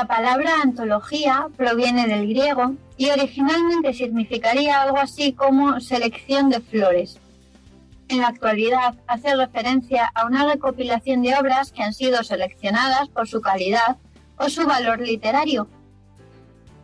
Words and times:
La 0.00 0.06
palabra 0.06 0.62
antología 0.62 1.48
proviene 1.58 2.06
del 2.06 2.26
griego 2.26 2.72
y 2.96 3.10
originalmente 3.10 3.92
significaría 3.92 4.80
algo 4.80 4.96
así 4.96 5.34
como 5.34 5.78
selección 5.78 6.48
de 6.48 6.62
flores. 6.62 7.18
En 8.08 8.22
la 8.22 8.28
actualidad 8.28 8.94
hace 9.06 9.36
referencia 9.36 10.10
a 10.14 10.24
una 10.24 10.50
recopilación 10.50 11.20
de 11.20 11.36
obras 11.36 11.70
que 11.70 11.82
han 11.82 11.92
sido 11.92 12.24
seleccionadas 12.24 13.10
por 13.10 13.28
su 13.28 13.42
calidad 13.42 13.98
o 14.38 14.48
su 14.48 14.64
valor 14.66 15.00
literario. 15.00 15.68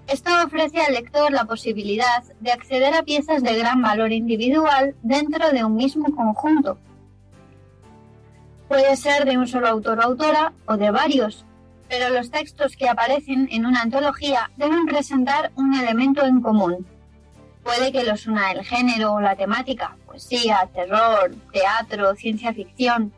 Esto 0.08 0.30
ofrece 0.44 0.82
al 0.82 0.92
lector 0.92 1.32
la 1.32 1.46
posibilidad 1.46 2.22
de 2.40 2.52
acceder 2.52 2.92
a 2.92 3.02
piezas 3.02 3.42
de 3.42 3.56
gran 3.56 3.80
valor 3.80 4.12
individual 4.12 4.94
dentro 5.00 5.52
de 5.52 5.64
un 5.64 5.74
mismo 5.74 6.14
conjunto. 6.14 6.76
Puede 8.68 8.94
ser 8.94 9.24
de 9.24 9.38
un 9.38 9.48
solo 9.48 9.68
autor 9.68 10.00
o 10.00 10.02
autora 10.02 10.52
o 10.66 10.76
de 10.76 10.90
varios, 10.90 11.46
pero 11.88 12.10
los 12.10 12.30
textos 12.30 12.76
que 12.76 12.88
aparecen 12.88 13.48
en 13.50 13.66
una 13.66 13.82
antología 13.82 14.50
deben 14.56 14.86
presentar 14.86 15.52
un 15.56 15.74
elemento 15.74 16.24
en 16.24 16.40
común. 16.40 16.86
Puede 17.62 17.92
que 17.92 18.04
los 18.04 18.26
una 18.26 18.52
el 18.52 18.64
género 18.64 19.14
o 19.14 19.20
la 19.20 19.36
temática, 19.36 19.96
poesía, 20.06 20.68
terror, 20.72 21.34
teatro, 21.52 22.14
ciencia 22.14 22.52
ficción. 22.52 23.12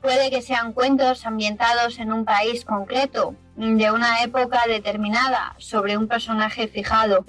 Puede 0.00 0.30
que 0.30 0.40
sean 0.40 0.72
cuentos 0.72 1.26
ambientados 1.26 1.98
en 1.98 2.12
un 2.12 2.24
país 2.24 2.64
concreto, 2.64 3.34
de 3.56 3.90
una 3.90 4.22
época 4.22 4.62
determinada, 4.66 5.54
sobre 5.58 5.98
un 5.98 6.08
personaje 6.08 6.68
fijado. 6.68 7.26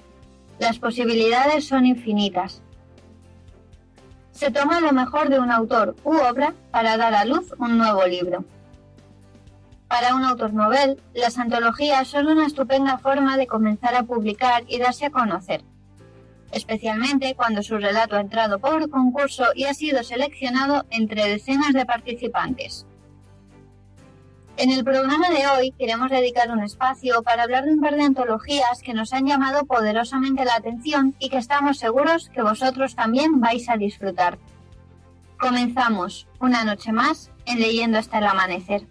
Las 0.59 0.79
posibilidades 0.79 1.67
son 1.67 1.85
infinitas. 1.85 2.61
Se 4.31 4.51
toma 4.51 4.79
lo 4.79 4.93
mejor 4.93 5.27
de 5.29 5.39
un 5.39 5.51
autor 5.51 5.95
u 6.03 6.15
obra 6.15 6.53
para 6.71 6.95
dar 6.95 7.13
a 7.13 7.25
luz 7.25 7.53
un 7.57 7.77
nuevo 7.77 8.05
libro. 8.07 8.45
Para 9.91 10.15
un 10.15 10.23
autor 10.23 10.53
novel, 10.53 11.01
las 11.13 11.37
antologías 11.37 12.07
son 12.07 12.27
una 12.27 12.47
estupenda 12.47 12.97
forma 12.97 13.35
de 13.35 13.45
comenzar 13.45 13.93
a 13.93 14.03
publicar 14.03 14.63
y 14.69 14.79
darse 14.79 15.07
a 15.07 15.11
conocer, 15.11 15.65
especialmente 16.53 17.35
cuando 17.35 17.61
su 17.61 17.77
relato 17.77 18.15
ha 18.15 18.21
entrado 18.21 18.59
por 18.59 18.89
concurso 18.89 19.47
y 19.53 19.65
ha 19.65 19.73
sido 19.73 20.01
seleccionado 20.03 20.85
entre 20.91 21.27
decenas 21.27 21.73
de 21.73 21.85
participantes. 21.85 22.85
En 24.55 24.71
el 24.71 24.85
programa 24.85 25.29
de 25.29 25.45
hoy 25.47 25.73
queremos 25.77 26.09
dedicar 26.09 26.49
un 26.51 26.63
espacio 26.63 27.21
para 27.21 27.43
hablar 27.43 27.65
de 27.65 27.73
un 27.73 27.81
par 27.81 27.97
de 27.97 28.03
antologías 28.03 28.81
que 28.81 28.93
nos 28.93 29.11
han 29.11 29.27
llamado 29.27 29.65
poderosamente 29.65 30.45
la 30.45 30.55
atención 30.55 31.15
y 31.19 31.27
que 31.27 31.37
estamos 31.37 31.79
seguros 31.79 32.29
que 32.29 32.41
vosotros 32.41 32.95
también 32.95 33.41
vais 33.41 33.67
a 33.67 33.75
disfrutar. 33.75 34.39
Comenzamos 35.37 36.29
una 36.39 36.63
noche 36.63 36.93
más 36.93 37.29
en 37.45 37.59
Leyendo 37.59 37.97
hasta 37.97 38.19
el 38.19 38.27
amanecer. 38.27 38.90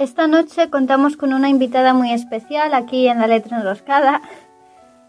Esta 0.00 0.26
noche 0.26 0.70
contamos 0.70 1.18
con 1.18 1.34
una 1.34 1.50
invitada 1.50 1.92
muy 1.92 2.10
especial 2.10 2.72
aquí 2.72 3.06
en 3.06 3.18
la 3.18 3.26
letra 3.26 3.58
enroscada. 3.58 4.22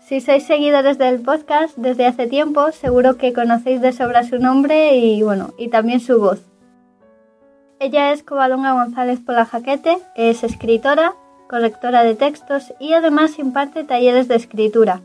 Si 0.01 0.19
sois 0.19 0.45
seguidores 0.45 0.97
del 0.97 1.21
podcast 1.21 1.77
desde 1.77 2.05
hace 2.05 2.27
tiempo, 2.27 2.73
seguro 2.73 3.15
que 3.15 3.31
conocéis 3.31 3.79
de 3.79 3.93
sobra 3.93 4.25
su 4.25 4.37
nombre 4.37 4.97
y 4.97 5.23
bueno, 5.23 5.53
y 5.57 5.69
también 5.69 6.01
su 6.01 6.19
voz. 6.19 6.41
Ella 7.79 8.11
es 8.11 8.21
Covadonga 8.23 8.73
González 8.73 9.21
Polajaquete, 9.21 9.97
es 10.15 10.43
escritora, 10.43 11.13
correctora 11.47 12.03
de 12.03 12.15
textos 12.15 12.73
y 12.77 12.91
además 12.91 13.39
imparte 13.39 13.85
talleres 13.85 14.27
de 14.27 14.35
escritura, 14.35 14.99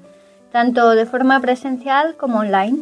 tanto 0.50 0.96
de 0.96 1.06
forma 1.06 1.38
presencial 1.38 2.16
como 2.16 2.40
online. 2.40 2.78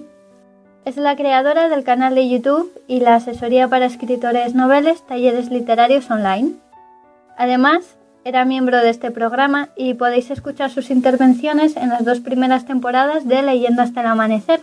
Es 0.87 0.97
la 0.97 1.17
creadora 1.17 1.69
del 1.69 1.85
canal 1.85 2.15
de 2.15 2.31
YouTube 2.31 2.73
y 2.89 3.01
la 3.01 3.17
asesoría 3.17 3.69
para 3.69 3.85
escritores 3.85 4.55
noveles, 4.55 5.07
talleres 5.07 5.51
literarios 5.51 6.11
online. 6.11 6.64
Además, 7.37 7.97
era 8.25 8.45
miembro 8.45 8.79
de 8.79 8.91
este 8.91 9.11
programa 9.11 9.71
y 9.77 9.95
podéis 9.95 10.31
escuchar 10.31 10.71
sus 10.71 10.91
intervenciones 10.91 11.77
en 11.77 11.89
las 11.89 12.05
dos 12.05 12.21
primeras 12.21 12.65
temporadas 12.65 13.27
de 13.27 13.43
Leyendo 13.43 13.83
hasta 13.83 14.03
el 14.03 14.07
amanecer. 14.07 14.63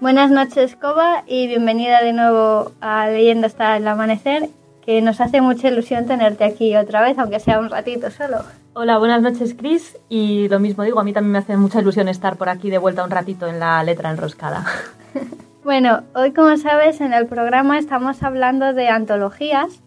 Buenas 0.00 0.30
noches, 0.30 0.76
Coba, 0.76 1.24
y 1.26 1.46
bienvenida 1.46 2.02
de 2.02 2.12
nuevo 2.12 2.72
a 2.80 3.08
Leyendo 3.08 3.46
hasta 3.46 3.76
el 3.76 3.88
amanecer, 3.88 4.50
que 4.84 5.00
nos 5.00 5.20
hace 5.20 5.40
mucha 5.40 5.68
ilusión 5.68 6.06
tenerte 6.06 6.44
aquí 6.44 6.76
otra 6.76 7.00
vez, 7.00 7.18
aunque 7.18 7.40
sea 7.40 7.58
un 7.58 7.70
ratito 7.70 8.10
solo. 8.10 8.38
Hola, 8.74 8.98
buenas 8.98 9.22
noches, 9.22 9.54
Chris, 9.54 9.96
y 10.10 10.48
lo 10.48 10.60
mismo 10.60 10.82
digo, 10.82 11.00
a 11.00 11.04
mí 11.04 11.12
también 11.12 11.32
me 11.32 11.38
hace 11.38 11.56
mucha 11.56 11.80
ilusión 11.80 12.08
estar 12.08 12.36
por 12.36 12.50
aquí 12.50 12.68
de 12.68 12.78
vuelta 12.78 13.04
un 13.04 13.10
ratito 13.10 13.46
en 13.46 13.58
la 13.58 13.82
letra 13.82 14.10
enroscada. 14.10 14.66
bueno, 15.64 16.02
hoy 16.14 16.32
como 16.32 16.56
sabes 16.58 17.00
en 17.00 17.14
el 17.14 17.26
programa 17.26 17.78
estamos 17.78 18.22
hablando 18.22 18.74
de 18.74 18.88
antologías 18.88 19.82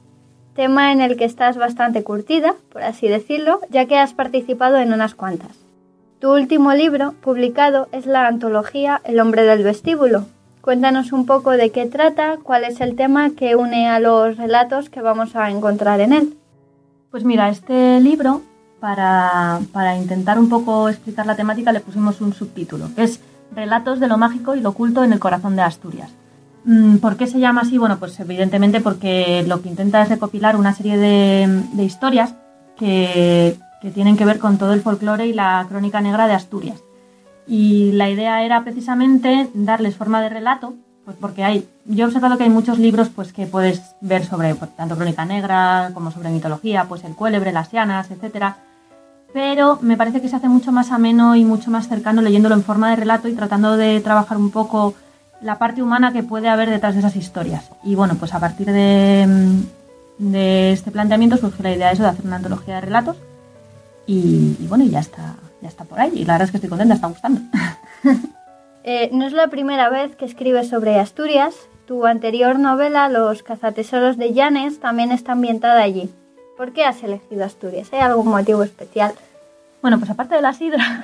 tema 0.56 0.92
en 0.92 1.02
el 1.02 1.18
que 1.18 1.25
estás 1.25 1.57
bastante 1.57 2.04
curtida, 2.04 2.56
por 2.72 2.81
así 2.81 3.07
decirlo, 3.07 3.60
ya 3.69 3.86
que 3.86 3.98
has 3.98 4.13
participado 4.13 4.78
en 4.78 4.94
unas 4.94 5.13
cuantas. 5.13 5.52
Tu 6.19 6.34
último 6.34 6.74
libro, 6.74 7.13
publicado, 7.22 7.88
es 7.92 8.06
la 8.06 8.25
antología 8.28 9.02
El 9.04 9.19
hombre 9.19 9.44
del 9.44 9.63
vestíbulo. 9.63 10.25
Cuéntanos 10.62 11.12
un 11.12 11.25
poco 11.28 11.52
de 11.52 11.69
qué 11.72 11.86
trata, 11.86 12.38
cuál 12.42 12.63
es 12.63 12.81
el 12.81 12.96
tema 12.96 13.31
que 13.31 13.56
une 13.56 13.88
a 13.88 14.00
los 14.00 14.38
relatos 14.38 14.90
que 14.90 15.02
vamos 15.02 15.36
a 15.36 15.52
encontrar 15.52 16.00
en 16.00 16.13
él. 16.13 16.38
Pues 17.12 17.24
mira, 17.24 17.50
este 17.50 18.00
libro, 18.00 18.42
para, 18.80 19.60
para 19.72 19.98
intentar 19.98 20.40
un 20.40 20.50
poco 20.50 20.90
explicar 20.90 21.25
la 21.28 21.36
temática, 21.36 21.72
le 21.72 21.81
pusimos 21.81 22.22
un 22.22 22.34
subtítulo, 22.34 22.90
que 22.96 23.04
es 23.04 23.19
Relatos 23.56 24.00
de 24.00 24.08
lo 24.08 24.18
mágico 24.18 24.56
y 24.56 24.60
lo 24.60 24.69
oculto 24.69 25.04
en 25.04 25.13
el 25.13 25.19
corazón 25.19 25.56
de 25.56 25.62
Asturias. 25.62 26.12
Mm, 26.66 26.98
¿Por 26.98 27.16
qué 27.16 27.28
se 27.28 27.40
llama 27.40 27.62
así? 27.62 27.78
Bueno, 27.78 27.98
pues 28.00 28.20
evidentemente 28.20 28.82
porque 28.82 29.44
lo 29.48 29.62
que 29.62 29.70
intenta 29.70 30.02
es 30.02 30.10
recopilar 30.10 30.56
una 30.56 30.74
serie 30.74 30.98
de, 30.98 31.84
historias 31.84 32.34
que, 32.76 33.58
tienen 33.94 34.18
que 34.18 34.26
ver 34.26 34.40
con 34.40 34.58
todo 34.58 34.74
el 34.74 34.82
folclore 34.82 35.28
y 35.28 35.34
la 35.34 35.64
crónica 35.70 36.02
negra 36.02 36.28
de 36.28 36.34
Asturias. 36.34 36.82
Y 37.46 37.92
la 37.92 38.10
idea 38.10 38.44
era 38.44 38.64
precisamente 38.64 39.48
darles 39.54 39.96
forma 39.96 40.20
de 40.24 40.30
relato 40.30 40.74
Pues 41.06 41.16
porque 41.22 41.44
hay, 41.44 41.68
yo 41.86 42.06
he 42.06 42.08
observado 42.08 42.36
que 42.36 42.46
hay 42.46 42.50
muchos 42.50 42.80
libros 42.80 43.10
pues 43.10 43.32
que 43.32 43.46
puedes 43.46 43.96
ver 44.02 44.26
sobre 44.26 44.56
pues, 44.56 44.76
tanto 44.76 44.96
crónica 44.96 45.24
negra 45.24 45.92
como 45.94 46.10
sobre 46.10 46.32
mitología, 46.32 46.86
pues 46.90 47.04
el 47.04 47.14
cuélebre, 47.14 47.52
las 47.52 47.70
sianas, 47.70 48.10
etcétera. 48.10 48.58
Pero 49.32 49.78
me 49.82 49.98
parece 49.98 50.20
que 50.20 50.30
se 50.30 50.36
hace 50.36 50.50
mucho 50.50 50.72
más 50.72 50.92
ameno 50.92 51.36
y 51.36 51.46
mucho 51.46 51.70
más 51.70 51.88
cercano 51.88 52.24
leyéndolo 52.24 52.56
en 52.56 52.64
forma 52.64 52.90
de 52.90 52.96
relato 52.96 53.28
y 53.28 53.36
tratando 53.36 53.78
de 53.78 54.02
trabajar 54.02 54.38
un 54.38 54.50
poco 54.50 54.96
la 55.46 55.60
parte 55.60 55.84
humana 55.84 56.12
que 56.12 56.24
puede 56.24 56.50
haber 56.50 56.72
detrás 56.72 56.96
de 56.96 57.02
esas 57.02 57.16
historias. 57.16 57.70
Y 57.84 57.94
bueno, 57.94 58.16
pues 58.16 58.34
a 58.34 58.40
partir 58.40 58.66
de, 58.66 59.28
de 60.18 60.72
este 60.72 60.90
planteamiento 60.90 61.38
surgió 61.38 61.62
la 61.62 61.72
idea 61.72 61.88
de 61.88 61.94
eso 61.94 62.02
de 62.02 62.10
hacer 62.10 62.26
una 62.26 62.38
antología 62.38 62.76
de 62.76 62.82
relatos. 62.82 63.16
Y, 64.08 64.58
y 64.60 64.66
bueno, 64.68 64.86
ya 64.86 65.00
está, 65.00 65.36
ya 65.62 65.68
está 65.70 65.84
por 65.84 66.00
ahí. 66.00 66.12
Y 66.16 66.26
la 66.26 66.34
verdad 66.34 66.46
es 66.48 66.52
que 66.52 66.58
estoy 66.58 66.70
contenta, 66.70 66.96
está 66.96 67.08
gustando. 67.08 67.42
Eh, 68.88 69.10
no 69.12 69.26
es 69.26 69.34
la 69.34 69.48
primera 69.48 69.90
vez 69.90 70.16
que 70.16 70.26
escribes 70.26 70.70
sobre 70.70 71.00
Asturias. 71.00 71.56
Tu 71.88 72.06
anterior 72.06 72.60
novela, 72.60 73.10
Los 73.10 73.42
cazatesoros 73.42 74.16
de 74.16 74.32
Llanes, 74.32 74.80
también 74.80 75.12
está 75.12 75.32
ambientada 75.32 75.82
allí. 75.82 76.14
¿Por 76.56 76.72
qué 76.72 76.86
has 76.86 77.02
elegido 77.02 77.44
Asturias? 77.44 77.88
¿Hay 77.92 78.02
algún 78.02 78.28
motivo 78.28 78.62
especial? 78.62 79.16
Bueno, 79.82 79.98
pues 79.98 80.12
aparte 80.12 80.36
de 80.36 80.44
la 80.44 80.54
sidra, 80.54 81.04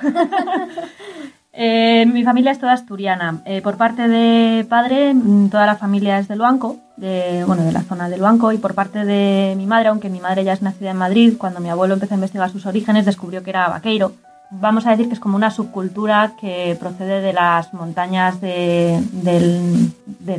eh, 1.52 2.06
mi 2.06 2.24
familia 2.24 2.52
es 2.52 2.58
toda 2.58 2.72
asturiana. 2.72 3.40
Eh, 3.44 3.60
por 3.62 3.76
parte 3.76 4.08
de 4.08 4.64
padre, 4.64 5.14
mm, 5.14 5.50
toda 5.50 5.66
la 5.66 5.76
familia 5.76 6.18
es 6.18 6.28
de 6.28 6.36
Luanco, 6.36 6.76
de, 6.96 7.44
bueno, 7.46 7.62
de 7.62 7.72
la 7.72 7.82
zona 7.82 8.08
de 8.08 8.18
Luanco, 8.18 8.52
y 8.52 8.58
por 8.58 8.74
parte 8.74 9.04
de 9.04 9.54
mi 9.56 9.66
madre, 9.66 9.88
aunque 9.88 10.08
mi 10.08 10.20
madre 10.20 10.44
ya 10.44 10.52
es 10.52 10.62
nacida 10.62 10.90
en 10.90 10.96
Madrid, 10.96 11.34
cuando 11.38 11.60
mi 11.60 11.68
abuelo 11.68 11.94
empezó 11.94 12.14
a 12.14 12.16
investigar 12.16 12.50
sus 12.50 12.66
orígenes, 12.66 13.04
descubrió 13.04 13.42
que 13.42 13.50
era 13.50 13.68
vaqueiro 13.68 14.12
vamos 14.52 14.86
a 14.86 14.90
decir 14.90 15.08
que 15.08 15.14
es 15.14 15.20
como 15.20 15.36
una 15.36 15.50
subcultura 15.50 16.32
que 16.38 16.76
procede 16.78 17.20
de 17.20 17.32
las 17.32 17.72
montañas 17.72 18.40
del, 18.40 19.92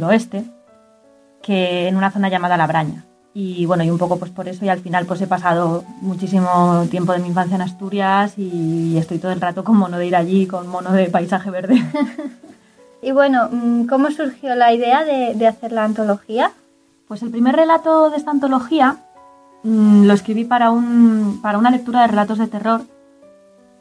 oeste, 0.03 0.45
que 1.41 1.87
en 1.87 1.97
una 1.97 2.11
zona 2.11 2.29
llamada 2.29 2.57
La 2.57 2.67
Braña. 2.67 3.03
Y 3.35 3.65
bueno, 3.65 3.83
y 3.83 3.89
un 3.89 3.97
poco 3.97 4.17
pues 4.17 4.29
por 4.29 4.47
eso 4.47 4.63
y 4.63 4.69
al 4.69 4.79
final 4.79 5.07
pues 5.07 5.19
he 5.21 5.27
pasado 5.27 5.83
muchísimo 6.01 6.85
tiempo 6.91 7.13
de 7.13 7.19
mi 7.19 7.29
infancia 7.29 7.55
en 7.55 7.63
Asturias 7.63 8.37
y 8.37 8.95
estoy 8.97 9.17
todo 9.17 9.31
el 9.31 9.41
rato 9.41 9.63
con 9.63 9.75
mono 9.75 9.97
de 9.97 10.05
ir 10.05 10.15
allí, 10.15 10.45
con 10.45 10.67
mono 10.67 10.91
de 10.91 11.09
paisaje 11.09 11.49
verde. 11.49 11.83
y 13.01 13.11
bueno, 13.11 13.49
mm, 13.51 13.87
¿cómo 13.87 14.11
surgió 14.11 14.53
la 14.55 14.71
idea 14.71 15.03
de, 15.03 15.47
hacer 15.47 15.71
la 15.71 15.83
antología? 15.83 16.51
Pues 17.07 17.23
el 17.23 17.31
primer 17.31 17.55
relato 17.55 18.11
de 18.11 18.17
esta 18.17 18.29
antología 18.29 18.97
mm, 19.63 20.03
lo 20.05 20.13
escribí 20.13 20.45
para, 20.45 20.69
un, 20.69 21.39
para 21.41 21.57
una 21.57 21.71
lectura 21.71 22.01
de 22.01 22.07
relatos 22.09 22.37
de 22.37 22.47
terror 22.47 22.83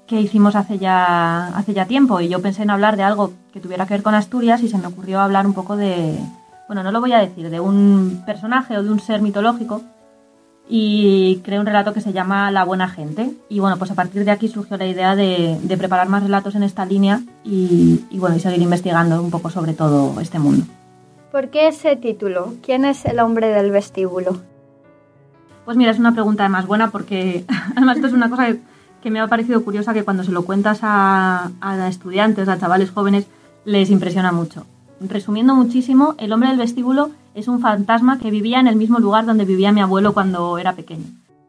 que 0.06 0.18
hicimos 0.18 0.56
hace 0.56 0.78
ya, 0.78 1.48
hace 1.48 1.74
ya 1.74 1.84
tiempo 1.84 2.20
y 2.20 2.28
yo 2.28 2.40
pensé 2.40 2.62
en 2.62 2.70
hablar 2.70 2.96
de 2.96 3.02
algo 3.02 3.32
que 3.52 3.60
tuviera 3.60 3.84
que 3.84 3.94
ver 3.94 4.02
con 4.02 4.14
Asturias 4.14 4.62
y 4.62 4.68
se 4.68 4.78
me 4.78 4.86
ocurrió 4.86 5.20
hablar 5.20 5.46
un 5.46 5.52
poco 5.52 5.76
de, 5.76 6.18
bueno, 6.72 6.82
no 6.82 6.90
lo 6.92 7.00
voy 7.00 7.12
a 7.12 7.18
decir, 7.18 7.50
de 7.50 7.60
un 7.60 8.22
personaje 8.24 8.78
o 8.78 8.82
de 8.82 8.90
un 8.90 8.98
ser 8.98 9.20
mitológico 9.20 9.82
y 10.68 11.42
creé 11.44 11.60
un 11.60 11.66
relato 11.66 11.92
que 11.92 12.00
se 12.00 12.14
llama 12.14 12.50
La 12.50 12.64
Buena 12.64 12.88
Gente 12.88 13.30
y 13.50 13.60
bueno, 13.60 13.76
pues 13.76 13.90
a 13.90 13.94
partir 13.94 14.24
de 14.24 14.30
aquí 14.30 14.48
surgió 14.48 14.78
la 14.78 14.86
idea 14.86 15.14
de, 15.14 15.58
preparar 15.76 16.08
más 16.08 16.22
relatos 16.22 16.54
en 16.54 16.62
esta 16.62 16.86
línea 16.86 17.20
y, 17.44 18.06
y 18.08 18.18
bueno, 18.18 18.36
y 18.36 18.40
seguir 18.40 18.62
investigando 18.62 19.22
un 19.22 19.30
poco 19.30 19.50
sobre 19.50 19.74
todo 19.74 20.18
este 20.20 20.38
mundo. 20.38 20.64
¿Por 21.30 21.50
qué 21.50 21.68
ese 21.68 21.96
título? 21.96 22.54
¿Quién 22.62 22.86
es 22.86 23.04
el 23.04 23.20
hombre 23.20 23.48
del 23.48 23.70
vestíbulo? 23.70 24.40
Pues 25.66 25.76
mira, 25.76 25.90
es 25.90 25.98
una 25.98 26.12
pregunta 26.12 26.48
más 26.48 26.66
buena 26.66 26.90
porque 26.90 27.44
además 27.76 27.96
esto 27.96 28.06
es 28.08 28.14
una 28.14 28.30
cosa 28.30 28.46
que 28.46 28.60
que 29.02 29.10
me 29.10 29.20
ha 29.20 29.26
parecido 29.26 29.62
curiosa 29.64 29.92
que 29.92 30.04
cuando 30.04 30.22
se 30.22 30.32
lo 30.32 30.44
cuentas 30.44 30.78
a, 30.82 31.50
estudiantes, 31.88 32.48
a 32.48 32.58
chavales 32.58 32.92
jóvenes, 32.92 33.26
les 33.64 33.90
impresiona 33.90 34.32
mucho. 34.32 34.64
Resumiendo 35.08 35.54
muchísimo, 35.54 36.14
el 36.18 36.32
hombre 36.32 36.50
del 36.50 36.58
vestíbulo 36.58 37.10
es 37.34 37.48
un 37.48 37.60
fantasma 37.60 38.18
que 38.18 38.30
vivía 38.30 38.60
en 38.60 38.66
el 38.66 38.76
mismo 38.76 38.98
lugar 38.98 39.26
donde 39.26 39.44
vivía 39.44 39.72
mi 39.72 39.80
abuelo 39.80 40.12
cuando 40.12 40.58
era 40.58 40.74
pequeño. 40.74 41.04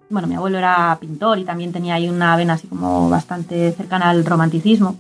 Bueno, 0.10 0.28
mi 0.28 0.36
abuelo 0.36 0.58
era 0.58 0.98
pintor 1.00 1.40
y 1.40 1.44
también 1.44 1.72
tenía 1.72 1.96
ahí 1.96 2.10
una 2.10 2.36
vena 2.36 2.54
así 2.54 2.68
como 2.68 3.10
bastante 3.10 3.72
cercana 3.72 4.10
al 4.10 4.26
romanticismo. 4.26 4.96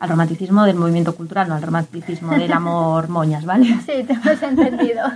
Al 0.00 0.08
romanticismo 0.08 0.64
del 0.64 0.76
movimiento 0.76 1.14
cultural, 1.14 1.48
no 1.48 1.54
al 1.54 1.62
romanticismo 1.62 2.32
del 2.32 2.52
amor 2.52 3.08
moñas, 3.08 3.44
¿vale? 3.44 3.66
Sí, 3.86 4.04
te 4.04 4.12
hemos 4.12 4.42
entendido. 4.42 5.02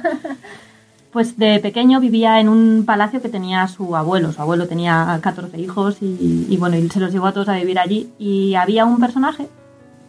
Pues 1.13 1.39
de 1.39 1.61
pequeño 1.61 1.99
vivía 1.99 2.41
en 2.41 2.51
un 2.51 2.85
palacio 2.85 3.23
que 3.23 3.31
tenía 3.31 3.67
su 3.69 3.97
abuelo. 3.97 4.33
Su 4.33 4.43
abuelo 4.43 4.69
tenía 4.69 5.19
14 5.23 5.59
hijos 5.59 5.97
y, 6.03 6.55
bueno, 6.59 6.77
y 6.77 6.91
se 6.91 7.01
los 7.01 7.11
llevó 7.11 7.29
a 7.29 7.33
todos 7.33 7.49
a 7.49 7.55
vivir 7.55 7.79
allí. 7.79 8.13
Y 8.19 8.55
había 8.55 8.85
un 8.85 9.01
personaje 9.01 9.49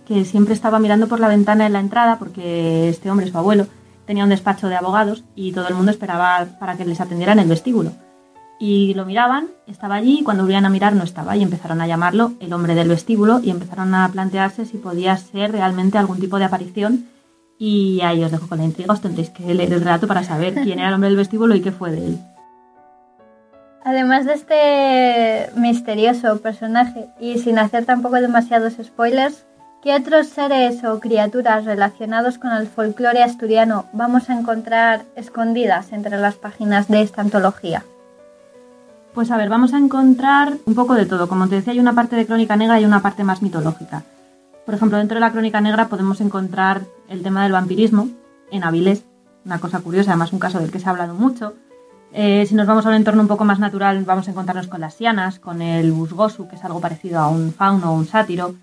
que 0.07 0.23
siempre 0.23 0.53
estaba 0.53 0.79
mirando 0.79 1.07
por 1.07 1.19
la 1.19 1.27
ventana 1.27 1.65
en 1.65 1.73
la 1.73 1.81
entrada 1.81 2.17
porque 2.17 2.87
este 2.87 3.11
hombre, 3.11 3.29
su 3.29 3.37
abuelo, 3.37 3.67
tenía 4.05 4.23
un 4.23 4.29
despacho 4.29 4.69
de 4.69 4.75
abogados 4.77 5.25
y 5.35 5.51
todo 5.51 5.67
el 5.67 5.75
mundo 5.75 5.91
esperaba 5.91 6.47
para 6.59 6.77
que 6.77 6.85
les 6.85 7.01
atendiera 7.01 7.33
en 7.33 7.39
el 7.39 7.49
vestíbulo. 7.49 7.91
Y 8.57 8.93
lo 8.93 9.05
miraban, 9.05 9.49
estaba 9.67 9.95
allí 9.95 10.19
y 10.19 10.23
cuando 10.23 10.43
volvían 10.43 10.65
a 10.65 10.69
mirar 10.69 10.95
no 10.95 11.03
estaba 11.03 11.35
y 11.35 11.43
empezaron 11.43 11.81
a 11.81 11.87
llamarlo 11.87 12.31
el 12.39 12.53
hombre 12.53 12.73
del 12.73 12.87
vestíbulo 12.87 13.41
y 13.43 13.49
empezaron 13.49 13.93
a 13.93 14.07
plantearse 14.09 14.65
si 14.65 14.77
podía 14.77 15.15
ser 15.17 15.51
realmente 15.51 15.97
algún 15.97 16.19
tipo 16.19 16.39
de 16.39 16.45
aparición 16.45 17.05
y 17.59 17.99
ahí 18.01 18.23
os 18.23 18.31
dejo 18.31 18.47
con 18.47 18.59
la 18.59 18.65
intriga, 18.65 18.93
os 18.93 19.01
tendréis 19.01 19.29
que 19.29 19.53
leer 19.53 19.73
el 19.73 19.81
relato 19.81 20.07
para 20.07 20.23
saber 20.23 20.53
quién 20.63 20.79
era 20.79 20.87
el 20.87 20.93
hombre 20.93 21.09
del 21.09 21.17
vestíbulo 21.17 21.53
y 21.53 21.61
qué 21.61 21.71
fue 21.71 21.91
de 21.91 22.07
él. 22.07 22.19
Además 23.83 24.25
de 24.25 24.33
este 24.33 25.59
misterioso 25.59 26.41
personaje, 26.41 27.07
y 27.19 27.39
sin 27.39 27.57
hacer 27.57 27.85
tampoco 27.85 28.15
demasiados 28.15 28.73
spoilers, 28.83 29.45
¿qué 29.81 29.95
otros 29.95 30.27
seres 30.27 30.83
o 30.83 30.99
criaturas 30.99 31.65
relacionados 31.65 32.37
con 32.37 32.51
el 32.51 32.67
folclore 32.67 33.23
asturiano 33.23 33.85
vamos 33.93 34.29
a 34.29 34.37
encontrar 34.37 35.05
escondidas 35.15 35.91
entre 35.91 36.17
las 36.17 36.35
páginas 36.35 36.87
de 36.87 37.01
esta 37.01 37.21
antología? 37.21 37.83
Pues 39.13 39.31
a 39.31 39.37
ver, 39.37 39.49
vamos 39.49 39.73
a 39.73 39.77
encontrar 39.77 40.53
un 40.65 40.75
poco 40.75 40.93
de 40.93 41.05
todo. 41.05 41.27
Como 41.27 41.47
te 41.47 41.55
decía, 41.55 41.73
hay 41.73 41.79
una 41.79 41.93
parte 41.93 42.15
de 42.15 42.25
crónica 42.25 42.55
negra 42.55 42.79
y 42.79 42.85
una 42.85 43.01
parte 43.01 43.23
más 43.23 43.41
mitológica. 43.41 44.03
Por 44.65 44.75
ejemplo, 44.75 44.97
dentro 44.97 45.15
de 45.15 45.21
la 45.21 45.31
crónica 45.31 45.61
negra 45.61 45.87
podemos 45.87 46.21
encontrar 46.21 46.81
el 47.07 47.23
tema 47.23 47.43
del 47.43 47.53
vampirismo 47.53 48.09
en 48.51 48.63
Avilés, 48.63 49.03
una 49.45 49.59
cosa 49.59 49.79
curiosa, 49.79 50.11
además 50.11 50.33
un 50.33 50.39
caso 50.39 50.59
del 50.59 50.71
que 50.71 50.79
se 50.79 50.87
ha 50.87 50.91
hablado 50.91 51.13
mucho. 51.13 51.55
Eh, 52.13 52.45
si 52.47 52.55
nos 52.55 52.67
vamos 52.67 52.85
a 52.85 52.89
un 52.89 52.95
entorno 52.95 53.21
un 53.21 53.27
poco 53.27 53.45
más 53.45 53.59
natural, 53.59 54.03
vamos 54.05 54.27
a 54.27 54.31
encontrarnos 54.31 54.67
con 54.67 54.81
las 54.81 54.93
sianas, 54.93 55.39
con 55.39 55.61
el 55.61 55.91
busgosu, 55.91 56.47
que 56.47 56.55
es 56.55 56.63
algo 56.63 56.79
parecido 56.79 57.19
a 57.19 57.29
un 57.29 57.53
fauno 57.53 57.91
o 57.91 57.95
un 57.95 58.05
sátiro, 58.05 58.55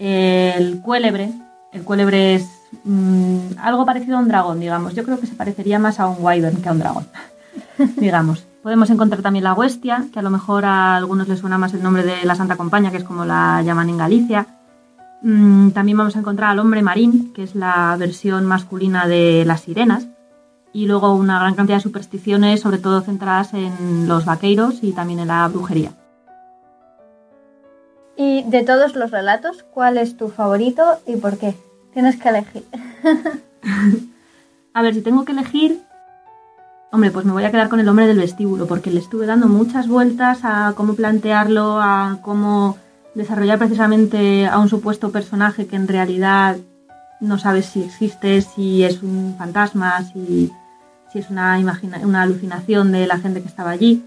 el 0.00 0.80
cuélebre, 0.80 1.30
el 1.72 1.84
cuélebre 1.84 2.36
es 2.36 2.48
mm, 2.84 3.58
algo 3.58 3.84
parecido 3.84 4.16
a 4.16 4.20
un 4.20 4.28
dragón, 4.28 4.58
digamos. 4.58 4.94
Yo 4.94 5.04
creo 5.04 5.20
que 5.20 5.26
se 5.26 5.34
parecería 5.34 5.78
más 5.78 6.00
a 6.00 6.08
un 6.08 6.24
wyvern 6.24 6.56
que 6.62 6.68
a 6.70 6.72
un 6.72 6.78
dragón, 6.78 7.06
digamos. 7.98 8.46
Podemos 8.62 8.88
encontrar 8.90 9.20
también 9.20 9.44
la 9.44 9.52
huestia, 9.52 10.06
que 10.12 10.18
a 10.18 10.22
lo 10.22 10.30
mejor 10.30 10.64
a 10.64 10.96
algunos 10.96 11.28
les 11.28 11.38
suena 11.38 11.58
más 11.58 11.74
el 11.74 11.82
nombre 11.82 12.02
de 12.02 12.24
la 12.24 12.34
Santa 12.34 12.56
Compaña, 12.56 12.90
que 12.90 12.96
es 12.96 13.04
como 13.04 13.26
la 13.26 13.62
llaman 13.62 13.90
en 13.90 13.98
Galicia. 13.98 14.46
Mm, 15.22 15.70
también 15.70 15.98
vamos 15.98 16.16
a 16.16 16.20
encontrar 16.20 16.50
al 16.50 16.58
hombre 16.60 16.82
marín, 16.82 17.32
que 17.34 17.42
es 17.42 17.54
la 17.54 17.94
versión 17.98 18.46
masculina 18.46 19.06
de 19.06 19.44
las 19.46 19.62
sirenas. 19.62 20.08
Y 20.72 20.86
luego 20.86 21.14
una 21.14 21.40
gran 21.40 21.54
cantidad 21.54 21.76
de 21.76 21.82
supersticiones, 21.82 22.60
sobre 22.60 22.78
todo 22.78 23.02
centradas 23.02 23.52
en 23.52 24.08
los 24.08 24.24
vaqueiros 24.24 24.82
y 24.82 24.92
también 24.92 25.18
en 25.20 25.28
la 25.28 25.46
brujería. 25.48 25.92
Y 28.22 28.42
de 28.42 28.64
todos 28.64 28.96
los 28.96 29.10
relatos, 29.10 29.62
¿cuál 29.62 29.96
es 29.96 30.18
tu 30.18 30.28
favorito 30.28 30.98
y 31.06 31.16
por 31.16 31.38
qué? 31.38 31.56
Tienes 31.94 32.16
que 32.16 32.28
elegir. 32.28 32.64
a 34.74 34.82
ver, 34.82 34.92
si 34.92 35.00
tengo 35.00 35.24
que 35.24 35.32
elegir, 35.32 35.80
hombre, 36.92 37.12
pues 37.12 37.24
me 37.24 37.32
voy 37.32 37.44
a 37.44 37.50
quedar 37.50 37.70
con 37.70 37.80
el 37.80 37.88
hombre 37.88 38.06
del 38.06 38.18
vestíbulo, 38.18 38.66
porque 38.66 38.90
le 38.90 39.00
estuve 39.00 39.24
dando 39.24 39.48
muchas 39.48 39.88
vueltas 39.88 40.40
a 40.42 40.74
cómo 40.76 40.96
plantearlo, 40.96 41.80
a 41.80 42.18
cómo 42.20 42.76
desarrollar 43.14 43.56
precisamente 43.56 44.46
a 44.46 44.58
un 44.58 44.68
supuesto 44.68 45.10
personaje 45.10 45.66
que 45.66 45.76
en 45.76 45.88
realidad 45.88 46.58
no 47.20 47.38
sabes 47.38 47.64
si 47.64 47.84
existe, 47.84 48.42
si 48.42 48.84
es 48.84 49.02
un 49.02 49.34
fantasma, 49.38 50.04
si, 50.12 50.52
si 51.10 51.20
es 51.20 51.30
una, 51.30 51.58
una 52.02 52.20
alucinación 52.20 52.92
de 52.92 53.06
la 53.06 53.18
gente 53.18 53.40
que 53.40 53.48
estaba 53.48 53.70
allí. 53.70 54.04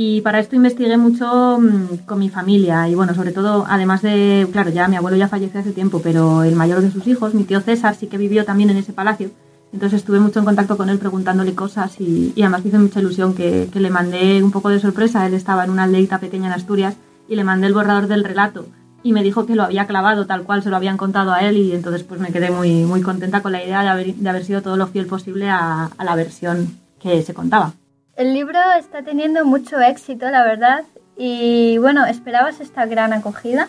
Y 0.00 0.20
para 0.20 0.38
esto 0.38 0.54
investigué 0.54 0.96
mucho 0.96 1.58
mm, 1.58 2.06
con 2.06 2.20
mi 2.20 2.28
familia 2.28 2.88
y 2.88 2.94
bueno, 2.94 3.16
sobre 3.16 3.32
todo, 3.32 3.66
además 3.68 4.00
de, 4.00 4.46
claro, 4.52 4.70
ya 4.70 4.86
mi 4.86 4.94
abuelo 4.94 5.16
ya 5.16 5.26
falleció 5.26 5.58
hace 5.58 5.72
tiempo, 5.72 6.00
pero 6.00 6.44
el 6.44 6.54
mayor 6.54 6.82
de 6.82 6.92
sus 6.92 7.04
hijos, 7.08 7.34
mi 7.34 7.42
tío 7.42 7.60
César, 7.60 7.96
sí 7.96 8.06
que 8.06 8.16
vivió 8.16 8.44
también 8.44 8.70
en 8.70 8.76
ese 8.76 8.92
palacio. 8.92 9.32
Entonces 9.72 9.98
estuve 9.98 10.20
mucho 10.20 10.38
en 10.38 10.44
contacto 10.44 10.76
con 10.76 10.88
él 10.88 11.00
preguntándole 11.00 11.52
cosas 11.56 12.00
y, 12.00 12.32
y 12.36 12.42
además 12.42 12.62
me 12.62 12.68
hizo 12.68 12.78
mucha 12.78 13.00
ilusión 13.00 13.34
que, 13.34 13.68
que, 13.72 13.80
le 13.80 13.90
mandé 13.90 14.40
un 14.40 14.52
poco 14.52 14.68
de 14.68 14.78
sorpresa. 14.78 15.26
Él 15.26 15.34
estaba 15.34 15.64
en 15.64 15.70
una 15.70 15.82
aldeita 15.82 16.20
pequeña 16.20 16.46
en 16.46 16.52
Asturias 16.52 16.94
y 17.28 17.34
le 17.34 17.42
mandé 17.42 17.66
el 17.66 17.74
borrador 17.74 18.06
del 18.06 18.22
relato 18.22 18.66
y 19.02 19.12
me 19.12 19.24
dijo 19.24 19.46
que 19.46 19.56
lo 19.56 19.64
había 19.64 19.88
clavado 19.88 20.26
tal 20.26 20.44
cual 20.44 20.62
se 20.62 20.70
lo 20.70 20.76
habían 20.76 20.96
contado 20.96 21.32
a 21.32 21.40
él 21.40 21.56
y 21.56 21.72
entonces 21.72 22.04
pues 22.04 22.20
me 22.20 22.30
quedé 22.30 22.52
muy, 22.52 22.84
muy 22.84 23.02
contenta 23.02 23.42
con 23.42 23.50
la 23.50 23.64
idea 23.64 23.82
de 23.82 23.88
haber, 23.88 24.14
de 24.14 24.28
haber 24.28 24.44
sido 24.44 24.62
todo 24.62 24.76
lo 24.76 24.86
fiel 24.86 25.06
posible 25.06 25.50
a, 25.50 25.86
a 25.86 26.04
la 26.04 26.14
versión 26.14 26.78
que 27.00 27.20
se 27.22 27.34
contaba. 27.34 27.72
El 28.18 28.34
libro 28.34 28.58
está 28.76 29.02
teniendo 29.04 29.44
mucho 29.44 29.78
éxito, 29.80 30.28
la 30.28 30.42
verdad, 30.42 30.82
y 31.16 31.78
bueno, 31.78 32.04
¿esperabas 32.04 32.60
esta 32.60 32.84
gran 32.84 33.12
acogida? 33.12 33.68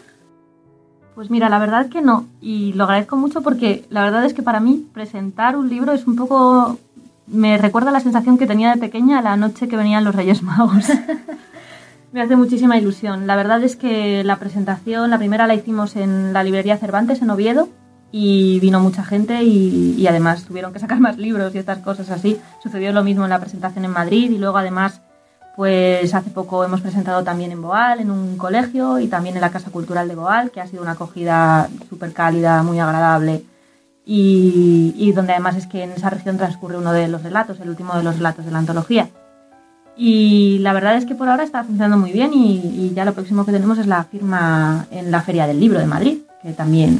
Pues 1.13 1.29
mira, 1.29 1.49
la 1.49 1.59
verdad 1.59 1.87
que 1.87 2.01
no. 2.01 2.25
Y 2.41 2.73
lo 2.73 2.85
agradezco 2.85 3.15
mucho 3.15 3.43
porque 3.43 3.85
la 3.91 4.01
verdad 4.01 4.25
es 4.25 4.33
que 4.33 4.41
para 4.41 4.59
mí 4.59 4.87
presentar 4.91 5.55
un 5.55 5.69
libro 5.69 5.91
es 5.91 6.07
un 6.07 6.15
poco... 6.15 6.79
Me 7.27 7.59
recuerda 7.59 7.91
la 7.91 7.99
sensación 7.99 8.39
que 8.39 8.47
tenía 8.47 8.73
de 8.73 8.79
pequeña 8.79 9.21
la 9.21 9.37
noche 9.37 9.67
que 9.67 9.77
venían 9.77 10.03
los 10.03 10.15
Reyes 10.15 10.41
Magos. 10.41 10.87
me 12.11 12.23
hace 12.23 12.35
muchísima 12.35 12.75
ilusión. 12.75 13.27
La 13.27 13.35
verdad 13.35 13.61
es 13.61 13.75
que 13.75 14.23
la 14.23 14.37
presentación, 14.37 15.11
la 15.11 15.19
primera 15.19 15.45
la 15.45 15.53
hicimos 15.53 15.95
en 15.95 16.33
la 16.33 16.43
librería 16.43 16.77
Cervantes, 16.77 17.21
en 17.21 17.29
Oviedo, 17.29 17.69
y 18.11 18.59
vino 18.59 18.79
mucha 18.79 19.03
gente 19.03 19.43
y, 19.43 20.05
además 20.07 20.43
tuvieron 20.45 20.73
que 20.73 20.79
sacar 20.79 20.99
más 21.07 21.17
libros 21.17 21.53
y 21.53 21.57
estas 21.57 21.79
cosas 21.79 22.09
así. 22.09 22.39
Sucedió 22.61 22.91
lo 22.91 23.03
mismo 23.03 23.23
en 23.23 23.29
la 23.29 23.39
presentación 23.39 23.85
en 23.85 23.91
Madrid 23.91 24.31
y 24.31 24.37
luego 24.37 24.57
además 24.57 25.01
pues 25.55 26.15
hace 26.15 26.29
poco 26.29 26.63
hemos 26.63 26.79
presentado 26.79 27.21
también 27.23 27.51
en 27.51 27.61
Boal, 27.61 27.99
en 27.99 28.11
un 28.11 28.37
colegio 28.37 28.97
y 28.97 29.07
también 29.07 29.35
en 29.35 29.41
la 29.41 29.51
Casa 29.51 29.69
Cultural 29.69 30.07
de 30.07 30.15
Boal, 30.15 30.51
que 30.51 30.61
ha 30.61 30.67
sido 30.67 30.81
una 30.81 30.91
acogida 30.91 31.69
súper 31.89 32.13
cálida, 32.13 32.63
muy 32.63 32.79
agradable 32.79 33.43
y, 34.11 35.11
donde 35.11 35.33
además 35.33 35.55
es 35.55 35.67
que 35.67 35.83
en 35.83 35.91
esa 35.91 36.09
región 36.09 36.37
transcurre 36.37 36.77
uno 36.77 36.93
de 36.93 37.07
los 37.07 37.21
relatos, 37.21 37.59
el 37.59 37.69
último 37.69 37.95
de 37.95 38.03
los 38.03 38.15
relatos 38.15 38.45
de 38.45 38.51
la 38.51 38.57
antología. 38.57 39.09
Y 39.95 40.59
la 40.59 40.73
verdad 40.73 40.95
es 40.95 41.05
que 41.05 41.13
por 41.13 41.27
ahora 41.27 41.43
está 41.43 41.63
funcionando 41.63 41.97
muy 41.97 42.11
bien 42.11 42.33
y, 42.33 42.55
y 42.57 42.93
ya 42.95 43.05
lo 43.05 43.13
próximo 43.13 43.45
que 43.45 43.51
tenemos 43.51 43.77
es 43.77 43.85
la 43.85 44.03
firma 44.05 44.87
en 44.91 45.11
la 45.11 45.21
Feria 45.21 45.45
del 45.45 45.59
Libro 45.59 45.77
de 45.77 45.85
Madrid, 45.85 46.19
que 46.41 46.53
también 46.53 46.99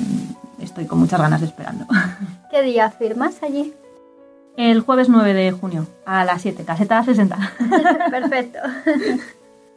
estoy 0.61 0.85
con 0.85 0.99
muchas 0.99 1.19
ganas 1.19 1.41
de 1.41 1.47
esperando. 1.47 1.85
¿Qué 2.51 2.61
día 2.61 2.89
firmas 2.91 3.41
allí? 3.43 3.73
el 4.59 4.81
jueves 4.81 5.07
9 5.07 5.33
de 5.33 5.51
junio 5.51 5.87
a 6.05 6.25
las 6.25 6.41
7, 6.41 6.65
caseta 6.65 7.01
60. 7.01 7.37
Perfecto. 8.11 8.59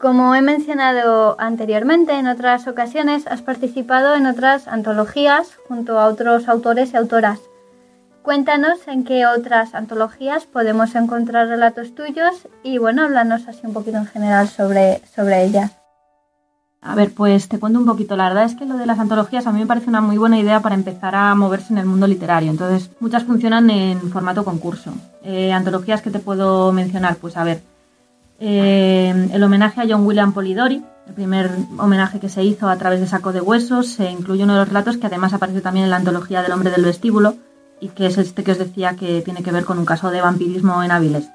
Como 0.00 0.34
he 0.34 0.42
mencionado 0.42 1.36
anteriormente, 1.38 2.14
en 2.14 2.26
otras 2.26 2.66
ocasiones 2.66 3.28
has 3.28 3.42
participado 3.42 4.16
en 4.16 4.26
otras 4.26 4.66
antologías 4.66 5.56
junto 5.68 6.00
a 6.00 6.06
otros 6.06 6.48
autores 6.48 6.92
y 6.92 6.96
autoras. 6.96 7.38
Cuéntanos 8.22 8.88
en 8.88 9.04
qué 9.04 9.24
otras 9.26 9.74
antologías 9.74 10.46
podemos 10.46 10.96
encontrar 10.96 11.46
relatos 11.46 11.94
tuyos 11.94 12.48
y 12.64 12.78
bueno, 12.78 13.04
háblanos 13.04 13.46
así 13.46 13.60
un 13.64 13.74
poquito 13.74 13.98
en 13.98 14.06
general 14.06 14.48
sobre, 14.48 15.00
sobre 15.14 15.44
ellas. 15.44 15.81
A 16.84 16.96
ver, 16.96 17.12
pues 17.12 17.48
te 17.48 17.60
cuento 17.60 17.78
un 17.78 17.86
poquito. 17.86 18.16
La 18.16 18.28
verdad 18.28 18.44
es 18.44 18.56
que 18.56 18.66
lo 18.66 18.76
de 18.76 18.86
las 18.86 18.98
antologías 18.98 19.46
a 19.46 19.52
mí 19.52 19.60
me 19.60 19.66
parece 19.66 19.88
una 19.88 20.00
muy 20.00 20.18
buena 20.18 20.38
idea 20.38 20.60
para 20.60 20.74
empezar 20.74 21.14
a 21.14 21.34
moverse 21.36 21.72
en 21.72 21.78
el 21.78 21.86
mundo 21.86 22.08
literario. 22.08 22.50
Entonces, 22.50 22.90
muchas 22.98 23.22
funcionan 23.22 23.70
en 23.70 24.10
formato 24.10 24.44
concurso. 24.44 24.92
Eh, 25.22 25.52
antologías 25.52 26.02
que 26.02 26.10
te 26.10 26.18
puedo 26.18 26.72
mencionar, 26.72 27.16
pues 27.16 27.36
a 27.36 27.44
ver, 27.44 27.62
eh, 28.40 29.28
el 29.32 29.42
homenaje 29.44 29.80
a 29.80 29.84
John 29.88 30.04
William 30.04 30.32
Polidori, 30.32 30.82
el 31.06 31.14
primer 31.14 31.52
homenaje 31.78 32.18
que 32.18 32.28
se 32.28 32.42
hizo 32.42 32.68
a 32.68 32.76
través 32.76 32.98
de 32.98 33.06
Saco 33.06 33.32
de 33.32 33.40
Huesos, 33.40 33.86
se 33.86 34.10
incluye 34.10 34.42
uno 34.42 34.54
de 34.54 34.58
los 34.60 34.68
relatos 34.68 34.96
que 34.96 35.06
además 35.06 35.32
aparece 35.32 35.60
también 35.60 35.84
en 35.84 35.90
la 35.90 35.98
antología 35.98 36.42
del 36.42 36.50
hombre 36.50 36.72
del 36.72 36.84
vestíbulo 36.84 37.36
y 37.80 37.90
que 37.90 38.06
es 38.06 38.18
este 38.18 38.42
que 38.42 38.50
os 38.50 38.58
decía 38.58 38.96
que 38.96 39.22
tiene 39.22 39.44
que 39.44 39.52
ver 39.52 39.64
con 39.64 39.78
un 39.78 39.84
caso 39.84 40.10
de 40.10 40.20
vampirismo 40.20 40.82
en 40.82 40.90
Áviles. 40.90 41.30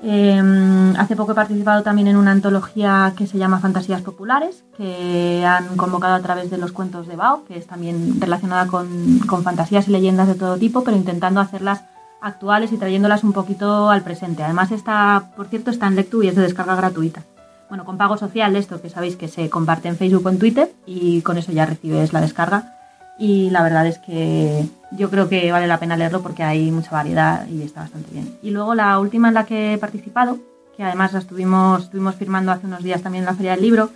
Em, 0.00 0.67
hace 0.98 1.16
poco 1.16 1.32
he 1.32 1.34
participado 1.34 1.82
también 1.82 2.08
en 2.08 2.16
una 2.16 2.32
antología 2.32 3.12
que 3.16 3.26
se 3.26 3.38
llama 3.38 3.60
Fantasías 3.60 4.02
Populares, 4.02 4.64
que 4.76 5.44
han 5.46 5.76
convocado 5.76 6.14
a 6.14 6.20
través 6.20 6.50
de 6.50 6.58
los 6.58 6.72
cuentos 6.72 7.06
de 7.06 7.16
Bao, 7.16 7.44
que 7.44 7.56
es 7.56 7.66
también 7.66 8.20
relacionada 8.20 8.66
con, 8.66 9.20
fantasías 9.42 9.88
y 9.88 9.92
leyendas 9.92 10.28
de 10.28 10.34
todo 10.34 10.56
tipo, 10.56 10.84
pero 10.84 10.96
intentando 10.96 11.40
hacerlas 11.40 11.84
actuales 12.20 12.72
y 12.72 12.78
trayéndolas 12.78 13.24
un 13.24 13.32
poquito 13.32 13.90
al 13.90 14.02
presente. 14.02 14.42
Además, 14.42 14.72
está, 14.72 15.30
por 15.36 15.46
cierto, 15.46 15.70
está 15.70 15.86
en 15.86 15.96
Lectu 15.96 16.22
y 16.22 16.28
es 16.28 16.36
de 16.36 16.42
descarga 16.42 16.74
gratuita. 16.74 17.22
Bueno, 17.68 17.84
con 17.84 17.98
pago 17.98 18.16
social, 18.16 18.56
esto 18.56 18.80
que 18.80 18.90
sabéis 18.90 19.16
que 19.16 19.28
se 19.28 19.50
comparte 19.50 19.88
en 19.88 19.96
Facebook 19.96 20.26
o 20.26 20.30
en 20.30 20.38
Twitter 20.38 20.72
y 20.86 21.22
con 21.22 21.38
eso 21.38 21.52
ya 21.52 21.66
recibes 21.66 22.12
la 22.12 22.20
descarga 22.20 22.74
y 23.18 23.50
la 23.50 23.62
verdad 23.62 23.86
es 23.86 23.98
que 23.98 24.64
yo 24.92 25.10
creo 25.10 25.28
que 25.28 25.50
vale 25.50 25.66
la 25.66 25.80
pena 25.80 25.96
leerlo 25.96 26.22
porque 26.22 26.44
hay 26.44 26.70
mucha 26.70 26.92
variedad 26.92 27.46
y 27.48 27.62
está 27.62 27.80
bastante 27.80 28.12
bien. 28.12 28.38
Y 28.42 28.50
luego 28.50 28.74
la 28.74 28.98
última 29.00 29.28
en 29.28 29.34
la 29.34 29.44
que 29.44 29.74
he 29.74 29.78
participado, 29.78 30.38
que 30.78 30.84
además 30.84 31.12
la 31.12 31.18
estuvimos, 31.18 31.82
estuvimos 31.82 32.14
firmando 32.14 32.52
hace 32.52 32.66
unos 32.66 32.84
días 32.84 33.02
también 33.02 33.24
en 33.24 33.26
la 33.26 33.34
Feria 33.34 33.50
del 33.50 33.62
Libro, 33.62 33.90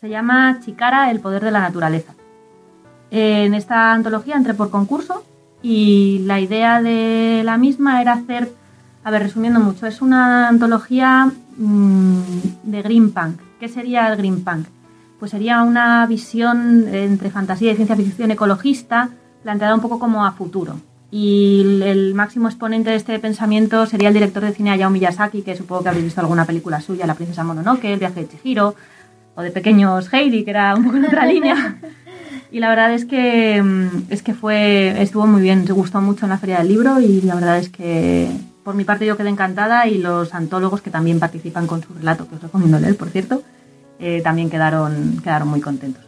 se 0.00 0.08
llama 0.08 0.60
Chicara, 0.64 1.10
el 1.10 1.20
poder 1.20 1.44
de 1.44 1.50
la 1.50 1.60
naturaleza. 1.60 2.14
En 3.10 3.52
esta 3.52 3.92
antología 3.92 4.36
entré 4.36 4.54
por 4.54 4.70
concurso 4.70 5.24
y 5.62 6.20
la 6.24 6.40
idea 6.40 6.80
de 6.80 7.42
la 7.44 7.58
misma 7.58 8.00
era 8.00 8.14
hacer, 8.14 8.50
a 9.04 9.10
ver, 9.10 9.24
resumiendo 9.24 9.60
mucho, 9.60 9.86
es 9.86 10.00
una 10.00 10.48
antología 10.48 11.30
mmm, 11.58 12.20
de 12.62 12.80
Green 12.80 13.12
Punk. 13.12 13.38
¿Qué 13.60 13.68
sería 13.68 14.08
el 14.08 14.16
Green 14.16 14.42
Punk? 14.42 14.66
pues 15.22 15.30
sería 15.30 15.62
una 15.62 16.04
visión 16.06 16.88
entre 16.92 17.30
fantasía 17.30 17.70
y 17.70 17.76
ciencia 17.76 17.94
ficción 17.94 18.32
ecologista, 18.32 19.10
planteada 19.44 19.72
un 19.72 19.80
poco 19.80 20.00
como 20.00 20.26
a 20.26 20.32
futuro. 20.32 20.74
Y 21.14 21.60
el 21.84 22.14
máximo 22.14 22.48
exponente 22.48 22.88
de 22.88 22.96
este 22.96 23.18
pensamiento 23.18 23.84
sería 23.84 24.08
el 24.08 24.14
director 24.14 24.42
de 24.42 24.54
cine 24.54 24.70
Hayao 24.70 24.88
Miyazaki, 24.88 25.42
que 25.42 25.54
supongo 25.54 25.82
que 25.82 25.90
habréis 25.90 26.06
visto 26.06 26.22
alguna 26.22 26.46
película 26.46 26.80
suya, 26.80 27.06
La 27.06 27.14
princesa 27.14 27.44
Mononoke, 27.44 27.84
El 27.84 27.98
viaje 27.98 28.20
de 28.20 28.28
Chihiro, 28.28 28.74
o 29.34 29.42
de 29.42 29.50
pequeños 29.50 30.10
Heidi, 30.10 30.42
que 30.42 30.50
era 30.50 30.74
un 30.74 30.84
poco 30.84 30.96
en 30.96 31.04
otra 31.04 31.26
línea. 31.26 31.78
Y 32.50 32.60
la 32.60 32.68
verdad 32.68 32.92
es 32.92 33.06
que, 33.06 33.62
mm, 33.62 34.10
es 34.10 34.22
que 34.22 34.34
fue, 34.34 35.00
estuvo 35.00 35.26
muy 35.26 35.40
bien, 35.40 35.66
se 35.66 35.72
gustó 35.72 36.02
mucho 36.02 36.26
en 36.26 36.30
la 36.30 36.36
Feria 36.36 36.58
del 36.58 36.68
Libro 36.68 37.00
y 37.00 37.22
la 37.22 37.34
verdad 37.34 37.56
es 37.56 37.70
que 37.70 38.28
por 38.62 38.74
mi 38.74 38.84
parte 38.84 39.06
yo 39.06 39.16
quedé 39.16 39.30
encantada 39.30 39.86
y 39.86 39.96
los 39.96 40.34
antólogos 40.34 40.82
que 40.82 40.90
también 40.90 41.18
participan 41.18 41.66
con 41.66 41.82
su 41.82 41.94
relato, 41.94 42.28
que 42.28 42.34
os 42.34 42.42
recomiendo 42.42 42.78
leer, 42.78 42.94
por 42.98 43.08
cierto, 43.08 43.42
eh, 43.98 44.20
también 44.22 44.50
quedaron, 44.50 45.18
quedaron 45.24 45.48
muy 45.48 45.62
contentos. 45.62 46.04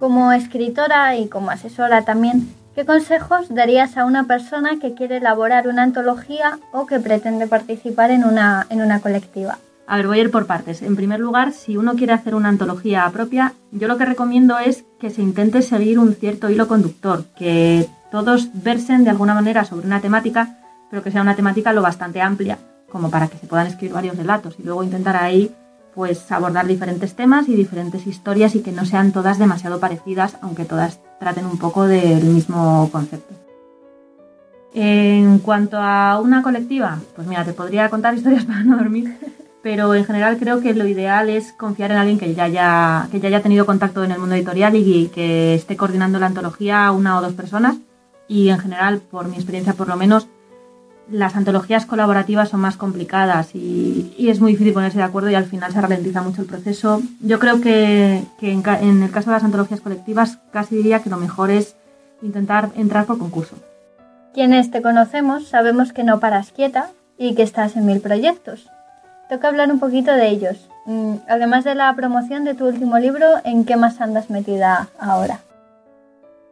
Como 0.00 0.32
escritora 0.32 1.16
y 1.16 1.28
como 1.28 1.50
asesora 1.50 2.04
también, 2.04 2.48
¿qué 2.74 2.84
consejos 2.84 3.48
darías 3.48 3.96
a 3.96 4.04
una 4.04 4.24
persona 4.24 4.78
que 4.80 4.94
quiere 4.94 5.18
elaborar 5.18 5.68
una 5.68 5.82
antología 5.82 6.58
o 6.72 6.86
que 6.86 7.00
pretende 7.00 7.46
participar 7.46 8.10
en 8.10 8.24
una, 8.24 8.66
en 8.70 8.82
una 8.82 9.00
colectiva? 9.00 9.58
A 9.86 9.96
ver, 9.96 10.06
voy 10.06 10.18
a 10.18 10.22
ir 10.22 10.30
por 10.30 10.46
partes. 10.46 10.80
En 10.80 10.96
primer 10.96 11.20
lugar, 11.20 11.52
si 11.52 11.76
uno 11.76 11.94
quiere 11.94 12.12
hacer 12.12 12.34
una 12.34 12.48
antología 12.48 13.08
propia, 13.12 13.52
yo 13.72 13.88
lo 13.88 13.98
que 13.98 14.06
recomiendo 14.06 14.58
es 14.58 14.84
que 15.00 15.10
se 15.10 15.22
intente 15.22 15.60
seguir 15.60 15.98
un 15.98 16.14
cierto 16.14 16.48
hilo 16.48 16.68
conductor, 16.68 17.24
que 17.36 17.88
todos 18.10 18.48
versen 18.54 19.04
de 19.04 19.10
alguna 19.10 19.34
manera 19.34 19.64
sobre 19.64 19.86
una 19.86 20.00
temática, 20.00 20.58
pero 20.90 21.02
que 21.02 21.10
sea 21.10 21.22
una 21.22 21.36
temática 21.36 21.72
lo 21.72 21.82
bastante 21.82 22.20
amplia 22.20 22.58
como 22.92 23.10
para 23.10 23.26
que 23.28 23.38
se 23.38 23.46
puedan 23.46 23.66
escribir 23.66 23.94
varios 23.94 24.16
relatos 24.16 24.54
y 24.58 24.62
luego 24.62 24.84
intentar 24.84 25.16
ahí 25.16 25.50
pues 25.94 26.30
abordar 26.32 26.66
diferentes 26.66 27.14
temas 27.14 27.48
y 27.48 27.54
diferentes 27.54 28.06
historias 28.06 28.54
y 28.54 28.60
que 28.62 28.72
no 28.72 28.84
sean 28.84 29.12
todas 29.12 29.38
demasiado 29.38 29.80
parecidas, 29.80 30.36
aunque 30.40 30.64
todas 30.64 31.00
traten 31.20 31.46
un 31.46 31.58
poco 31.58 31.86
del 31.86 32.24
mismo 32.24 32.88
concepto. 32.90 33.34
En 34.74 35.38
cuanto 35.40 35.76
a 35.76 36.18
una 36.20 36.42
colectiva, 36.42 36.98
pues 37.14 37.26
mira, 37.26 37.44
te 37.44 37.52
podría 37.52 37.90
contar 37.90 38.14
historias 38.14 38.44
para 38.46 38.64
no 38.64 38.76
dormir, 38.76 39.16
pero 39.62 39.94
en 39.94 40.04
general 40.04 40.38
creo 40.38 40.60
que 40.60 40.74
lo 40.74 40.86
ideal 40.86 41.28
es 41.28 41.52
confiar 41.52 41.90
en 41.92 41.98
alguien 41.98 42.18
que 42.18 42.34
ya 42.34 42.44
haya, 42.44 43.08
que 43.10 43.20
ya 43.20 43.28
haya 43.28 43.42
tenido 43.42 43.66
contacto 43.66 44.02
en 44.02 44.12
el 44.12 44.18
mundo 44.18 44.34
editorial 44.34 44.74
y 44.74 45.08
que 45.08 45.54
esté 45.54 45.76
coordinando 45.76 46.18
la 46.18 46.26
antología 46.26 46.90
una 46.90 47.18
o 47.18 47.22
dos 47.22 47.34
personas. 47.34 47.76
Y 48.28 48.48
en 48.48 48.58
general, 48.58 49.00
por 49.00 49.28
mi 49.28 49.36
experiencia 49.36 49.74
por 49.74 49.88
lo 49.88 49.96
menos, 49.96 50.26
las 51.12 51.36
antologías 51.36 51.84
colaborativas 51.84 52.48
son 52.48 52.60
más 52.60 52.76
complicadas 52.76 53.54
y, 53.54 54.14
es 54.18 54.40
muy 54.40 54.52
difícil 54.52 54.72
ponerse 54.72 54.98
de 54.98 55.04
acuerdo 55.04 55.30
y 55.30 55.34
al 55.34 55.44
final 55.44 55.72
se 55.72 55.80
ralentiza 55.80 56.22
mucho 56.22 56.40
el 56.40 56.48
proceso. 56.48 57.02
Yo 57.20 57.38
creo 57.38 57.60
que, 57.60 58.24
en, 58.40 59.02
el 59.02 59.10
caso 59.10 59.30
de 59.30 59.36
las 59.36 59.44
antologías 59.44 59.80
colectivas 59.80 60.38
casi 60.52 60.76
diría 60.76 61.00
que 61.00 61.10
lo 61.10 61.18
mejor 61.18 61.50
es 61.50 61.76
intentar 62.22 62.70
entrar 62.76 63.04
por 63.04 63.18
concurso. 63.18 63.56
Quienes 64.32 64.70
te 64.70 64.80
conocemos 64.80 65.48
sabemos 65.48 65.92
que 65.92 66.02
no 66.02 66.18
paras 66.18 66.52
quieta 66.52 66.90
y 67.18 67.34
que 67.34 67.42
estás 67.42 67.76
en 67.76 67.84
mil 67.84 68.00
proyectos. 68.00 68.68
Toca 69.28 69.48
hablar 69.48 69.70
un 69.70 69.80
poquito 69.80 70.12
de 70.12 70.28
ellos. 70.28 70.68
Mm, 70.86 71.16
además 71.28 71.64
de 71.64 71.74
la 71.74 71.94
promoción 71.94 72.44
de 72.44 72.54
tu 72.54 72.66
último 72.66 72.98
libro, 72.98 73.26
¿en 73.44 73.64
qué 73.64 73.76
más 73.76 74.00
andas 74.00 74.30
metida 74.30 74.88
ahora? 74.98 75.40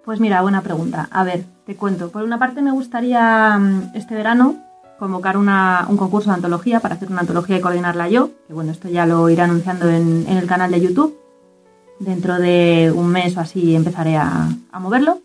Pues 0.05 0.21
mira, 0.21 0.43
buena 0.43 0.61
pregunta. 0.61 1.09
A 1.11 1.25
ver, 1.25 1.45
te 1.71 1.77
cuento. 1.77 2.11
Por 2.11 2.25
una 2.25 2.37
parte 2.37 2.63
me 2.63 2.73
gustaría 2.73 3.57
mm, 3.57 3.93
este 3.95 4.17
verano 4.17 4.57
convocar 4.99 5.37
un 5.37 5.97
concurso 5.97 6.29
de 6.29 6.35
antología 6.35 6.81
para 6.81 6.97
hacer 6.97 7.11
una 7.11 7.21
antología 7.21 7.57
y 7.57 7.61
coordinarla 7.61 8.09
yo, 8.09 8.31
que 8.49 8.53
bueno, 8.53 8.73
esto 8.73 8.89
ya 8.89 9.07
lo 9.07 9.31
iré 9.31 9.43
anunciando 9.43 9.89
en, 9.89 10.27
el 10.29 10.47
canal 10.47 10.73
de 10.73 10.81
YouTube. 10.81 11.17
Dentro 12.01 12.41
de 12.41 12.93
un 12.95 13.07
mes 13.07 13.37
o 13.37 13.41
así 13.41 13.77
empezaré 13.77 14.17
a, 14.17 14.49
moverlo. 14.81 15.21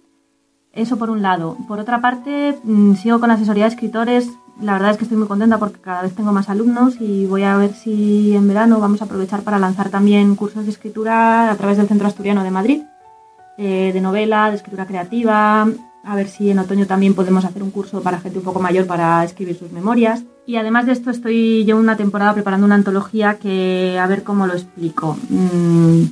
Eso 0.72 0.98
por 0.98 1.10
un 1.10 1.24
lado. 1.24 1.58
Por 1.68 1.80
otra 1.80 2.00
parte, 2.00 2.56
mm, 2.64 2.94
sigo 2.94 3.20
con 3.20 3.32
asesoría 3.32 3.64
de 3.64 3.70
escritores. 3.70 4.30
La 4.62 4.74
verdad 4.74 4.92
es 4.92 4.98
que 4.98 5.06
estoy 5.06 5.18
muy 5.18 5.28
contenta 5.28 5.58
porque 5.58 5.82
cada 5.82 6.04
vez 6.04 6.14
tengo 6.14 6.32
más 6.32 6.48
alumnos 6.48 7.02
y 7.02 7.26
voy 7.26 7.42
a 7.42 7.58
ver 7.58 7.74
si 7.74 8.36
en 8.36 8.48
verano 8.48 8.80
vamos 8.80 9.02
a 9.02 9.06
aprovechar 9.06 9.42
para 9.42 9.58
lanzar 9.58 9.90
también 9.90 10.36
cursos 10.36 10.66
de 10.66 10.72
escritura 10.72 11.50
a 11.50 11.56
través 11.56 11.78
del 11.78 11.88
Centro 11.88 12.08
Asturiano 12.08 12.44
de 12.44 12.52
Madrid 12.52 12.82
eh, 13.58 13.92
de 13.94 14.02
novela, 14.02 14.50
de 14.50 14.58
escritura 14.58 14.86
creativa. 14.86 15.66
A 16.06 16.16
ver 16.16 16.28
si 16.28 16.52
en 16.52 16.60
otoño 16.60 16.86
también 16.86 17.16
podemos 17.16 17.46
hacer 17.46 17.64
un 17.64 17.72
curso 17.72 18.02
para 18.02 18.20
gente 18.20 18.38
un 18.38 18.46
poco 18.46 18.60
mayor 18.60 18.86
para 18.86 19.24
escribir 19.24 19.58
sus 19.58 19.72
memorias. 19.72 20.24
Y 20.46 20.58
además 20.58 20.86
de 20.86 20.92
esto 20.92 21.10
estoy 21.10 21.66
yo 21.66 21.78
una 21.78 21.98
temporada 21.98 22.34
preparando 22.34 22.66
una 22.66 22.76
antología 22.76 23.40
que 23.40 23.98
a 24.00 24.06
ver 24.06 24.22
cómo 24.22 24.46
lo 24.46 24.54
explico. 24.54 25.18
Mm, 25.30 26.04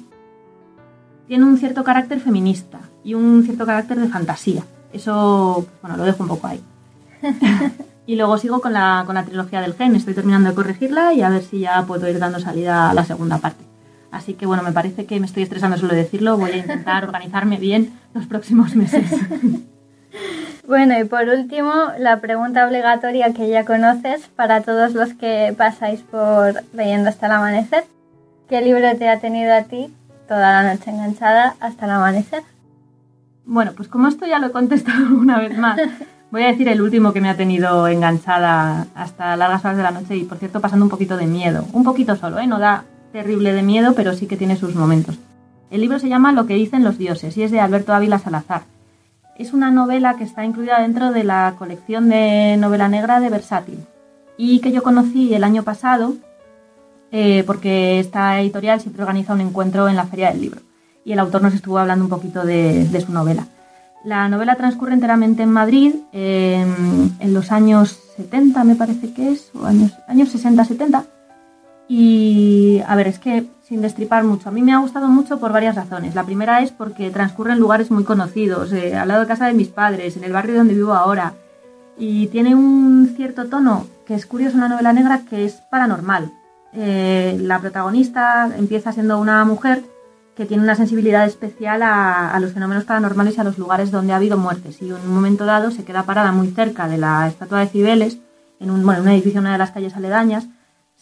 tiene 1.28 1.46
un 1.46 1.58
cierto 1.60 1.84
carácter 1.84 2.20
feminista 2.20 2.80
y 3.04 3.14
un 3.14 3.44
cierto 3.44 3.68
carácter 3.68 4.00
de 4.00 4.08
fantasía. 4.08 4.64
Eso, 4.92 5.66
pues, 5.68 5.82
bueno, 5.84 5.98
lo 5.98 6.06
dejo 6.06 6.24
un 6.24 6.30
poco 6.30 6.48
ahí. 6.48 6.62
y 8.08 8.16
luego 8.16 8.40
sigo 8.40 8.62
con 8.62 8.74
la, 8.74 9.04
con 9.06 9.14
la 9.14 9.26
trilogía 9.26 9.62
del 9.62 9.76
gen. 9.76 9.96
Estoy 9.96 10.16
terminando 10.16 10.50
de 10.50 10.56
corregirla 10.56 11.14
y 11.14 11.22
a 11.22 11.30
ver 11.30 11.44
si 11.44 11.60
ya 11.60 11.84
puedo 11.86 12.10
ir 12.10 12.18
dando 12.18 12.40
salida 12.40 12.90
a 12.90 12.96
la 12.96 13.06
segunda 13.06 13.38
parte. 13.38 13.64
Así 14.10 14.34
que 14.34 14.48
bueno, 14.48 14.64
me 14.64 14.72
parece 14.72 15.06
que 15.06 15.20
me 15.20 15.28
estoy 15.28 15.44
estresando 15.44 15.78
solo 15.78 15.94
decirlo. 15.94 16.36
Voy 16.36 16.52
a 16.52 16.58
intentar 16.58 17.04
organizarme 17.08 17.58
bien 17.58 17.94
los 18.16 18.26
próximos 18.26 18.76
meses. 18.76 19.12
Bueno, 20.66 20.98
y 20.98 21.04
por 21.04 21.28
último, 21.28 21.74
la 22.00 22.22
pregunta 22.22 22.66
obligatoria 22.66 23.34
que 23.34 23.50
ya 23.50 23.66
conoces 23.66 24.28
para 24.36 24.62
todos 24.62 24.94
los 24.94 25.14
que 25.14 25.54
pasáis 25.58 26.00
por 26.02 26.64
leyendo 26.74 27.10
hasta 27.10 27.26
el 27.26 27.34
amanecer. 27.34 27.84
¿Qué 28.48 28.62
libro 28.62 28.96
te 28.98 29.10
ha 29.10 29.20
tenido 29.20 29.54
a 29.54 29.64
ti 29.64 29.94
toda 30.28 30.64
la 30.64 30.74
noche 30.74 30.90
enganchada 30.90 31.56
hasta 31.60 31.86
el 31.86 31.92
amanecer? 31.92 32.44
Bueno, 33.46 33.74
pues 33.76 33.90
como 33.90 34.08
esto 34.08 34.26
ya 34.26 34.40
lo 34.40 34.48
he 34.48 34.52
contestado 34.52 35.16
una 35.18 35.38
vez 35.38 35.58
más, 35.58 35.80
voy 36.32 36.44
a 36.44 36.48
decir 36.48 36.70
el 36.70 36.82
último 36.82 37.12
que 37.12 37.20
me 37.20 37.30
ha 37.30 37.36
tenido 37.36 37.88
enganchada 37.88 38.88
hasta 38.96 39.36
largas 39.36 39.66
horas 39.66 39.78
de 39.78 39.84
la 39.84 39.92
noche 39.92 40.16
y 40.16 40.24
por 40.24 40.38
cierto 40.38 40.62
pasando 40.62 40.86
un 40.86 40.92
poquito 40.92 41.18
de 41.18 41.26
miedo. 41.26 41.66
Un 41.74 41.84
poquito 41.84 42.16
solo, 42.16 42.40
¿eh? 42.40 42.48
No 42.48 42.60
da 42.60 42.86
terrible 43.12 43.52
de 43.52 43.64
miedo, 43.64 43.96
pero 43.96 44.14
sí 44.14 44.28
que 44.28 44.38
tiene 44.38 44.56
sus 44.56 44.76
momentos. 44.76 45.20
El 45.72 45.82
libro 45.82 46.00
se 46.00 46.08
llama 46.08 46.32
Lo 46.32 46.46
que 46.46 46.54
dicen 46.54 46.84
los 46.84 46.98
dioses 46.98 47.36
y 47.36 47.44
es 47.44 47.52
de 47.52 47.60
Alberto 47.60 47.94
Ávila 47.94 48.20
Salazar 48.20 48.73
es 49.38 49.54
una 49.54 49.72
novela 49.72 50.16
que 50.16 50.24
está 50.24 50.46
incluida 50.46 50.82
dentro 50.82 51.12
de 51.12 51.24
la 51.24 51.56
colección 51.58 52.10
de 52.10 52.58
novela 52.58 52.88
negra 52.88 53.20
de 53.20 53.30
Versátil 53.30 53.80
y 54.38 54.60
que 54.60 54.72
yo 54.72 54.84
conocí 54.84 55.34
el 55.34 55.44
año 55.44 55.64
pasado 55.64 56.16
eh, 57.12 57.44
porque 57.46 58.00
esta 58.00 58.40
editorial 58.42 58.82
siempre 58.82 59.04
organiza 59.04 59.34
un 59.34 59.42
encuentro 59.42 59.88
en 59.88 59.96
la 59.96 60.06
Feria 60.06 60.32
del 60.32 60.42
Libro 60.42 60.62
y 61.06 61.14
el 61.14 61.20
autor 61.20 61.42
nos 61.42 61.54
estuvo 61.54 61.78
hablando 61.78 62.06
un 62.06 62.10
poquito 62.10 62.46
de, 62.46 63.04
su 63.06 63.12
novela. 63.12 63.48
La 64.06 64.30
novela 64.30 64.56
transcurre 64.56 64.94
enteramente 64.94 65.44
en 65.44 65.52
Madrid 65.52 65.96
en 66.12 67.34
los 67.34 67.52
años 67.52 68.00
70, 68.18 68.64
me 68.64 68.76
parece 68.76 69.14
que 69.14 69.32
es, 69.32 69.52
o 69.54 69.66
años, 69.66 69.94
años 70.08 70.34
60-70. 70.34 71.06
Y 71.96 72.82
a 72.88 72.96
ver, 72.96 73.08
es 73.08 73.20
que 73.20 73.46
sin 73.62 73.84
destripar 73.84 74.24
mucho. 74.24 74.50
A 74.50 74.52
mí 74.52 74.64
me 74.64 74.74
ha 74.74 74.80
gustado 74.80 75.08
mucho 75.10 75.40
por 75.40 75.52
varias 75.52 75.76
razones. 75.76 76.16
La 76.16 76.24
primera 76.24 76.64
es 76.64 76.72
porque 76.72 77.12
transcurre 77.12 77.52
en 77.54 77.60
lugares 77.60 77.92
muy 77.92 78.04
conocidos, 78.04 78.74
eh, 78.74 78.96
al 78.96 79.10
lado 79.10 79.22
de 79.22 79.28
casa 79.28 79.46
de 79.46 79.54
mis 79.54 79.68
padres, 79.68 80.18
en 80.18 80.24
el 80.24 80.34
barrio 80.34 80.56
donde 80.56 80.74
vivo 80.74 80.94
ahora. 80.94 81.36
Y 81.96 82.26
tiene 82.28 82.56
un 82.56 83.14
cierto 83.16 83.46
tono 83.46 83.86
que 84.08 84.16
es 84.16 84.26
curioso 84.26 84.56
en 84.56 84.62
la 84.62 84.70
novela 84.70 84.92
negra 84.92 85.22
que 85.30 85.46
es 85.46 85.62
paranormal. 85.70 86.32
Eh, 86.74 87.38
la 87.40 87.60
protagonista 87.60 88.50
empieza 88.58 88.92
siendo 88.92 89.20
una 89.20 89.46
mujer 89.46 89.84
que 90.36 90.48
tiene 90.48 90.64
una 90.64 90.74
sensibilidad 90.74 91.28
especial 91.28 91.84
a, 91.84 92.36
los 92.40 92.54
fenómenos 92.54 92.86
paranormales 92.86 93.38
y 93.38 93.42
a 93.42 93.44
los 93.44 93.60
lugares 93.60 93.92
donde 93.92 94.14
ha 94.14 94.16
habido 94.16 94.40
muertes. 94.40 94.82
Y 94.82 94.88
en 94.88 94.96
un 94.96 95.14
momento 95.14 95.46
dado 95.46 95.70
se 95.70 95.84
queda 95.84 96.02
parada 96.02 96.32
muy 96.32 96.48
cerca 96.48 96.88
de 96.88 96.98
la 96.98 97.28
estatua 97.28 97.60
de 97.60 97.68
Cibeles, 97.68 98.18
en 98.60 98.72
un, 98.72 98.84
bueno, 98.84 99.02
en 99.02 99.10
un 99.10 99.14
edificio 99.14 99.38
en 99.38 99.46
una 99.46 99.52
de 99.52 99.60
las 99.60 99.70
calles 99.70 99.96
aledañas, 99.96 100.48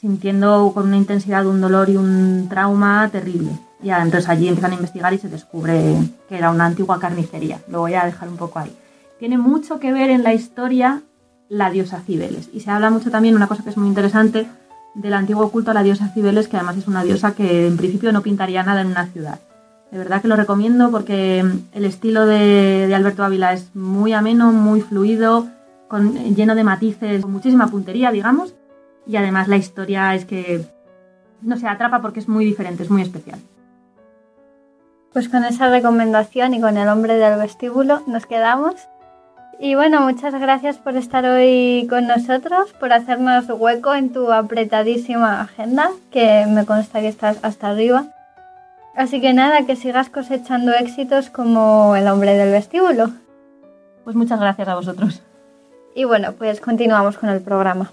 sintiendo 0.01 0.71
con 0.73 0.87
una 0.87 0.97
intensidad 0.97 1.45
un 1.45 1.61
dolor 1.61 1.89
y 1.89 1.95
un 1.95 2.47
trauma 2.49 3.07
terrible. 3.11 3.51
Y 3.83 3.91
entonces 3.91 4.27
allí 4.27 4.47
empiezan 4.47 4.71
a 4.71 4.75
investigar 4.75 5.13
y 5.13 5.19
se 5.19 5.29
descubre 5.29 5.95
que 6.27 6.37
era 6.37 6.49
una 6.49 6.65
antigua 6.65 6.99
carnicería. 6.99 7.59
Lo 7.67 7.79
voy 7.79 7.93
a 7.93 8.05
dejar 8.05 8.27
un 8.27 8.37
poco 8.37 8.59
ahí. 8.59 8.75
Tiene 9.19 9.37
mucho 9.37 9.79
que 9.79 9.93
ver 9.93 10.09
en 10.09 10.23
la 10.23 10.33
historia 10.33 11.03
la 11.49 11.69
diosa 11.69 12.01
Cibeles. 12.01 12.49
Y 12.51 12.61
se 12.61 12.71
habla 12.71 12.89
mucho 12.89 13.11
también, 13.11 13.35
una 13.35 13.47
cosa 13.47 13.63
que 13.63 13.69
es 13.69 13.77
muy 13.77 13.87
interesante, 13.87 14.47
del 14.95 15.13
antiguo 15.13 15.51
culto 15.51 15.71
a 15.71 15.73
la 15.75 15.83
diosa 15.83 16.09
Cibeles, 16.09 16.47
que 16.47 16.57
además 16.57 16.77
es 16.77 16.87
una 16.87 17.03
diosa 17.03 17.33
que 17.35 17.67
en 17.67 17.77
principio 17.77 18.11
no 18.11 18.21
pintaría 18.23 18.63
nada 18.63 18.81
en 18.81 18.87
una 18.87 19.05
ciudad. 19.05 19.39
De 19.91 19.97
verdad 19.97 20.21
que 20.21 20.27
lo 20.27 20.35
recomiendo 20.35 20.89
porque 20.89 21.45
el 21.73 21.85
estilo 21.85 22.25
de, 22.25 22.91
Alberto 22.95 23.23
Ávila 23.23 23.53
es 23.53 23.75
muy 23.75 24.13
ameno, 24.13 24.51
muy 24.51 24.81
fluido, 24.81 25.47
con, 25.87 26.13
lleno 26.35 26.55
de 26.55 26.63
matices, 26.63 27.21
con 27.21 27.33
muchísima 27.33 27.67
puntería, 27.67 28.11
digamos, 28.11 28.53
y 29.05 29.15
además 29.17 29.47
la 29.47 29.57
historia 29.57 30.13
es 30.15 30.25
que 30.25 30.65
no 31.41 31.57
se 31.57 31.67
atrapa 31.67 32.01
porque 32.01 32.19
es 32.19 32.27
muy 32.27 32.45
diferente, 32.45 32.83
es 32.83 32.89
muy 32.89 33.01
especial. 33.01 33.39
Pues 35.13 35.27
con 35.27 35.43
esa 35.43 35.69
recomendación 35.69 36.53
y 36.53 36.61
con 36.61 36.77
el 36.77 36.87
hombre 36.87 37.15
del 37.15 37.37
vestíbulo 37.37 38.01
nos 38.07 38.25
quedamos. 38.25 38.75
Y 39.59 39.75
bueno, 39.75 40.01
muchas 40.01 40.33
gracias 40.39 40.77
por 40.77 40.95
estar 40.95 41.25
hoy 41.25 41.85
con 41.89 42.07
nosotros, 42.07 42.73
por 42.79 42.93
hacernos 42.93 43.45
hueco 43.49 43.93
en 43.93 44.11
tu 44.11 44.31
apretadísima 44.31 45.41
agenda, 45.41 45.91
que 46.09 46.45
me 46.47 46.65
consta 46.65 47.01
que 47.01 47.09
estás 47.09 47.39
hasta 47.43 47.69
arriba. 47.69 48.05
Así 48.95 49.21
que 49.21 49.33
nada, 49.33 49.65
que 49.65 49.75
sigas 49.75 50.09
cosechando 50.09 50.73
éxitos 50.73 51.29
como 51.29 51.95
el 51.95 52.07
hombre 52.07 52.35
del 52.35 52.51
vestíbulo. 52.51 53.11
Pues 54.03 54.15
muchas 54.15 54.39
gracias 54.39 54.67
a 54.67 54.75
vosotros. 54.75 55.21
Y 55.93 56.05
bueno, 56.05 56.33
pues 56.33 56.59
continuamos 56.61 57.17
con 57.17 57.29
el 57.29 57.41
programa. 57.41 57.91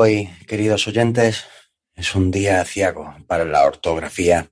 Hoy, 0.00 0.30
queridos 0.46 0.86
oyentes, 0.86 1.42
es 1.96 2.14
un 2.14 2.30
día 2.30 2.64
ciago 2.64 3.16
para 3.26 3.44
la 3.44 3.66
ortografía. 3.66 4.48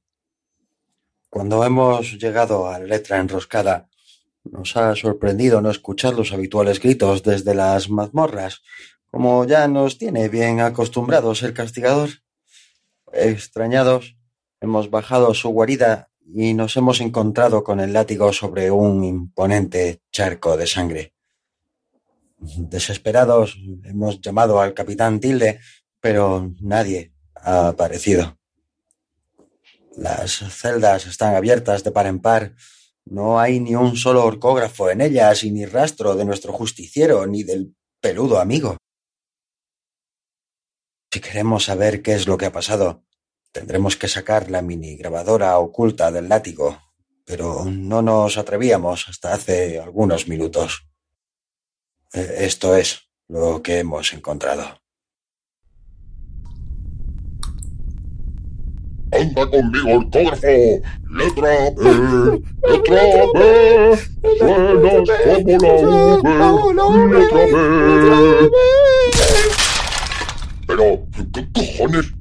Cuando 1.31 1.65
hemos 1.65 2.19
llegado 2.19 2.67
a 2.67 2.81
letra 2.81 3.19
enroscada, 3.19 3.89
nos 4.43 4.77
ha 4.77 4.97
sorprendido 4.97 5.61
no 5.61 5.71
escuchar 5.71 6.15
los 6.15 6.33
habituales 6.33 6.81
gritos 6.81 7.23
desde 7.23 7.55
las 7.55 7.89
mazmorras, 7.89 8.63
como 9.07 9.45
ya 9.45 9.69
nos 9.69 9.99
tiene 9.99 10.29
bien 10.29 10.59
acostumbrados 10.59 11.45
el 11.45 11.55
castigador. 11.55 12.11
Extrañados, 13.13 14.17
hemos 14.61 14.91
bajado 14.91 15.33
su 15.33 15.51
guarida 15.51 16.11
y 16.27 16.55
nos 16.55 16.77
hemos 16.77 17.01
encontrado 17.01 17.63
con 17.63 17.79
el 17.79 17.93
látigo 17.93 18.33
sobre 18.33 18.73
un 18.73 19.05
imponente 19.05 20.03
charco 20.11 20.57
de 20.57 20.67
sangre. 20.67 21.16
Desesperados 22.38 23.57
hemos 23.85 24.20
llamado 24.20 24.61
al 24.61 24.75
capitán 24.75 25.20
Tilde, 25.20 25.61
pero 26.01 26.53
nadie 26.61 27.12
ha 27.35 27.68
aparecido. 27.68 28.38
Las 29.96 30.38
celdas 30.51 31.07
están 31.07 31.35
abiertas 31.35 31.83
de 31.83 31.90
par 31.90 32.07
en 32.07 32.20
par. 32.20 32.55
No 33.07 33.40
hay 33.40 33.61
ni 33.61 33.75
un 33.75 33.96
solo 33.96 34.25
orcógrafo 34.25 34.90
en 34.90 35.01
ellas 35.01 35.42
y 35.44 35.51
ni 35.51 35.64
rastro 35.64 36.14
de 36.14 36.25
nuestro 36.25 36.53
justiciero 36.53 37.27
ni 37.27 37.42
del 37.42 37.75
peludo 38.01 38.38
amigo. 38.38 38.77
Si 41.11 41.20
queremos 41.20 41.64
saber 41.64 42.03
qué 42.03 42.14
es 42.14 42.27
lo 42.27 42.37
que 42.37 42.46
ha 42.46 42.53
pasado, 42.53 43.05
tendremos 43.53 43.96
que 43.96 44.09
sacar 44.09 44.51
la 44.51 44.61
mini 44.61 44.96
grabadora 44.96 45.59
oculta 45.59 46.12
del 46.12 46.29
látigo, 46.29 46.79
pero 47.25 47.64
no 47.64 48.03
nos 48.03 48.37
atrevíamos 48.37 49.09
hasta 49.09 49.33
hace 49.33 49.81
algunos 49.81 50.29
minutos. 50.29 50.87
Eh, 52.17 52.47
esto 52.47 52.75
es 52.75 53.03
lo 53.29 53.63
que 53.63 53.81
hemos 53.81 54.11
encontrado. 54.15 54.63
Anda 59.13 59.51
conmigo, 59.51 59.99
ortógrafo. 59.99 60.47
Letra 61.11 61.71
B. 61.77 62.43
Letra 62.69 63.03
B. 63.35 63.99
Suenas 64.39 65.11
como 65.29 66.73
la 66.73 66.85
V. 66.87 67.19
Letra 67.19 67.43
B. 67.45 68.51
Pero, 70.67 71.07
¿qué 71.35 71.49
cojones? 71.53 72.15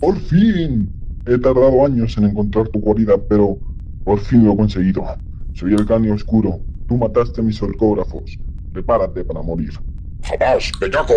Por 0.00 0.18
fin. 0.20 0.90
He 1.26 1.38
tardado 1.38 1.84
años 1.84 2.16
en 2.16 2.24
encontrar 2.24 2.68
tu 2.68 2.80
guarida, 2.80 3.18
pero 3.28 3.58
por 4.04 4.20
fin 4.20 4.42
lo 4.42 4.54
he 4.54 4.56
conseguido. 4.56 5.04
Soy 5.52 5.74
el 5.74 5.84
canio 5.84 6.14
oscuro. 6.14 6.60
Tú 6.88 6.96
mataste 6.96 7.42
a 7.42 7.44
mis 7.44 7.60
orcógrafos. 7.62 8.38
Prepárate 8.74 9.22
para 9.24 9.40
morir. 9.40 9.72
¡Jamás, 10.24 10.72
bellaco! 10.80 11.14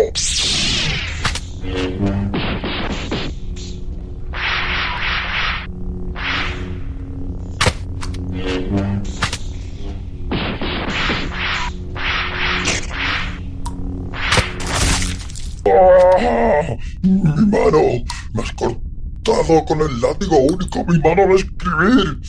¡Mi 17.02 17.46
mano! 17.46 17.82
¡Me 18.34 18.42
has 18.42 18.52
cortado 18.52 19.64
con 19.66 19.80
el 19.80 20.00
látigo 20.00 20.38
único 20.38 20.84
mi 20.84 20.98
mano 21.00 21.22
al 21.24 21.32
escribir! 21.32 22.20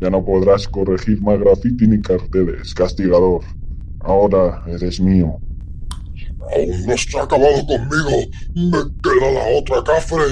Ya 0.00 0.10
no 0.10 0.22
podrás 0.24 0.68
corregir 0.68 1.22
más 1.22 1.40
graffiti 1.40 1.86
ni 1.86 2.00
carteles, 2.00 2.74
castigador. 2.74 3.40
Ahora 4.00 4.62
eres 4.66 5.00
mío. 5.00 5.38
Aún 6.54 6.86
no 6.86 6.96
se 6.96 7.18
ha 7.18 7.22
acabado 7.22 7.66
conmigo. 7.66 8.10
Me 8.54 8.78
queda 9.02 9.32
la 9.32 9.58
otra 9.58 9.82
cafre. 9.84 10.24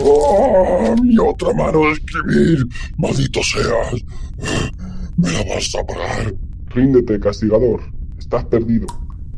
¡Oh! 0.00 0.96
Mi 1.02 1.18
otra 1.18 1.52
mano 1.52 1.80
de 1.82 1.92
escribir. 1.92 2.66
Maldito 2.96 3.40
seas. 3.42 4.04
Me 5.16 5.30
la 5.30 5.54
vas 5.54 5.74
a 5.74 5.84
pagar. 5.84 6.34
Ríndete, 6.70 7.20
castigador. 7.20 7.82
Estás 8.18 8.44
perdido. 8.46 8.86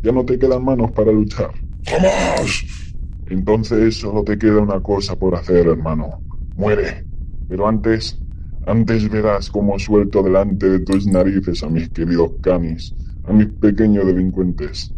Ya 0.02 0.12
no 0.12 0.24
te 0.24 0.38
quedan 0.38 0.64
manos 0.64 0.92
para 0.92 1.12
luchar. 1.12 1.50
¡Jamás! 1.86 2.64
Entonces 3.28 3.96
solo 3.96 4.22
te 4.22 4.38
queda 4.38 4.60
una 4.60 4.80
cosa 4.80 5.16
por 5.16 5.34
hacer, 5.34 5.66
hermano. 5.66 6.20
Muere. 6.56 7.04
Pero 7.48 7.68
antes, 7.68 8.18
antes 8.66 9.08
verás 9.08 9.50
cómo 9.50 9.78
suelto 9.78 10.22
delante 10.22 10.68
de 10.68 10.80
tus 10.80 11.06
narices 11.06 11.62
a 11.62 11.68
mis 11.68 11.88
queridos 11.90 12.32
canis, 12.40 12.94
a 13.24 13.32
mis 13.32 13.46
pequeños 13.46 14.06
delincuentes. 14.06 14.92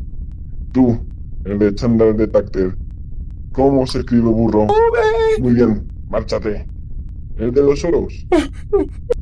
Tú, 0.73 0.99
el 1.45 1.59
de 1.59 1.75
Chandler 1.75 2.17
Detective. 2.17 2.75
¿Cómo 3.53 3.87
se 3.87 4.01
escribe 4.01 4.29
burro? 4.29 4.67
Muy 5.41 5.55
bien, 5.55 5.87
márchate. 6.09 6.67
El 7.37 7.53
de 7.53 7.63
los 7.63 7.85
oros. 7.85 8.27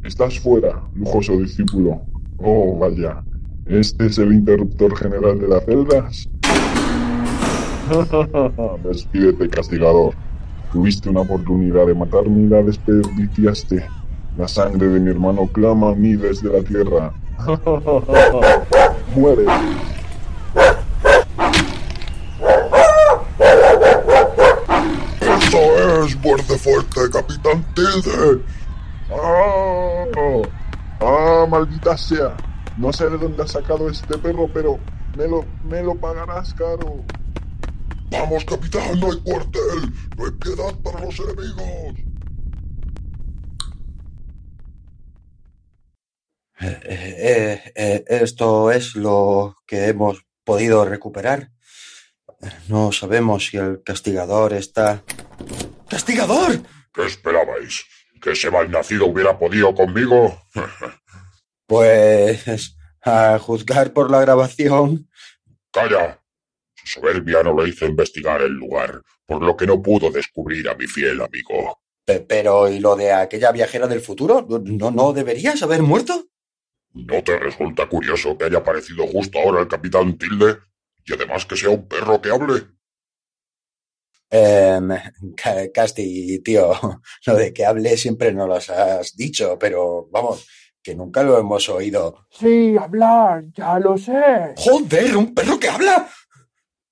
Estás 0.03 0.39
fuera, 0.41 0.83
lujoso 0.95 1.37
discípulo. 1.39 2.03
Oh, 2.39 2.79
vaya. 2.79 3.23
¿Este 3.67 4.07
es 4.07 4.19
el 4.19 4.33
interruptor 4.33 4.97
general 4.97 5.41
de 5.41 5.49
las 5.49 5.65
celdas? 5.65 6.29
Despídete, 8.85 9.49
castigador. 9.49 10.15
Tuviste 10.73 11.09
una 11.09 11.21
oportunidad 11.21 11.87
de 11.87 11.95
matarme 11.95 12.43
y 12.43 12.49
la 12.49 12.63
desperdiciaste. 12.63 13.87
La 14.37 14.49
sangre 14.49 14.89
de 14.89 15.01
mi 15.01 15.11
hermano 15.11 15.47
clama 15.53 15.91
a 15.91 15.95
mí 15.95 16.15
desde 16.15 16.51
la 16.51 16.63
tierra. 16.63 17.13
Muere. 19.15 19.45
¡Eso 25.21 26.05
es! 26.05 26.17
¡Muerte 26.23 26.59
fuerte, 26.59 27.01
Capitán 27.13 27.65
Tilde! 27.75 28.43
¡Ah! 29.11 30.05
¡Ah, 31.01 31.47
maldita 31.49 31.97
sea! 31.97 32.37
No 32.77 32.93
sé 32.93 33.09
de 33.09 33.17
dónde 33.17 33.43
has 33.43 33.53
sacado 33.53 33.89
este 33.89 34.19
perro, 34.19 34.49
pero 34.53 34.79
me 35.17 35.27
lo, 35.29 35.45
me 35.69 35.83
lo 35.83 35.95
pagarás 35.95 36.53
caro. 36.53 37.03
¡Vamos, 38.11 38.45
capitán! 38.45 39.01
¡No 39.01 39.11
hay 39.11 39.21
cuartel! 39.21 39.93
¡No 40.17 40.25
hay 40.25 40.33
piedad 40.33 40.75
para 40.83 41.01
los 41.01 41.19
enemigos! 41.19 41.95
Eh, 46.61 46.81
eh, 46.89 47.73
eh, 47.75 48.05
esto 48.09 48.71
es 48.71 48.97
lo 48.97 49.57
que 49.67 49.89
hemos 49.89 50.25
podido 50.45 50.85
recuperar. 50.85 51.51
No 52.69 52.93
sabemos 52.93 53.47
si 53.47 53.57
el 53.57 53.83
castigador 53.83 54.53
está... 54.53 55.03
¡Castigador! 55.89 56.61
¿Qué 56.95 57.07
esperabais? 57.07 57.85
¿Que 58.23 58.33
ese 58.33 58.51
malnacido 58.51 59.07
hubiera 59.07 59.39
podido 59.39 59.75
conmigo? 59.75 60.43
Pues... 61.69 62.77
A 63.03 63.39
juzgar 63.41 63.93
por 63.93 64.11
la 64.11 64.21
grabación... 64.21 65.09
¡Calla! 65.73 66.21
Su 66.87 67.01
soberbia 67.01 67.43
no 67.43 67.53
lo 67.53 67.67
hizo 67.67 67.85
investigar 67.85 68.41
el 68.43 68.53
lugar, 68.53 69.03
por 69.27 69.43
lo 69.43 69.57
que 69.57 69.67
no 69.67 69.83
pudo 69.83 70.09
descubrir 70.11 70.69
a 70.69 70.75
mi 70.77 70.87
fiel 70.87 71.21
amigo. 71.21 71.81
Pe- 72.05 72.21
Pero, 72.21 72.69
¿y 72.69 72.79
lo 72.79 72.95
de 72.95 73.13
aquella 73.13 73.51
viajera 73.51 73.89
del 73.89 74.01
futuro? 74.01 74.47
¿No, 74.49 74.91
no 74.93 75.13
deberías 75.13 75.61
haber 75.65 75.83
muerto? 75.83 76.27
¿No 76.95 77.23
te 77.25 77.37
resulta 77.41 77.89
curioso 77.89 78.39
que 78.39 78.45
haya 78.45 78.59
aparecido 78.59 79.05
justo 79.09 79.39
ahora 79.41 79.63
el 79.63 79.69
capitán 79.69 80.17
Tilde? 80.17 80.59
Y 81.05 81.13
además 81.15 81.45
que 81.45 81.57
sea 81.57 81.71
un 81.71 81.89
perro 81.89 82.21
que 82.23 82.31
hable. 82.31 82.63
Ca- 85.37 85.73
Casti, 85.75 86.39
tío, 86.45 86.71
lo 87.27 87.35
de 87.35 87.53
que 87.53 87.65
hable 87.67 87.97
siempre 87.97 88.33
nos 88.33 88.49
lo 88.49 88.55
has 88.55 89.17
dicho, 89.17 89.59
pero 89.59 90.09
vamos, 90.13 90.47
que 90.83 90.95
nunca 90.95 91.23
lo 91.25 91.37
hemos 91.39 91.69
oído. 91.69 92.27
Sí, 92.31 92.77
hablar, 92.79 93.45
ya 93.55 93.79
lo 93.81 93.97
sé. 93.99 94.55
¡Joder, 94.57 95.17
un 95.17 95.35
perro 95.35 95.59
que 95.59 95.69
habla! 95.69 96.09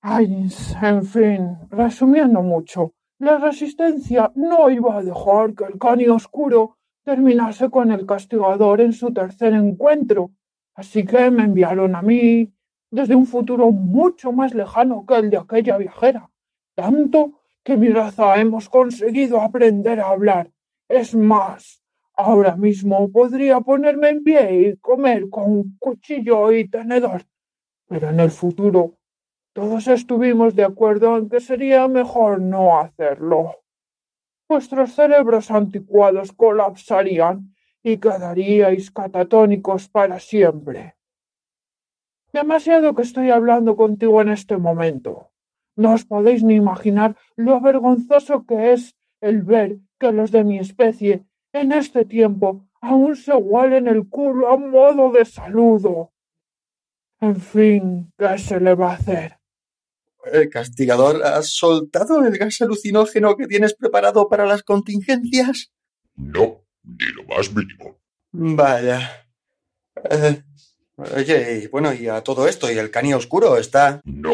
Ay, 0.07 0.49
en 0.83 1.03
fin, 1.03 1.57
resumiendo 1.71 2.43
mucho, 2.43 2.93
la 3.17 3.39
resistencia 3.39 4.31
no 4.35 4.69
iba 4.69 4.97
a 4.99 5.01
dejar 5.01 5.55
que 5.55 5.63
el 5.63 5.79
cani 5.79 6.07
oscuro 6.07 6.77
terminase 7.03 7.71
con 7.71 7.91
el 7.91 8.05
castigador 8.05 8.81
en 8.81 8.93
su 8.93 9.11
tercer 9.11 9.53
encuentro, 9.53 10.29
así 10.75 11.05
que 11.05 11.31
me 11.31 11.45
enviaron 11.45 11.95
a 11.95 12.03
mí 12.03 12.53
desde 12.91 13.15
un 13.15 13.25
futuro 13.25 13.71
mucho 13.71 14.31
más 14.31 14.53
lejano 14.53 15.07
que 15.07 15.15
el 15.15 15.31
de 15.31 15.37
aquella 15.37 15.75
viajera, 15.79 16.29
tanto 16.75 17.41
que 17.63 17.75
mi 17.75 17.89
raza 17.89 18.39
hemos 18.39 18.69
conseguido 18.69 19.41
aprender 19.41 19.99
a 20.01 20.09
hablar. 20.09 20.51
Es 20.87 21.15
más, 21.15 21.81
ahora 22.13 22.55
mismo 22.55 23.11
podría 23.11 23.59
ponerme 23.61 24.09
en 24.09 24.23
pie 24.23 24.67
y 24.67 24.77
comer 24.77 25.31
con 25.31 25.77
cuchillo 25.79 26.51
y 26.51 26.69
tenedor, 26.69 27.23
pero 27.87 28.11
en 28.11 28.19
el 28.19 28.29
futuro 28.29 28.99
todos 29.55 29.87
estuvimos 29.87 30.53
de 30.53 30.65
acuerdo 30.65 31.15
en 31.15 31.29
que 31.29 31.39
sería 31.39 31.87
mejor 31.87 32.41
no 32.41 32.77
hacerlo. 32.77 33.63
Vuestros 34.49 34.91
cerebros 34.93 35.49
anticuados 35.49 36.33
colapsarían 36.33 37.55
y 37.81 37.97
quedaríais 37.97 38.91
catatónicos 38.91 39.87
para 39.87 40.19
siempre. 40.19 40.97
Demasiado 42.33 42.93
que 42.95 43.03
estoy 43.03 43.31
hablando 43.31 43.77
contigo 43.77 44.21
en 44.21 44.27
este 44.27 44.57
momento. 44.57 45.31
No 45.77 45.93
os 45.93 46.03
podéis 46.03 46.43
ni 46.43 46.55
imaginar 46.55 47.15
lo 47.37 47.61
vergonzoso 47.61 48.45
que 48.45 48.73
es 48.73 48.97
el 49.21 49.43
ver 49.43 49.77
que 49.97 50.11
los 50.11 50.31
de 50.31 50.43
mi 50.43 50.59
especie 50.59 51.23
en 51.53 51.71
este 51.71 52.03
tiempo 52.03 52.65
aún 52.81 53.15
se 53.15 53.33
huelen 53.33 53.87
el 53.87 54.09
culo 54.09 54.49
a 54.49 54.57
modo 54.57 55.13
de 55.13 55.23
saludo. 55.23 56.11
En 57.21 57.37
fin, 57.37 58.11
¿qué 58.17 58.37
se 58.37 58.59
le 58.59 58.75
va 58.75 58.91
a 58.91 58.95
hacer? 58.95 59.44
El 60.31 60.49
castigador, 60.49 61.23
¿has 61.23 61.49
soltado 61.49 62.25
el 62.25 62.37
gas 62.37 62.61
alucinógeno 62.61 63.35
que 63.35 63.47
tienes 63.47 63.75
preparado 63.75 64.27
para 64.27 64.45
las 64.45 64.63
contingencias? 64.63 65.71
No, 66.15 66.65
ni 66.83 67.05
lo 67.13 67.23
más 67.25 67.53
mínimo. 67.53 67.99
Vaya. 68.31 69.27
Eh, 70.09 70.41
oye, 70.97 71.61
y 71.63 71.67
bueno, 71.67 71.93
y 71.93 72.07
a 72.07 72.21
todo 72.21 72.47
esto, 72.47 72.71
¿y 72.71 72.77
el 72.77 72.91
cani 72.91 73.13
oscuro 73.13 73.57
está...? 73.57 74.01
No. 74.03 74.33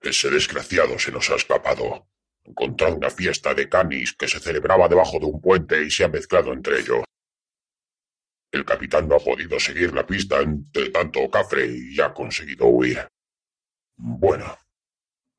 Ese 0.00 0.30
desgraciado 0.30 0.98
se 0.98 1.12
nos 1.12 1.30
ha 1.30 1.36
escapado. 1.36 2.08
Encontrado 2.44 2.96
una 2.96 3.10
fiesta 3.10 3.54
de 3.54 3.68
canis 3.68 4.14
que 4.14 4.26
se 4.26 4.40
celebraba 4.40 4.88
debajo 4.88 5.20
de 5.20 5.26
un 5.26 5.40
puente 5.40 5.84
y 5.84 5.90
se 5.90 6.04
ha 6.04 6.08
mezclado 6.08 6.52
entre 6.52 6.80
ellos. 6.80 7.04
El 8.50 8.64
capitán 8.64 9.08
no 9.08 9.16
ha 9.16 9.20
podido 9.20 9.60
seguir 9.60 9.94
la 9.94 10.06
pista 10.06 10.40
entre 10.40 10.90
tanto 10.90 11.30
cafre 11.30 11.66
y 11.66 12.00
ha 12.00 12.12
conseguido 12.12 12.66
huir. 12.66 13.06
Bueno, 14.04 14.58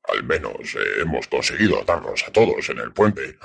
al 0.04 0.24
menos 0.24 0.74
eh, 0.74 1.02
hemos 1.02 1.28
conseguido 1.28 1.78
atarnos 1.82 2.24
a 2.26 2.32
todos 2.32 2.66
en 2.70 2.78
el 2.78 2.94
puente. 2.94 3.36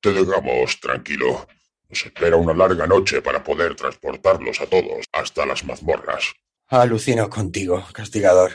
Te 0.00 0.12
dejamos 0.14 0.80
tranquilo. 0.80 1.46
Nos 1.90 2.06
espera 2.06 2.36
una 2.36 2.54
larga 2.54 2.86
noche 2.86 3.20
para 3.20 3.44
poder 3.44 3.74
transportarlos 3.74 4.62
a 4.62 4.66
todos 4.66 5.04
hasta 5.12 5.44
las 5.44 5.62
mazmorras. 5.64 6.32
Alucino 6.68 7.28
contigo, 7.28 7.84
castigador. 7.92 8.52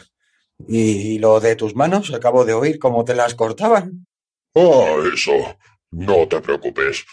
¿Y 0.67 1.19
lo 1.19 1.39
de 1.39 1.55
tus 1.55 1.75
manos? 1.75 2.11
Acabo 2.11 2.45
de 2.45 2.53
oír 2.53 2.79
cómo 2.79 3.05
te 3.05 3.13
las 3.13 3.35
cortaban. 3.35 4.07
Ah, 4.55 4.95
eso. 5.13 5.55
No 5.91 6.27
te 6.27 6.41
preocupes. 6.41 7.05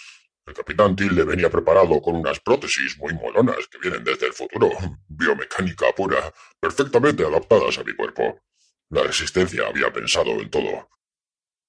El 0.51 0.57
capitán 0.57 0.97
Tilde 0.97 1.23
venía 1.23 1.49
preparado 1.49 2.03
con 2.03 2.17
unas 2.17 2.41
prótesis 2.41 2.99
muy 2.99 3.15
molonas 3.15 3.69
que 3.71 3.79
vienen 3.79 4.03
desde 4.03 4.27
el 4.27 4.33
futuro. 4.33 4.69
Biomecánica 5.07 5.93
pura, 5.97 6.35
perfectamente 6.59 7.25
adaptadas 7.25 7.79
a 7.79 7.85
mi 7.85 7.95
cuerpo. 7.95 8.41
La 8.89 9.05
resistencia 9.05 9.69
había 9.69 9.93
pensado 9.93 10.33
en 10.33 10.51
todo. 10.51 10.89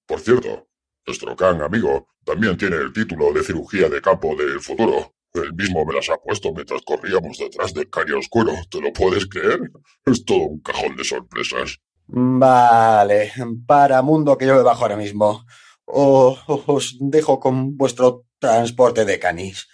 Por 0.04 0.18
cierto, 0.18 0.66
nuestro 1.06 1.36
can 1.36 1.62
amigo 1.62 2.08
también 2.24 2.56
tiene 2.56 2.74
el 2.74 2.92
título 2.92 3.32
de 3.32 3.44
cirugía 3.44 3.88
de 3.88 4.02
campo 4.02 4.34
del 4.34 4.58
futuro. 4.58 5.14
Él 5.34 5.54
mismo 5.54 5.84
me 5.86 5.94
las 5.94 6.10
ha 6.10 6.16
puesto 6.16 6.52
mientras 6.52 6.82
corríamos 6.82 7.38
detrás 7.38 7.72
del 7.72 7.88
caño 7.88 8.18
oscuro. 8.18 8.52
¿Te 8.68 8.80
lo 8.80 8.92
puedes 8.92 9.28
creer? 9.28 9.60
Es 10.04 10.24
todo 10.24 10.38
un 10.38 10.60
cajón 10.60 10.96
de 10.96 11.04
sorpresas. 11.04 11.78
Vale, 12.08 13.32
para 13.64 14.02
mundo 14.02 14.36
que 14.36 14.46
yo 14.46 14.56
me 14.56 14.62
bajo 14.62 14.82
ahora 14.82 14.96
mismo. 14.96 15.46
O 15.84 16.38
os 16.66 16.96
dejo 17.00 17.38
con 17.38 17.76
vuestro 17.76 18.24
transporte 18.38 19.04
de 19.04 19.18
canis. 19.18 19.68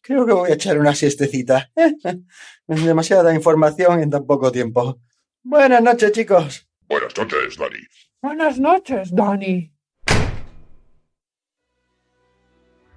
Creo 0.00 0.26
que 0.26 0.32
voy 0.32 0.50
a 0.50 0.54
echar 0.54 0.78
una 0.78 0.94
siestecita. 0.94 1.70
Demasiada 2.66 3.34
información 3.34 4.02
en 4.02 4.10
tan 4.10 4.26
poco 4.26 4.52
tiempo. 4.52 5.00
Buenas 5.42 5.82
noches, 5.82 6.12
chicos. 6.12 6.68
Buenas 6.88 7.16
noches, 7.16 7.56
Dani. 7.56 7.78
Buenas 8.20 8.58
noches, 8.58 9.14
Dani. 9.14 9.72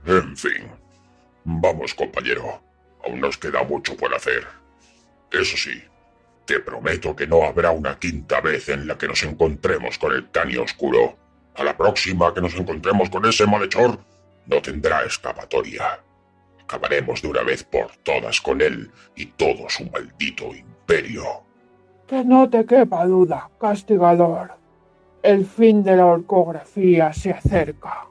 En 0.05 0.37
fin. 0.37 0.67
Vamos, 1.43 1.93
compañero. 1.93 2.61
Aún 3.05 3.21
nos 3.21 3.37
queda 3.37 3.63
mucho 3.63 3.95
por 3.95 4.13
hacer. 4.13 4.45
Eso 5.31 5.55
sí, 5.57 5.81
te 6.45 6.59
prometo 6.59 7.15
que 7.15 7.27
no 7.27 7.43
habrá 7.43 7.71
una 7.71 7.99
quinta 7.99 8.41
vez 8.41 8.69
en 8.69 8.87
la 8.87 8.97
que 8.97 9.07
nos 9.07 9.23
encontremos 9.23 9.97
con 9.97 10.13
el 10.13 10.29
Cani 10.31 10.57
Oscuro. 10.57 11.17
A 11.57 11.63
la 11.63 11.75
próxima 11.75 12.31
que 12.33 12.41
nos 12.41 12.53
encontremos 12.55 13.09
con 13.09 13.25
ese 13.25 13.47
malhechor, 13.47 13.97
no 14.45 14.61
tendrá 14.61 15.03
escapatoria. 15.03 15.99
Acabaremos 16.61 17.21
de 17.21 17.29
una 17.29 17.41
vez 17.41 17.63
por 17.63 17.87
todas 18.03 18.39
con 18.41 18.61
él 18.61 18.91
y 19.15 19.25
todo 19.25 19.67
su 19.67 19.89
maldito 19.89 20.53
imperio. 20.53 21.23
Que 22.05 22.23
no 22.23 22.47
te 22.47 22.63
quepa 22.65 23.05
duda, 23.05 23.49
castigador. 23.59 24.51
El 25.23 25.45
fin 25.45 25.83
de 25.83 25.95
la 25.95 26.05
orcografía 26.05 27.11
se 27.11 27.31
acerca. 27.31 28.07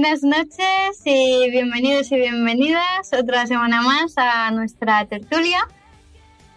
Buenas 0.00 0.22
noches 0.22 1.02
y 1.04 1.50
bienvenidos 1.50 2.10
y 2.10 2.16
bienvenidas 2.16 3.12
otra 3.12 3.46
semana 3.46 3.82
más 3.82 4.14
a 4.16 4.50
nuestra 4.50 5.04
tertulia. 5.04 5.68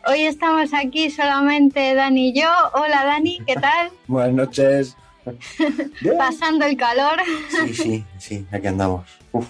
Hoy 0.07 0.21
estamos 0.21 0.73
aquí 0.73 1.09
solamente 1.09 1.93
Dani 1.93 2.29
y 2.29 2.39
yo. 2.39 2.47
Hola 2.73 3.03
Dani, 3.03 3.41
¿qué 3.45 3.55
tal? 3.55 3.91
Buenas 4.07 4.33
noches. 4.33 4.95
Pasando 6.17 6.65
el 6.65 6.77
calor. 6.77 7.19
Sí, 7.49 7.73
sí, 7.73 8.05
sí, 8.17 8.45
aquí 8.49 8.67
andamos. 8.67 9.09
Uf. 9.33 9.49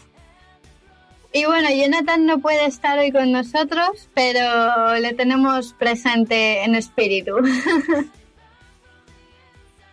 Y 1.32 1.45
bueno, 1.45 1.69
Jonathan 1.69 2.25
no 2.25 2.39
puede 2.39 2.65
estar 2.65 2.97
hoy 2.97 3.12
con 3.12 3.32
nosotros, 3.32 4.10
pero 4.15 4.95
le 4.95 5.13
tenemos 5.13 5.73
presente 5.73 6.63
en 6.63 6.73
espíritu. 6.73 7.36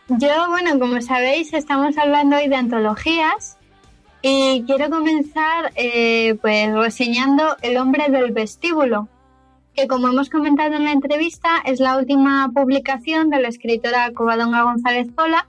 Yo, 0.08 0.48
bueno, 0.48 0.78
como 0.78 1.02
sabéis, 1.02 1.52
estamos 1.52 1.98
hablando 1.98 2.38
hoy 2.38 2.48
de 2.48 2.56
antologías 2.56 3.58
y 4.22 4.64
quiero 4.66 4.90
comenzar 4.90 5.72
eh, 5.76 6.36
pues 6.40 6.72
reseñando 6.72 7.56
El 7.62 7.76
hombre 7.78 8.08
del 8.10 8.32
vestíbulo, 8.32 9.08
que 9.74 9.86
como 9.86 10.08
hemos 10.08 10.28
comentado 10.28 10.74
en 10.74 10.84
la 10.84 10.92
entrevista 10.92 11.48
es 11.64 11.80
la 11.80 11.96
última 11.96 12.50
publicación 12.54 13.30
de 13.30 13.40
la 13.40 13.48
escritora 13.48 14.10
Covadonga 14.12 14.62
González 14.62 15.08
Pola, 15.14 15.48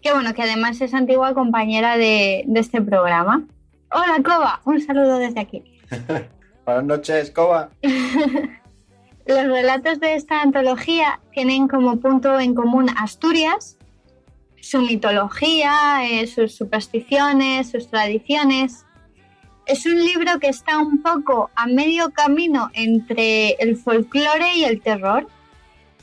que 0.00 0.12
bueno, 0.12 0.34
que 0.34 0.42
además 0.42 0.80
es 0.80 0.94
antigua 0.94 1.34
compañera 1.34 1.96
de, 1.96 2.44
de 2.46 2.60
este 2.60 2.80
programa. 2.80 3.44
Hola 3.90 4.22
Cova, 4.24 4.60
un 4.64 4.80
saludo 4.80 5.18
desde 5.18 5.40
aquí. 5.40 5.62
Buenas 6.64 6.84
noches, 6.84 7.30
Coba. 7.30 7.70
Los 9.26 9.44
relatos 9.44 10.00
de 10.00 10.14
esta 10.14 10.42
antología 10.42 11.20
tienen 11.32 11.68
como 11.68 12.00
punto 12.00 12.40
en 12.40 12.54
común 12.54 12.86
Asturias, 12.96 13.76
su 14.62 14.80
mitología, 14.80 16.04
eh, 16.04 16.26
sus 16.28 16.54
supersticiones, 16.54 17.70
sus 17.70 17.88
tradiciones. 17.88 18.86
Es 19.66 19.86
un 19.86 19.98
libro 19.98 20.38
que 20.38 20.48
está 20.48 20.78
un 20.78 21.02
poco 21.02 21.50
a 21.56 21.66
medio 21.66 22.10
camino 22.10 22.70
entre 22.72 23.50
el 23.58 23.76
folclore 23.76 24.54
y 24.54 24.64
el 24.64 24.80
terror. 24.80 25.26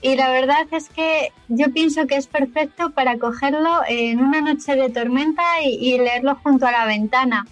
Y 0.02 0.16
la 0.16 0.30
verdad 0.30 0.68
es 0.72 0.90
que 0.90 1.32
yo 1.48 1.72
pienso 1.72 2.06
que 2.06 2.16
es 2.16 2.28
perfecto 2.28 2.92
para 2.92 3.18
cogerlo 3.18 3.82
en 3.88 4.20
una 4.20 4.42
noche 4.42 4.76
de 4.76 4.90
tormenta 4.90 5.62
y, 5.64 5.98
leerlo 5.98 6.36
junto 6.44 6.68
a 6.68 6.72
la 6.72 6.86
ventana 6.86 7.48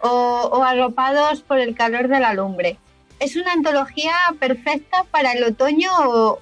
o, 0.00 0.62
arropados 0.64 1.42
por 1.42 1.58
el 1.58 1.74
calor 1.74 2.08
de 2.08 2.20
la 2.20 2.32
lumbre. 2.32 2.78
Es 3.20 3.36
una 3.36 3.52
antología 3.52 4.14
perfecta 4.38 5.04
para 5.10 5.32
el 5.32 5.44
otoño 5.44 5.90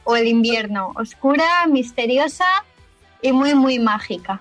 o 0.04 0.16
el 0.16 0.28
invierno, 0.28 0.92
oscura, 0.94 1.66
misteriosa 1.66 2.46
y 3.22 3.32
muy, 3.32 3.54
muy 3.54 3.78
mágica. 3.78 4.40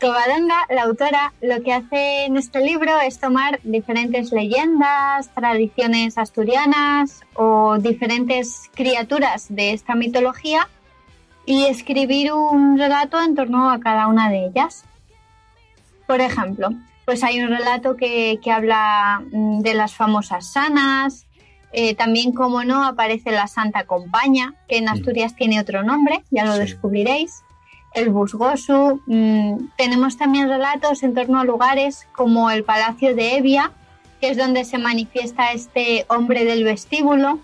Covadonga, 0.00 0.64
la 0.70 0.84
autora, 0.84 1.34
lo 1.42 1.62
que 1.62 1.74
hace 1.74 2.24
en 2.24 2.38
este 2.38 2.60
libro 2.60 2.98
es 3.00 3.20
tomar 3.20 3.60
diferentes 3.64 4.32
leyendas, 4.32 5.28
tradiciones 5.34 6.16
asturianas 6.16 7.20
o 7.34 7.76
diferentes 7.78 8.70
criaturas 8.74 9.46
de 9.50 9.72
esta 9.72 9.94
mitología 9.94 10.68
y 11.44 11.66
escribir 11.66 12.32
un 12.32 12.78
relato 12.78 13.20
en 13.20 13.34
torno 13.34 13.70
a 13.70 13.78
cada 13.80 14.06
una 14.06 14.30
de 14.30 14.46
ellas. 14.46 14.84
Por 16.06 16.22
ejemplo, 16.22 16.70
pues 17.04 17.22
hay 17.22 17.42
un 17.42 17.50
relato 17.50 17.94
que, 17.96 18.40
que 18.42 18.50
habla 18.50 19.22
mm, 19.32 19.60
de 19.60 19.74
las 19.74 19.94
famosas 19.94 20.50
sanas, 20.50 21.26
eh, 21.72 21.94
también, 21.94 22.32
como 22.32 22.64
no, 22.64 22.84
aparece 22.84 23.30
la 23.30 23.46
Santa 23.46 23.84
Compaña, 23.84 24.54
que 24.68 24.78
en 24.78 24.88
Asturias 24.88 25.36
tiene 25.36 25.60
otro 25.60 25.82
nombre, 25.82 26.22
ya 26.30 26.44
lo 26.44 26.54
Sí. 26.54 26.58
descubriréis. 26.60 27.42
El 27.94 28.10
Busgosu. 28.10 29.00
mm, 29.06 29.70
tenemos 29.76 30.16
también 30.16 30.48
relatos 30.48 31.02
en 31.02 31.14
torno 31.14 31.40
a 31.40 31.44
lugares 31.44 32.06
como 32.12 32.50
el 32.50 32.62
Palacio 32.64 33.14
de 33.16 33.36
Evia, 33.36 33.72
que 34.20 34.30
es 34.30 34.36
donde 34.36 34.64
se 34.64 34.78
manifiesta 34.78 35.52
este 35.52 36.04
hombre 36.08 36.44
del 36.44 36.62
vestíbulo, 36.62 37.38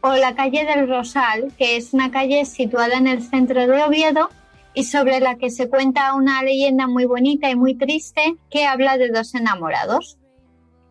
o 0.00 0.12
la 0.14 0.34
calle 0.34 0.64
del 0.64 0.88
Rosal, 0.88 1.52
que 1.56 1.76
es 1.76 1.94
una 1.94 2.10
calle 2.10 2.44
situada 2.44 2.96
en 2.96 3.06
el 3.06 3.22
centro 3.22 3.66
de 3.66 3.82
Oviedo 3.84 4.30
y 4.74 4.84
sobre 4.84 5.20
la 5.20 5.36
que 5.36 5.48
se 5.50 5.68
cuenta 5.68 6.14
una 6.14 6.42
leyenda 6.42 6.86
muy 6.88 7.04
bonita 7.04 7.48
y 7.50 7.54
muy 7.56 7.74
triste 7.74 8.34
que 8.50 8.66
habla 8.66 8.98
de 8.98 9.10
dos 9.10 9.34
enamorados. 9.34 10.18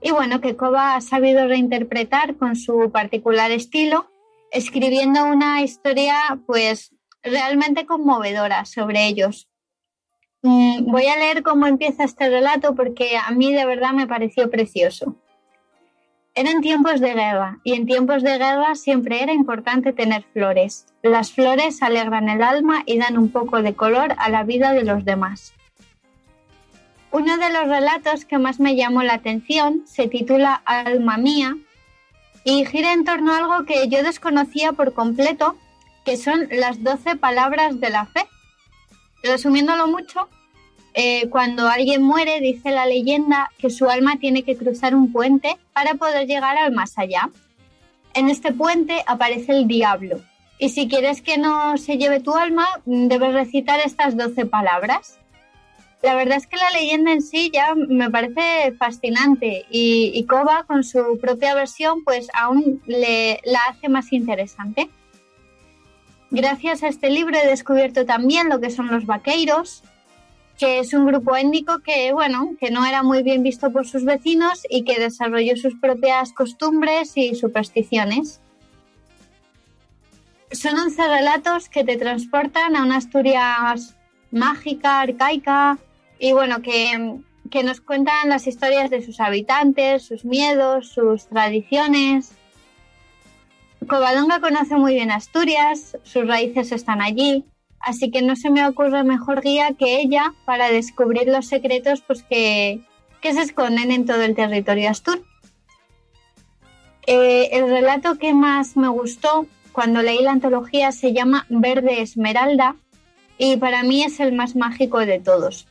Y 0.01 0.11
bueno, 0.11 0.41
que 0.41 0.55
Koba 0.55 0.95
ha 0.95 1.01
sabido 1.01 1.47
reinterpretar 1.47 2.35
con 2.35 2.55
su 2.55 2.91
particular 2.91 3.51
estilo, 3.51 4.09
escribiendo 4.51 5.25
una 5.25 5.61
historia 5.61 6.15
pues 6.47 6.95
realmente 7.21 7.85
conmovedora 7.85 8.65
sobre 8.65 9.05
ellos. 9.05 9.47
Mm, 10.41 10.91
Voy 10.91 11.05
a 11.05 11.17
leer 11.17 11.43
cómo 11.43 11.67
empieza 11.67 12.03
este 12.03 12.29
relato 12.29 12.73
porque 12.73 13.15
a 13.15 13.29
mí 13.31 13.53
de 13.53 13.65
verdad 13.65 13.93
me 13.93 14.07
pareció 14.07 14.49
precioso. 14.49 15.15
Eran 16.33 16.61
tiempos 16.61 17.01
de 17.01 17.13
guerra 17.13 17.59
y 17.63 17.73
en 17.73 17.85
tiempos 17.85 18.23
de 18.23 18.37
guerra 18.37 18.73
siempre 18.75 19.21
era 19.21 19.33
importante 19.33 19.93
tener 19.93 20.23
flores. 20.33 20.87
Las 21.03 21.33
flores 21.33 21.83
alegran 21.83 22.29
el 22.29 22.41
alma 22.41 22.83
y 22.85 22.97
dan 22.97 23.17
un 23.17 23.29
poco 23.31 23.61
de 23.61 23.75
color 23.75 24.15
a 24.17 24.29
la 24.29 24.43
vida 24.43 24.71
de 24.71 24.83
los 24.83 25.03
demás. 25.03 25.53
Uno 27.11 27.37
de 27.37 27.51
los 27.51 27.67
relatos 27.67 28.23
que 28.23 28.37
más 28.37 28.59
me 28.59 28.75
llamó 28.75 29.03
la 29.03 29.15
atención 29.15 29.83
se 29.85 30.07
titula 30.07 30.61
Alma 30.65 31.17
mía 31.17 31.57
y 32.45 32.65
gira 32.65 32.93
en 32.93 33.03
torno 33.03 33.33
a 33.33 33.37
algo 33.37 33.65
que 33.65 33.89
yo 33.89 34.01
desconocía 34.01 34.71
por 34.71 34.93
completo, 34.93 35.55
que 36.05 36.15
son 36.15 36.47
las 36.51 36.83
doce 36.83 37.17
palabras 37.17 37.79
de 37.81 37.89
la 37.89 38.05
fe. 38.05 38.25
Resumiéndolo 39.23 39.87
mucho, 39.87 40.29
eh, 40.93 41.29
cuando 41.29 41.67
alguien 41.67 42.01
muere 42.01 42.39
dice 42.39 42.71
la 42.71 42.85
leyenda 42.85 43.51
que 43.57 43.69
su 43.69 43.89
alma 43.89 44.17
tiene 44.17 44.43
que 44.43 44.55
cruzar 44.55 44.95
un 44.95 45.11
puente 45.11 45.57
para 45.73 45.95
poder 45.95 46.27
llegar 46.27 46.57
al 46.57 46.71
más 46.71 46.97
allá. 46.97 47.29
En 48.13 48.29
este 48.29 48.53
puente 48.53 49.03
aparece 49.05 49.51
el 49.51 49.67
diablo 49.67 50.21
y 50.61 50.69
si 50.69 50.87
quieres 50.87 51.21
que 51.21 51.37
no 51.37 51.75
se 51.77 51.97
lleve 51.97 52.19
tu 52.19 52.35
alma, 52.35 52.67
debes 52.85 53.33
recitar 53.33 53.79
estas 53.79 54.15
doce 54.15 54.45
palabras. 54.45 55.17
La 56.01 56.15
verdad 56.15 56.37
es 56.37 56.47
que 56.47 56.57
la 56.57 56.71
leyenda 56.71 57.11
en 57.11 57.21
sí 57.21 57.51
ya 57.53 57.75
me 57.75 58.09
parece 58.09 58.73
fascinante 58.77 59.65
y, 59.69 60.11
y 60.15 60.25
con 60.25 60.83
su 60.83 61.19
propia 61.21 61.53
versión 61.53 62.03
pues 62.03 62.27
aún 62.33 62.81
le, 62.87 63.39
la 63.45 63.59
hace 63.69 63.87
más 63.87 64.11
interesante. 64.11 64.89
Gracias 66.31 66.81
a 66.81 66.87
este 66.87 67.09
libro 67.09 67.37
he 67.37 67.45
descubierto 67.45 68.05
también 68.05 68.49
lo 68.49 68.59
que 68.59 68.71
son 68.71 68.87
los 68.87 69.05
vaqueiros, 69.05 69.83
que 70.57 70.79
es 70.79 70.93
un 70.93 71.05
grupo 71.05 71.35
étnico 71.35 71.79
que, 71.79 72.13
bueno, 72.13 72.55
que 72.59 72.71
no 72.71 72.85
era 72.85 73.03
muy 73.03 73.21
bien 73.21 73.43
visto 73.43 73.71
por 73.71 73.85
sus 73.85 74.03
vecinos 74.03 74.65
y 74.69 74.83
que 74.83 74.99
desarrolló 74.99 75.55
sus 75.55 75.75
propias 75.75 76.33
costumbres 76.33 77.11
y 77.15 77.35
supersticiones. 77.35 78.39
Son 80.51 80.77
11 80.77 81.07
relatos 81.07 81.69
que 81.69 81.83
te 81.83 81.97
transportan 81.97 82.75
a 82.75 82.83
una 82.83 82.97
Asturias 82.97 83.95
mágica, 84.31 85.01
arcaica 85.01 85.77
y 86.21 86.33
bueno, 86.33 86.61
que, 86.61 87.17
que 87.49 87.63
nos 87.63 87.81
cuentan 87.81 88.29
las 88.29 88.45
historias 88.45 88.91
de 88.91 89.03
sus 89.03 89.19
habitantes, 89.19 90.03
sus 90.03 90.23
miedos, 90.23 90.89
sus 90.89 91.25
tradiciones. 91.25 92.33
Covadonga 93.87 94.39
conoce 94.39 94.75
muy 94.75 94.93
bien 94.93 95.09
Asturias, 95.09 95.97
sus 96.03 96.27
raíces 96.27 96.71
están 96.71 97.01
allí, 97.01 97.43
así 97.79 98.11
que 98.11 98.21
no 98.21 98.35
se 98.35 98.51
me 98.51 98.67
ocurre 98.67 99.03
mejor 99.03 99.41
guía 99.41 99.71
que 99.73 99.99
ella 99.99 100.35
para 100.45 100.69
descubrir 100.69 101.27
los 101.27 101.47
secretos 101.47 102.01
pues, 102.01 102.21
que, 102.21 102.81
que 103.19 103.33
se 103.33 103.41
esconden 103.41 103.89
en 103.89 104.05
todo 104.05 104.21
el 104.21 104.35
territorio 104.35 104.91
astur. 104.91 105.25
Eh, 107.07 107.49
el 107.53 107.67
relato 107.67 108.19
que 108.19 108.35
más 108.35 108.77
me 108.77 108.89
gustó 108.89 109.47
cuando 109.71 110.03
leí 110.03 110.21
la 110.21 110.33
antología 110.33 110.91
se 110.91 111.13
llama 111.13 111.47
Verde 111.49 112.03
Esmeralda 112.03 112.75
y 113.39 113.57
para 113.57 113.81
mí 113.81 114.03
es 114.03 114.19
el 114.19 114.33
más 114.33 114.55
mágico 114.55 114.99
de 114.99 115.19
todos. 115.19 115.65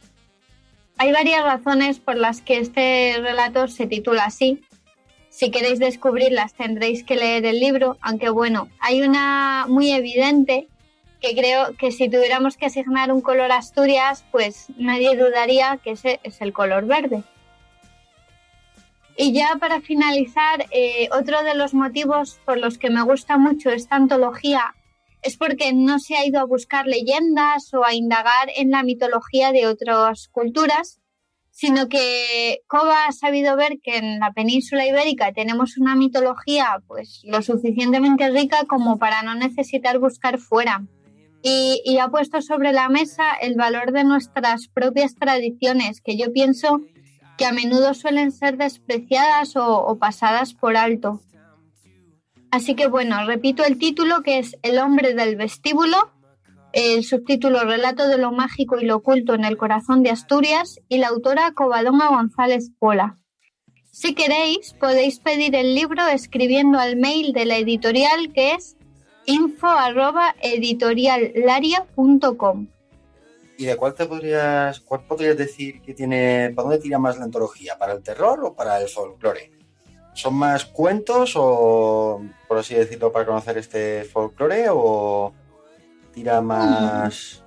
Hay 1.01 1.13
varias 1.13 1.43
razones 1.43 1.99
por 1.99 2.19
las 2.19 2.43
que 2.43 2.59
este 2.59 3.17
relato 3.23 3.69
se 3.69 3.87
titula 3.87 4.25
así. 4.25 4.63
Si 5.31 5.51
queréis 5.51 5.79
descubrirlas 5.79 6.53
tendréis 6.53 7.05
que 7.05 7.17
leer 7.17 7.47
el 7.47 7.59
libro, 7.59 7.97
aunque 8.03 8.29
bueno, 8.29 8.69
hay 8.81 9.01
una 9.01 9.65
muy 9.67 9.93
evidente 9.93 10.69
que 11.23 11.35
creo 11.35 11.75
que 11.79 11.91
si 11.91 12.11
tuviéramos 12.11 12.59
que 12.59 12.67
asignar 12.67 13.11
un 13.15 13.23
color 13.23 13.51
a 13.51 13.57
Asturias, 13.57 14.27
pues 14.31 14.67
nadie 14.77 15.17
dudaría 15.17 15.79
que 15.83 15.93
ese 15.93 16.21
es 16.23 16.43
el 16.43 16.53
color 16.53 16.85
verde. 16.85 17.23
Y 19.17 19.33
ya 19.33 19.57
para 19.59 19.81
finalizar, 19.81 20.67
eh, 20.71 21.09
otro 21.13 21.43
de 21.45 21.55
los 21.55 21.73
motivos 21.73 22.39
por 22.45 22.59
los 22.59 22.77
que 22.77 22.91
me 22.91 23.01
gusta 23.01 23.39
mucho 23.39 23.71
esta 23.71 23.97
antología 23.97 24.75
es 25.23 25.37
porque 25.37 25.73
no 25.73 25.99
se 25.99 26.17
ha 26.17 26.27
ido 26.27 26.41
a 26.41 26.45
buscar 26.45 26.87
leyendas 26.87 27.73
o 27.75 27.85
a 27.85 27.95
indagar 27.95 28.51
en 28.57 28.71
la 28.71 28.83
mitología 28.83 29.53
de 29.53 29.67
otras 29.67 30.29
culturas, 30.29 31.01
sino 31.51 31.89
que 31.89 32.63
Cova 32.67 33.07
ha 33.07 33.13
sabido 33.13 33.57
ver 33.57 33.81
que 33.83 33.99
en 33.99 34.19
la 34.19 34.33
península 34.33 34.87
ibérica 34.87 35.33
tenemos 35.33 35.77
una 35.77 35.95
mitología 35.95 36.83
pues 36.87 37.21
lo 37.25 37.43
suficientemente 37.43 38.31
rica 38.31 38.65
como 38.67 38.99
para 38.99 39.23
no 39.23 39.35
necesitar 39.35 39.99
buscar 39.99 40.39
fuera. 40.39 40.87
Y, 41.43 41.97
ha 41.99 42.09
puesto 42.09 42.43
sobre 42.43 42.73
la 42.73 42.91
mesa 42.91 43.33
el 43.33 43.55
valor 43.55 43.93
de 43.93 44.05
nuestras 44.05 44.69
propias 44.69 45.15
tradiciones, 45.15 46.03
que 46.03 46.19
yo 46.19 46.33
pienso 46.33 46.83
que 47.39 47.47
a 47.47 47.53
menudo 47.53 47.95
suelen 47.95 48.31
ser 48.31 48.59
despreciadas 48.59 49.55
o 49.57 49.97
pasadas 49.99 50.53
por 50.53 50.77
alto. 50.77 51.23
Así 52.51 52.75
que 52.75 52.89
bueno, 52.89 53.25
repito 53.27 53.65
el 53.65 53.79
título 53.79 54.23
que 54.23 54.39
es 54.39 54.59
El 54.63 54.81
hombre 54.81 55.15
del 55.15 55.37
vestíbulo, 55.37 56.11
el 56.73 57.05
subtítulo 57.05 57.65
Relato 57.65 58.09
de 58.09 58.19
lo 58.19 58.33
mágico 58.33 58.79
y 58.79 58.85
lo 58.85 58.97
oculto 58.97 59.35
en 59.35 59.45
el 59.45 59.57
corazón 59.57 60.03
de 60.03 60.11
Asturias 60.11 60.81
y 60.89 60.99
la 60.99 61.07
autora 61.09 61.53
Covadonga 61.53 62.09
González 62.09 62.73
Pola. 62.79 63.19
Si 63.93 64.15
queréis, 64.15 64.75
podéis 64.75 65.21
pedir 65.21 65.55
el 65.55 65.75
libro 65.75 66.07
escribiendo 66.09 66.79
al 66.79 66.97
mail 66.97 67.33
de 67.33 67.45
la 67.45 67.57
editorial 67.57 68.33
que 68.33 68.53
es 68.53 68.77
info 69.27 69.69
arroba 69.69 70.35
editoriallaria.com. 70.41 72.69
¿Y 73.59 73.67
de 73.67 73.77
cuál 73.77 73.95
te 73.95 74.07
podrías, 74.07 74.81
cuál 74.81 75.05
podrías 75.05 75.37
decir 75.37 75.83
que 75.83 75.93
tiene, 75.93 76.53
para 76.57 76.69
dónde 76.69 76.83
tira 76.83 76.99
más 76.99 77.19
la 77.19 77.25
antología? 77.25 77.77
¿Para 77.79 77.93
el 77.93 78.03
terror 78.03 78.43
o 78.45 78.55
para 78.55 78.81
el 78.81 78.89
folclore? 78.89 79.53
¿Son 80.15 80.35
más 80.35 80.65
cuentos 80.65 81.35
o, 81.37 82.23
por 82.51 82.59
así 82.59 82.75
decirlo, 82.75 83.13
para 83.13 83.25
conocer 83.27 83.57
este 83.59 84.03
folclore 84.03 84.67
o 84.71 85.33
tira 86.13 86.41
más... 86.41 87.45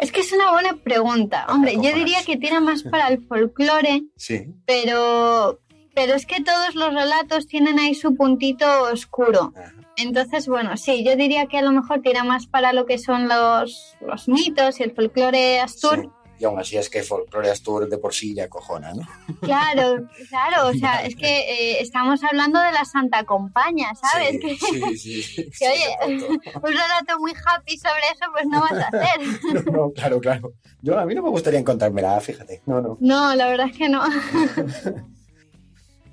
Es 0.00 0.10
que 0.10 0.22
es 0.22 0.32
una 0.32 0.50
buena 0.50 0.74
pregunta. 0.74 1.46
Hombre, 1.48 1.76
yo 1.76 1.94
diría 1.94 2.24
que 2.26 2.36
tira 2.36 2.58
más 2.58 2.82
para 2.82 3.06
el 3.10 3.24
folclore, 3.28 4.02
Sí. 4.16 4.52
pero, 4.66 5.60
pero 5.94 6.14
es 6.14 6.26
que 6.26 6.42
todos 6.42 6.74
los 6.74 6.92
relatos 6.92 7.46
tienen 7.46 7.78
ahí 7.78 7.94
su 7.94 8.16
puntito 8.16 8.66
oscuro. 8.92 9.52
Ajá. 9.54 9.72
Entonces, 9.96 10.48
bueno, 10.48 10.76
sí, 10.76 11.04
yo 11.04 11.14
diría 11.14 11.46
que 11.46 11.58
a 11.58 11.62
lo 11.62 11.70
mejor 11.70 12.00
tira 12.02 12.24
más 12.24 12.48
para 12.48 12.72
lo 12.72 12.86
que 12.86 12.98
son 12.98 13.28
los, 13.28 13.96
los 14.00 14.26
mitos 14.28 14.80
y 14.80 14.82
el 14.82 14.96
folclore 14.96 15.60
astur. 15.60 16.02
Sí. 16.02 16.08
Y 16.38 16.44
aún 16.44 16.58
así 16.58 16.76
es 16.76 16.88
que 16.88 17.02
folclore 17.02 17.50
astur 17.50 17.88
de 17.88 17.98
por 17.98 18.14
sí 18.14 18.34
ya 18.34 18.48
cojona, 18.48 18.94
¿no? 18.94 19.02
Claro, 19.40 20.08
claro, 20.28 20.68
o 20.68 20.72
sea, 20.74 21.04
es 21.04 21.16
que 21.16 21.26
eh, 21.26 21.80
estamos 21.80 22.22
hablando 22.22 22.60
de 22.60 22.72
la 22.72 22.84
Santa 22.84 23.24
Compañía, 23.24 23.88
¿sabes? 23.94 24.30
Sí, 24.32 24.40
que, 24.40 24.56
sí, 24.56 24.82
sí. 24.98 25.22
sí, 25.22 25.50
que, 25.58 25.68
oye, 25.68 26.18
un 26.54 26.62
relato 26.62 27.18
muy 27.18 27.32
happy 27.32 27.76
sobre 27.76 28.00
eso, 28.12 28.30
pues 28.32 28.46
no 28.46 28.60
vas 28.60 28.72
a 28.72 28.88
hacer. 28.88 29.64
No, 29.66 29.72
no, 29.72 29.90
claro, 29.90 30.20
claro. 30.20 30.52
Yo 30.80 30.98
a 30.98 31.04
mí 31.04 31.14
no 31.14 31.22
me 31.22 31.30
gustaría 31.30 31.58
encontrármela, 31.58 32.20
fíjate. 32.20 32.62
No, 32.66 32.80
no. 32.80 32.96
No, 33.00 33.34
la 33.34 33.48
verdad 33.48 33.66
es 33.70 33.76
que 33.76 33.88
no. 33.88 34.02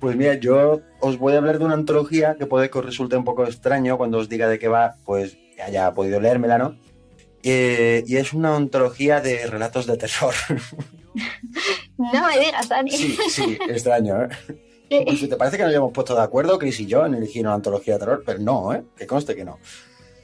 Pues 0.00 0.14
mira, 0.16 0.34
yo 0.34 0.82
os 1.00 1.18
voy 1.18 1.34
a 1.34 1.38
hablar 1.38 1.58
de 1.58 1.64
una 1.64 1.74
antología 1.74 2.36
que 2.38 2.46
puede 2.46 2.68
que 2.68 2.78
os 2.78 2.84
resulte 2.84 3.16
un 3.16 3.24
poco 3.24 3.44
extraño 3.44 3.96
cuando 3.96 4.18
os 4.18 4.28
diga 4.28 4.48
de 4.48 4.58
qué 4.58 4.68
va, 4.68 4.96
pues 5.04 5.38
haya 5.64 5.94
podido 5.94 6.20
leérmela, 6.20 6.58
¿no? 6.58 6.76
Eh, 7.42 8.02
y 8.06 8.16
es 8.16 8.32
una 8.32 8.56
antología 8.56 9.20
de 9.20 9.46
relatos 9.46 9.86
de 9.86 9.96
terror. 9.96 10.34
No 11.98 12.26
me 12.26 12.38
digas, 12.38 12.68
Dani. 12.68 12.90
sí, 12.90 13.16
sí, 13.30 13.58
extraño, 13.68 14.24
¿eh? 14.24 14.28
Sí. 14.88 15.02
Pues, 15.04 15.28
¿Te 15.28 15.36
parece 15.36 15.56
que 15.56 15.64
nos 15.64 15.70
habíamos 15.70 15.92
puesto 15.92 16.14
de 16.14 16.22
acuerdo, 16.22 16.58
Chris 16.60 16.78
y 16.78 16.86
yo, 16.86 17.04
en 17.06 17.14
elegir 17.14 17.44
una 17.44 17.54
antología 17.54 17.94
de 17.94 18.00
terror? 18.00 18.22
Pero 18.24 18.38
no, 18.38 18.72
¿eh? 18.72 18.84
Que 18.96 19.04
conste 19.04 19.34
que 19.34 19.44
no. 19.44 19.58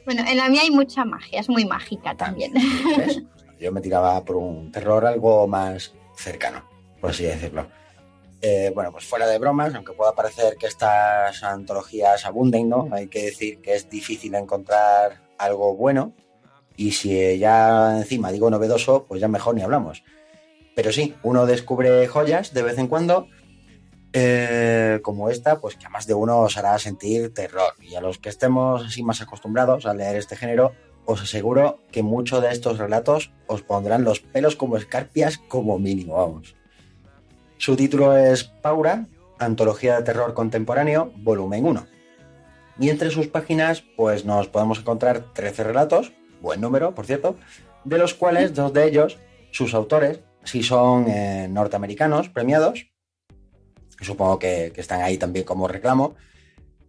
Bueno, 0.05 0.23
en 0.25 0.37
la 0.37 0.49
mía 0.49 0.61
hay 0.63 0.71
mucha 0.71 1.05
magia, 1.05 1.41
es 1.41 1.49
muy 1.49 1.65
mágica 1.65 2.17
también. 2.17 2.53
¿Ves? 2.97 3.23
Yo 3.59 3.73
me 3.73 3.81
tiraba 3.81 4.25
por 4.25 4.37
un 4.37 4.71
terror 4.71 5.05
algo 5.05 5.49
más 5.49 5.95
cercano, 6.17 6.65
por 7.01 7.11
así 7.11 7.25
decirlo. 7.25 7.67
Eh, 8.41 8.71
bueno, 8.75 8.93
pues 8.93 9.05
fuera 9.05 9.27
de 9.27 9.39
bromas, 9.39 9.75
aunque 9.75 9.93
pueda 9.95 10.15
parecer 10.15 10.57
que 10.57 10.67
estas 10.67 11.43
antologías 11.43 12.25
abunden, 12.25 12.69
¿no? 12.69 12.89
Hay 12.93 13.09
que 13.09 13.25
decir 13.27 13.61
que 13.61 13.75
es 13.75 13.89
difícil 13.89 14.35
encontrar 14.35 15.23
algo 15.39 15.75
bueno. 15.75 16.13
Y 16.77 16.93
si 16.93 17.39
ya 17.39 17.99
encima 17.99 18.33
digo 18.33 18.51
novedoso, 18.51 19.05
pues 19.07 19.21
ya 19.21 19.29
mejor 19.29 19.55
ni 19.55 19.63
hablamos. 19.63 20.03
Pero 20.75 20.93
sí, 20.93 21.15
uno 21.23 21.47
descubre 21.47 22.07
joyas 22.09 22.55
de 22.55 22.63
vez 22.63 22.79
en 22.79 22.89
cuando, 22.89 23.29
eh, 24.13 25.01
como 25.03 25.31
esta, 25.31 25.61
pues 25.61 25.77
que 25.77 25.87
a 25.87 25.91
más 25.91 26.07
de 26.07 26.15
uno 26.15 26.41
os 26.41 26.57
hará 26.57 26.79
sentir 26.79 27.33
terror. 27.35 27.75
Y 27.81 27.95
a 27.95 28.01
los 28.01 28.19
que 28.19 28.29
estemos 28.29 28.85
así 28.85 29.03
más 29.03 29.21
acostumbrados 29.21 29.87
a 29.87 29.95
leer 29.95 30.17
este 30.17 30.37
género, 30.37 30.73
os 31.05 31.23
aseguro 31.23 31.81
que 31.91 32.03
muchos 32.03 32.43
de 32.43 32.51
estos 32.51 32.79
relatos 32.79 33.33
os 33.47 33.63
pondrán 33.63 34.05
los 34.05 34.21
pelos 34.21 34.57
como 34.57 34.77
escarpias 34.77 35.39
como 35.39 35.79
mínimo, 35.79 36.15
vamos. 36.15 36.55
Su 37.59 37.77
título 37.77 38.17
es 38.17 38.45
Paura, 38.45 39.07
Antología 39.39 39.97
de 39.97 40.03
Terror 40.03 40.35
Contemporáneo, 40.35 41.13
volumen 41.17 41.67
1. 41.67 41.87
Y 42.79 42.91
entre 42.91 43.11
sus 43.11 43.29
páginas, 43.29 43.85
pues 43.97 44.25
nos 44.25 44.49
podemos 44.49 44.79
encontrar 44.79 45.33
13 45.33 45.65
relatos, 45.65 46.13
buen 46.43 46.61
número, 46.61 46.95
por 46.95 47.07
cierto, 47.07 47.37
de 47.85 47.99
los 47.99 48.15
cuales 48.15 48.55
dos 48.55 48.73
de 48.73 48.87
ellos, 48.87 49.19
sus 49.51 49.73
autores, 49.73 50.21
sí 50.45 50.63
son 50.63 51.09
eh, 51.09 51.49
norteamericanos 51.49 52.29
premiados, 52.29 52.87
supongo 54.01 54.39
que, 54.39 54.73
que 54.75 54.81
están 54.81 55.01
ahí 55.01 55.17
también 55.17 55.45
como 55.45 55.69
reclamo, 55.69 56.15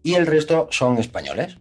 y 0.01 0.15
el 0.15 0.27
resto 0.27 0.67
son 0.71 0.97
españoles. 0.97 1.57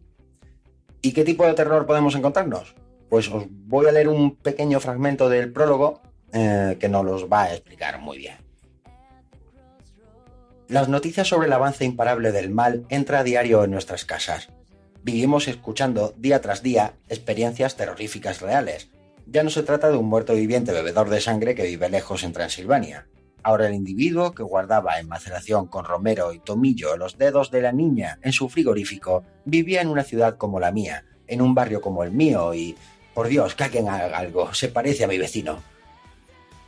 ¿Y 1.01 1.13
qué 1.13 1.25
tipo 1.25 1.47
de 1.47 1.55
terror 1.55 1.87
podemos 1.87 2.15
encontrarnos? 2.15 2.75
Pues 3.09 3.29
os 3.29 3.45
voy 3.49 3.87
a 3.87 3.93
leer 3.93 4.09
un 4.09 4.37
pequeño 4.37 4.81
fragmento 4.81 5.29
del 5.29 5.53
prólogo 5.53 6.01
eh, 6.33 6.77
que 6.81 6.89
nos 6.89 7.05
los 7.05 7.31
va 7.31 7.43
a 7.43 7.53
explicar 7.53 8.01
muy 8.01 8.19
bien. 8.19 8.37
Las 10.69 10.89
noticias 10.89 11.29
sobre 11.29 11.49
el 11.49 11.53
avance 11.53 11.85
imparable 11.85 12.33
del 12.33 12.49
mal 12.49 12.87
entra 12.89 13.19
a 13.19 13.25
diario 13.25 13.65
en 13.65 13.71
nuestras 13.73 14.07
casas. 14.07 14.49
Vivimos 15.05 15.49
escuchando 15.49 16.15
día 16.17 16.41
tras 16.41 16.63
día 16.63 16.95
experiencias 17.09 17.77
terroríficas 17.77 18.41
reales. 18.41 18.89
Ya 19.27 19.43
no 19.43 19.51
se 19.51 19.65
trata 19.65 19.91
de 19.91 19.97
un 19.97 20.07
muerto 20.07 20.35
viviente 20.35 20.71
bebedor 20.71 21.11
de 21.11 21.21
sangre 21.21 21.57
que 21.57 21.65
vive 21.65 21.89
lejos 21.89 22.23
en 22.23 22.33
Transilvania. 22.33 23.09
Ahora 23.43 23.67
el 23.67 23.75
individuo 23.75 24.33
que 24.33 24.45
guardaba 24.45 25.01
en 25.01 25.09
maceración 25.09 25.67
con 25.67 25.85
romero 25.85 26.33
y 26.33 26.39
tomillo 26.39 26.97
los 26.97 27.19
dedos 27.19 27.51
de 27.51 27.63
la 27.63 27.73
niña 27.73 28.21
en 28.23 28.33
su 28.33 28.49
frigorífico 28.49 29.25
vivía 29.45 29.81
en 29.81 29.89
una 29.89 30.05
ciudad 30.05 30.37
como 30.37 30.61
la 30.61 30.71
mía, 30.71 31.05
en 31.27 31.43
un 31.43 31.53
barrio 31.53 31.81
como 31.81 32.05
el 32.05 32.13
mío 32.13 32.55
y, 32.55 32.77
por 33.13 33.27
Dios, 33.27 33.57
que 33.57 33.65
alguien 33.65 33.89
haga 33.89 34.17
algo, 34.17 34.55
se 34.55 34.69
parece 34.69 35.03
a 35.03 35.09
mi 35.09 35.19
vecino. 35.19 35.61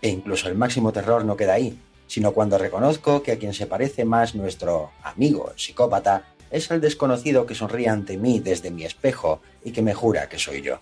E 0.02 0.08
incluso 0.08 0.48
el 0.48 0.56
máximo 0.56 0.92
terror 0.92 1.24
no 1.24 1.36
queda 1.36 1.54
ahí, 1.54 1.78
sino 2.08 2.32
cuando 2.32 2.58
reconozco 2.58 3.22
que 3.22 3.30
a 3.30 3.38
quien 3.38 3.54
se 3.54 3.68
parece 3.68 4.04
más 4.04 4.34
nuestro 4.34 4.90
amigo, 5.04 5.52
el 5.52 5.58
psicópata, 5.58 6.33
es 6.50 6.70
el 6.70 6.80
desconocido 6.80 7.46
que 7.46 7.54
sonríe 7.54 7.88
ante 7.88 8.16
mí 8.16 8.40
desde 8.40 8.70
mi 8.70 8.84
espejo 8.84 9.40
y 9.64 9.72
que 9.72 9.82
me 9.82 9.94
jura 9.94 10.28
que 10.28 10.38
soy 10.38 10.62
yo. 10.62 10.80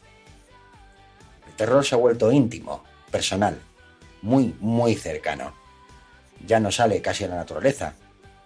El 1.46 1.54
terror 1.54 1.84
se 1.84 1.94
ha 1.94 1.98
vuelto 1.98 2.32
íntimo, 2.32 2.82
personal, 3.10 3.60
muy, 4.22 4.54
muy 4.60 4.94
cercano. 4.94 5.54
Ya 6.46 6.60
no 6.60 6.70
sale 6.70 7.00
casi 7.02 7.24
a 7.24 7.28
la 7.28 7.36
naturaleza, 7.36 7.94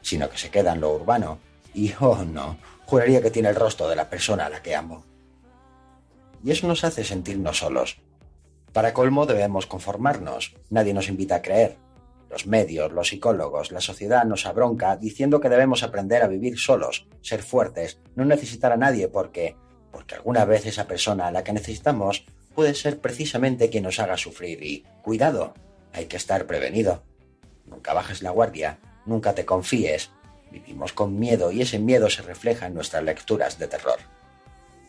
sino 0.02 0.28
que 0.28 0.38
se 0.38 0.50
queda 0.50 0.72
en 0.72 0.80
lo 0.80 0.92
urbano. 0.94 1.38
Y, 1.74 1.92
oh 2.00 2.24
no, 2.24 2.58
juraría 2.84 3.22
que 3.22 3.30
tiene 3.30 3.48
el 3.48 3.56
rostro 3.56 3.88
de 3.88 3.96
la 3.96 4.08
persona 4.08 4.46
a 4.46 4.50
la 4.50 4.62
que 4.62 4.74
amo. 4.74 5.04
Y 6.44 6.50
eso 6.50 6.66
nos 6.68 6.84
hace 6.84 7.04
sentirnos 7.04 7.58
solos. 7.58 7.98
Para 8.72 8.92
colmo 8.92 9.26
debemos 9.26 9.66
conformarnos. 9.66 10.54
Nadie 10.70 10.94
nos 10.94 11.08
invita 11.08 11.36
a 11.36 11.42
creer. 11.42 11.76
Los 12.36 12.46
medios, 12.46 12.92
los 12.92 13.08
psicólogos, 13.08 13.72
la 13.72 13.80
sociedad 13.80 14.26
nos 14.26 14.44
abronca 14.44 14.98
diciendo 14.98 15.40
que 15.40 15.48
debemos 15.48 15.82
aprender 15.82 16.22
a 16.22 16.26
vivir 16.26 16.58
solos, 16.58 17.08
ser 17.22 17.42
fuertes, 17.42 17.98
no 18.14 18.26
necesitar 18.26 18.72
a 18.72 18.76
nadie 18.76 19.08
porque, 19.08 19.56
porque 19.90 20.16
alguna 20.16 20.44
vez 20.44 20.66
esa 20.66 20.86
persona 20.86 21.28
a 21.28 21.30
la 21.30 21.42
que 21.42 21.54
necesitamos 21.54 22.26
puede 22.54 22.74
ser 22.74 22.98
precisamente 22.98 23.70
quien 23.70 23.84
nos 23.84 24.00
haga 24.00 24.18
sufrir 24.18 24.62
y, 24.62 24.84
cuidado, 25.00 25.54
hay 25.94 26.04
que 26.04 26.18
estar 26.18 26.46
prevenido. 26.46 27.04
Nunca 27.64 27.94
bajes 27.94 28.20
la 28.20 28.32
guardia, 28.32 28.80
nunca 29.06 29.34
te 29.34 29.46
confíes. 29.46 30.10
Vivimos 30.52 30.92
con 30.92 31.18
miedo 31.18 31.50
y 31.52 31.62
ese 31.62 31.78
miedo 31.78 32.10
se 32.10 32.20
refleja 32.20 32.66
en 32.66 32.74
nuestras 32.74 33.02
lecturas 33.02 33.58
de 33.58 33.68
terror. 33.68 34.00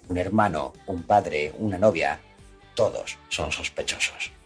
Un 0.09 0.17
hermano, 0.17 0.73
un 0.85 1.03
padre, 1.03 1.53
una 1.59 1.77
novia, 1.77 2.19
todos 2.75 3.17
son 3.29 3.53
sospechosos. 3.53 4.36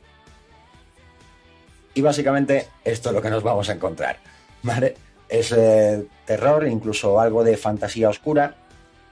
Y 1.93 2.01
básicamente 2.01 2.67
esto 2.83 3.09
es 3.09 3.15
lo 3.15 3.21
que 3.21 3.29
nos 3.29 3.43
vamos 3.43 3.69
a 3.69 3.73
encontrar. 3.73 4.17
¿vale? 4.63 4.95
Es 5.27 5.51
eh, 5.51 6.05
terror, 6.25 6.67
incluso 6.67 7.19
algo 7.19 7.43
de 7.43 7.57
fantasía 7.57 8.09
oscura, 8.09 8.55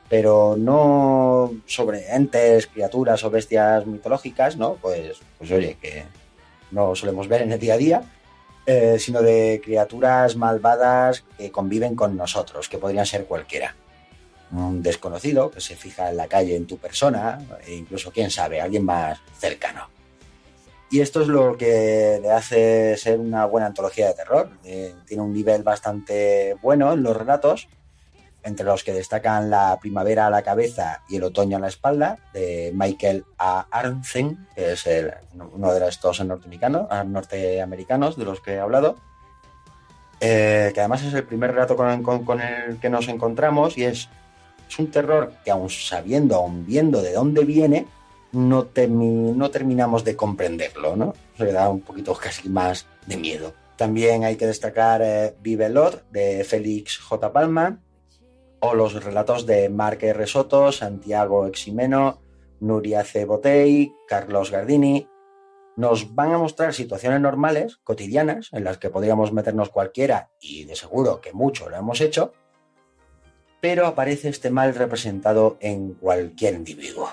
pero 0.09 0.55
no 0.57 1.53
sobre 1.65 2.13
entes, 2.13 2.67
criaturas 2.67 3.23
o 3.23 3.30
bestias 3.30 3.86
mitológicas, 3.86 4.57
¿no? 4.57 4.75
Pues, 4.75 5.17
pues 5.38 5.51
oye, 5.51 5.77
que 5.80 6.03
no 6.71 6.95
solemos 6.95 7.27
ver 7.27 7.43
en 7.43 7.51
el 7.51 7.59
día 7.59 7.75
a 7.75 7.77
día, 7.77 8.03
eh, 8.65 8.97
sino 8.99 9.21
de 9.21 9.61
criaturas 9.63 10.36
malvadas 10.36 11.23
que 11.38 11.51
conviven 11.51 11.95
con 11.95 12.17
nosotros, 12.17 12.67
que 12.67 12.77
podrían 12.77 13.05
ser 13.05 13.25
cualquiera. 13.25 13.75
Un 14.51 14.82
desconocido 14.82 15.51
que 15.51 15.61
se 15.61 15.75
fija 15.75 16.09
en 16.09 16.17
la 16.17 16.27
calle 16.27 16.55
en 16.55 16.65
tu 16.65 16.77
persona, 16.77 17.39
e 17.65 17.75
incluso, 17.75 18.11
quién 18.11 18.32
sabe, 18.32 18.59
alguien 18.59 18.84
más 18.84 19.19
cercano. 19.38 19.98
Y 20.91 21.01
esto 21.01 21.21
es 21.21 21.27
lo 21.27 21.55
que 21.55 22.19
le 22.21 22.31
hace 22.31 22.97
ser 22.97 23.19
una 23.19 23.45
buena 23.45 23.67
antología 23.67 24.07
de 24.07 24.15
terror. 24.15 24.49
Eh, 24.63 24.95
tiene 25.05 25.21
un 25.21 25.33
nivel 25.33 25.61
bastante 25.61 26.55
bueno 26.63 26.93
en 26.93 27.03
los 27.03 27.15
relatos, 27.15 27.67
entre 28.41 28.65
los 28.65 28.83
que 28.83 28.93
destacan 28.93 29.51
La 29.51 29.77
primavera 29.79 30.27
a 30.27 30.29
la 30.31 30.41
cabeza 30.41 31.03
y 31.07 31.17
El 31.17 31.25
otoño 31.25 31.57
a 31.57 31.59
la 31.59 31.67
espalda, 31.67 32.17
de 32.33 32.71
Michael 32.73 33.23
A. 33.37 33.67
Arntzen, 33.69 34.47
que 34.55 34.71
es 34.71 34.89
uno 35.35 35.73
de 35.73 35.87
estos 35.87 36.25
norteamericanos, 36.25 36.87
ah, 36.89 37.03
norteamericanos 37.03 38.17
de 38.17 38.25
los 38.25 38.41
que 38.41 38.53
he 38.53 38.59
hablado. 38.59 38.95
Eh, 40.21 40.71
que 40.73 40.79
además 40.81 41.03
es 41.03 41.13
el 41.13 41.23
primer 41.23 41.51
relato 41.51 41.77
con 41.77 42.41
el 42.41 42.79
que 42.79 42.89
nos 42.89 43.07
encontramos 43.07 43.77
y 43.77 43.85
es, 43.85 44.09
es 44.67 44.79
un 44.79 44.91
terror 44.91 45.33
que 45.45 45.51
aun 45.51 45.69
sabiendo, 45.69 46.35
aun 46.35 46.65
viendo 46.65 47.01
de 47.01 47.13
dónde 47.13 47.45
viene, 47.45 47.87
no, 48.32 48.67
termi- 48.73 49.36
no 49.36 49.49
terminamos 49.49 50.03
de 50.03 50.15
comprenderlo, 50.15 50.95
¿no? 50.95 51.13
Se 51.38 51.51
da 51.51 51.69
un 51.69 51.82
poquito 51.82 52.13
casi 52.15 52.49
más 52.49 52.88
de 53.05 53.17
miedo. 53.17 53.53
También 53.75 54.23
hay 54.23 54.36
que 54.36 54.45
destacar 54.45 55.01
eh, 55.01 55.36
Vive 55.41 55.69
Lot, 55.69 56.09
de 56.11 56.43
Félix 56.43 56.97
J. 56.99 57.32
Palma, 57.32 57.80
o 58.59 58.73
los 58.73 59.03
relatos 59.03 59.45
de 59.45 59.69
Marc 59.69 60.03
R. 60.03 60.27
Soto, 60.27 60.71
Santiago 60.71 61.47
Eximeno, 61.47 62.21
Nuria 62.59 63.05
C. 63.05 63.23
Botey, 63.23 63.93
Carlos 64.07 64.51
Gardini. 64.51 65.07
Nos 65.77 66.13
van 66.13 66.34
a 66.34 66.38
mostrar 66.38 66.73
situaciones 66.73 67.21
normales, 67.21 67.77
cotidianas, 67.86 68.49
en 68.51 68.65
las 68.65 68.77
que 68.80 68.89
podríamos 68.89 69.32
meternos 69.32 69.69
cualquiera, 69.69 70.30
y 70.41 70.65
de 70.65 70.75
seguro 70.75 71.21
que 71.21 71.32
mucho 71.32 71.69
lo 71.69 71.77
hemos 71.77 72.01
hecho, 72.01 72.34
pero 73.61 73.88
aparece 73.88 74.27
este 74.27 74.49
mal 74.49 74.75
representado 74.75 75.57
en 75.61 75.93
cualquier 75.93 76.55
individuo. 76.55 77.07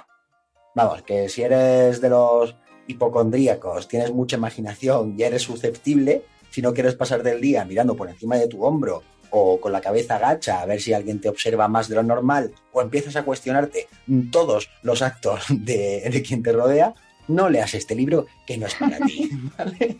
Vamos, 0.76 1.00
que 1.00 1.30
si 1.30 1.40
eres 1.40 2.02
de 2.02 2.10
los 2.10 2.54
hipocondríacos, 2.86 3.88
tienes 3.88 4.12
mucha 4.12 4.36
imaginación 4.36 5.14
y 5.16 5.22
eres 5.22 5.40
susceptible, 5.40 6.24
si 6.50 6.60
no 6.60 6.74
quieres 6.74 6.94
pasar 6.94 7.22
del 7.22 7.40
día 7.40 7.64
mirando 7.64 7.96
por 7.96 8.10
encima 8.10 8.36
de 8.36 8.46
tu 8.46 8.62
hombro 8.62 9.02
o 9.30 9.58
con 9.58 9.72
la 9.72 9.80
cabeza 9.80 10.16
agacha 10.16 10.60
a 10.60 10.66
ver 10.66 10.82
si 10.82 10.92
alguien 10.92 11.18
te 11.18 11.30
observa 11.30 11.66
más 11.66 11.88
de 11.88 11.94
lo 11.94 12.02
normal 12.02 12.52
o 12.72 12.82
empiezas 12.82 13.16
a 13.16 13.22
cuestionarte 13.24 13.88
todos 14.30 14.68
los 14.82 15.00
actos 15.00 15.46
de, 15.48 16.10
de 16.10 16.22
quien 16.22 16.42
te 16.42 16.52
rodea, 16.52 16.92
no 17.26 17.48
leas 17.48 17.72
este 17.72 17.94
libro 17.94 18.26
que 18.46 18.58
no 18.58 18.66
es 18.66 18.74
para 18.74 18.98
ti, 18.98 19.30
¿vale? 19.58 19.96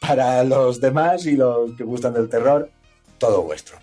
Para 0.00 0.42
los 0.42 0.80
demás 0.80 1.24
y 1.26 1.36
los 1.36 1.74
que 1.76 1.84
gustan 1.84 2.14
del 2.14 2.28
terror, 2.28 2.68
todo 3.18 3.42
vuestro. 3.42 3.78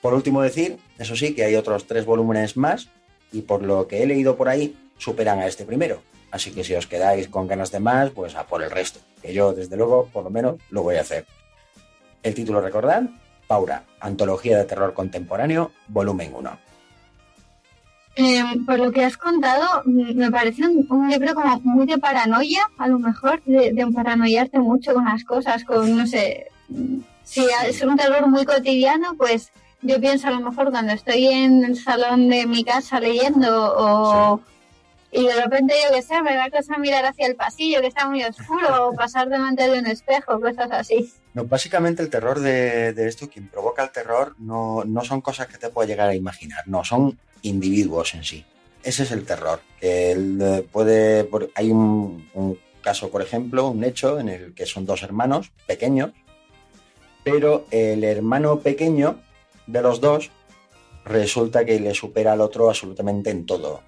Por 0.00 0.14
último 0.14 0.42
decir, 0.42 0.78
eso 0.96 1.16
sí, 1.16 1.34
que 1.34 1.42
hay 1.42 1.56
otros 1.56 1.88
tres 1.88 2.06
volúmenes 2.06 2.56
más 2.56 2.88
y 3.32 3.42
por 3.42 3.64
lo 3.64 3.88
que 3.88 4.04
he 4.04 4.06
leído 4.06 4.36
por 4.36 4.48
ahí, 4.48 4.76
superan 4.98 5.38
a 5.38 5.46
este 5.46 5.64
primero. 5.64 6.02
Así 6.30 6.52
que 6.52 6.64
si 6.64 6.74
os 6.74 6.86
quedáis 6.86 7.28
con 7.28 7.46
ganas 7.46 7.72
de 7.72 7.80
más, 7.80 8.10
pues 8.10 8.34
a 8.34 8.46
por 8.46 8.62
el 8.62 8.70
resto, 8.70 9.00
que 9.22 9.32
yo 9.32 9.52
desde 9.52 9.76
luego, 9.76 10.08
por 10.12 10.24
lo 10.24 10.30
menos, 10.30 10.56
lo 10.70 10.82
voy 10.82 10.96
a 10.96 11.00
hacer. 11.00 11.24
El 12.22 12.34
título, 12.34 12.60
recordad, 12.60 13.04
Paura, 13.46 13.84
Antología 14.00 14.58
de 14.58 14.64
Terror 14.64 14.92
Contemporáneo, 14.92 15.72
volumen 15.86 16.34
1. 16.34 16.58
Eh, 18.16 18.42
por 18.66 18.78
lo 18.78 18.90
que 18.90 19.04
has 19.04 19.16
contado, 19.16 19.82
mm, 19.84 20.16
me 20.16 20.30
parece 20.30 20.66
un, 20.66 20.86
un 20.90 21.08
libro 21.08 21.34
como 21.34 21.60
muy 21.60 21.86
de 21.86 21.98
paranoia, 21.98 22.68
a 22.76 22.88
lo 22.88 22.98
mejor, 22.98 23.40
de, 23.44 23.72
de 23.72 23.86
paranoiarte 23.86 24.58
mucho 24.58 24.92
con 24.92 25.04
las 25.04 25.24
cosas, 25.24 25.64
con, 25.64 25.96
no 25.96 26.06
sé, 26.06 26.48
mm, 26.68 26.98
si 27.22 27.46
es 27.66 27.80
un 27.82 27.96
terror 27.96 28.26
muy 28.26 28.44
cotidiano, 28.44 29.14
pues 29.16 29.52
yo 29.82 30.00
pienso 30.00 30.28
a 30.28 30.32
lo 30.32 30.40
mejor 30.40 30.70
cuando 30.70 30.92
estoy 30.92 31.28
en 31.28 31.64
el 31.64 31.76
salón 31.76 32.28
de 32.28 32.46
mi 32.46 32.64
casa 32.64 33.00
leyendo 33.00 33.74
o... 33.76 34.40
Y 35.10 35.26
de 35.26 35.42
repente, 35.42 35.74
yo 35.84 35.94
qué 35.94 36.02
sé, 36.02 36.20
me 36.22 36.34
da 36.34 36.50
cosa 36.50 36.76
mirar 36.76 37.06
hacia 37.06 37.26
el 37.26 37.34
pasillo 37.34 37.80
que 37.80 37.86
está 37.86 38.08
muy 38.08 38.22
oscuro 38.24 38.88
o 38.88 38.94
pasar 38.94 39.28
delante 39.28 39.68
de 39.68 39.78
un 39.78 39.86
espejo, 39.86 40.38
cosas 40.40 40.70
así. 40.70 41.12
No, 41.32 41.44
básicamente 41.44 42.02
el 42.02 42.10
terror 42.10 42.40
de, 42.40 42.94
esto, 43.08 43.28
quien 43.28 43.48
provoca 43.48 43.82
el 43.84 43.90
terror, 43.90 44.34
no, 44.38 44.84
no 44.84 45.04
son 45.04 45.20
cosas 45.20 45.46
que 45.46 45.56
te 45.56 45.70
puedas 45.70 45.88
llegar 45.88 46.10
a 46.10 46.14
imaginar, 46.14 46.64
no, 46.66 46.84
son 46.84 47.18
individuos 47.42 48.14
en 48.14 48.24
sí. 48.24 48.44
Ese 48.82 49.04
es 49.04 49.10
el 49.10 49.24
terror. 49.24 49.60
que 49.80 50.12
el, 50.12 50.40
eh, 50.40 50.68
puede, 50.70 51.28
hay 51.54 51.70
un 51.70 52.58
caso, 52.82 53.10
por 53.10 53.22
ejemplo, 53.22 53.68
un 53.68 53.84
hecho 53.84 54.18
en 54.18 54.28
el 54.28 54.54
que 54.54 54.66
son 54.66 54.84
dos 54.84 55.02
hermanos 55.02 55.52
pequeños, 55.66 56.12
pero 57.24 57.66
el 57.70 58.04
hermano 58.04 58.60
pequeño 58.60 59.20
de 59.66 59.82
los 59.82 60.00
dos 60.00 60.30
resulta 61.04 61.64
que 61.64 61.80
le 61.80 61.94
supera 61.94 62.32
al 62.32 62.40
otro 62.40 62.68
absolutamente 62.68 63.30
en 63.30 63.46
todo. 63.46 63.82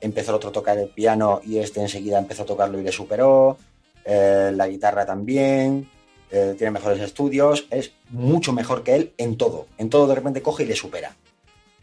Empezó 0.00 0.30
el 0.30 0.36
otro 0.36 0.50
a 0.50 0.52
tocar 0.52 0.78
el 0.78 0.88
piano 0.88 1.40
y 1.44 1.58
este 1.58 1.80
enseguida 1.80 2.18
empezó 2.18 2.44
a 2.44 2.46
tocarlo 2.46 2.78
y 2.78 2.82
le 2.82 2.92
superó, 2.92 3.58
eh, 4.04 4.50
la 4.54 4.66
guitarra 4.66 5.04
también, 5.04 5.88
eh, 6.30 6.54
tiene 6.56 6.70
mejores 6.70 7.00
estudios, 7.00 7.66
es 7.70 7.92
mucho 8.08 8.52
mejor 8.52 8.82
que 8.82 8.94
él 8.94 9.12
en 9.18 9.36
todo. 9.36 9.66
En 9.78 9.90
todo 9.90 10.06
de 10.06 10.14
repente 10.14 10.42
coge 10.42 10.62
y 10.62 10.66
le 10.66 10.76
supera. 10.76 11.16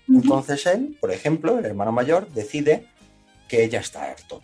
Entonces 0.07 0.65
él, 0.65 0.97
por 0.99 1.11
ejemplo, 1.11 1.59
el 1.59 1.65
hermano 1.65 1.91
mayor, 1.91 2.29
decide 2.29 2.87
que 3.47 3.67
ya 3.69 3.79
está 3.79 4.03
harto. 4.03 4.41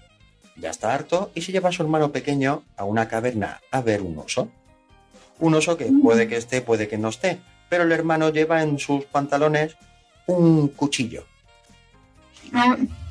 Ya 0.57 0.69
está 0.69 0.93
harto 0.93 1.31
y 1.33 1.41
se 1.41 1.51
lleva 1.51 1.69
a 1.69 1.71
su 1.71 1.81
hermano 1.81 2.11
pequeño 2.11 2.63
a 2.75 2.83
una 2.83 3.07
caverna 3.07 3.61
a 3.71 3.81
ver 3.81 4.01
un 4.01 4.17
oso. 4.19 4.49
Un 5.39 5.55
oso 5.55 5.77
que 5.77 5.85
puede 5.85 6.27
que 6.27 6.37
esté, 6.37 6.61
puede 6.61 6.87
que 6.87 6.97
no 6.97 7.09
esté, 7.09 7.39
pero 7.69 7.83
el 7.83 7.91
hermano 7.91 8.29
lleva 8.29 8.61
en 8.61 8.77
sus 8.77 9.05
pantalones 9.05 9.75
un 10.27 10.67
cuchillo 10.67 11.25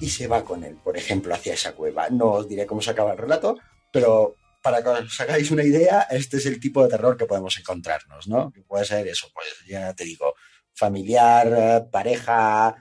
y 0.00 0.08
se 0.08 0.26
va 0.26 0.44
con 0.44 0.64
él, 0.64 0.76
por 0.82 0.96
ejemplo, 0.96 1.34
hacia 1.34 1.54
esa 1.54 1.72
cueva. 1.72 2.08
No 2.10 2.32
os 2.32 2.48
diré 2.48 2.66
cómo 2.66 2.80
se 2.80 2.90
acaba 2.90 3.12
el 3.12 3.18
relato, 3.18 3.58
pero 3.92 4.36
para 4.62 4.82
que 4.82 4.88
os 4.88 5.20
hagáis 5.20 5.50
una 5.50 5.64
idea, 5.64 6.02
este 6.10 6.36
es 6.36 6.46
el 6.46 6.60
tipo 6.60 6.82
de 6.82 6.88
terror 6.88 7.16
que 7.16 7.26
podemos 7.26 7.58
encontrarnos, 7.58 8.28
¿no? 8.28 8.50
Que 8.52 8.62
puede 8.62 8.84
ser 8.84 9.06
eso, 9.08 9.28
pues 9.34 9.46
ya 9.68 9.92
te 9.92 10.04
digo, 10.04 10.34
familiar, 10.72 11.52
eh, 11.56 11.84
pareja, 11.90 12.76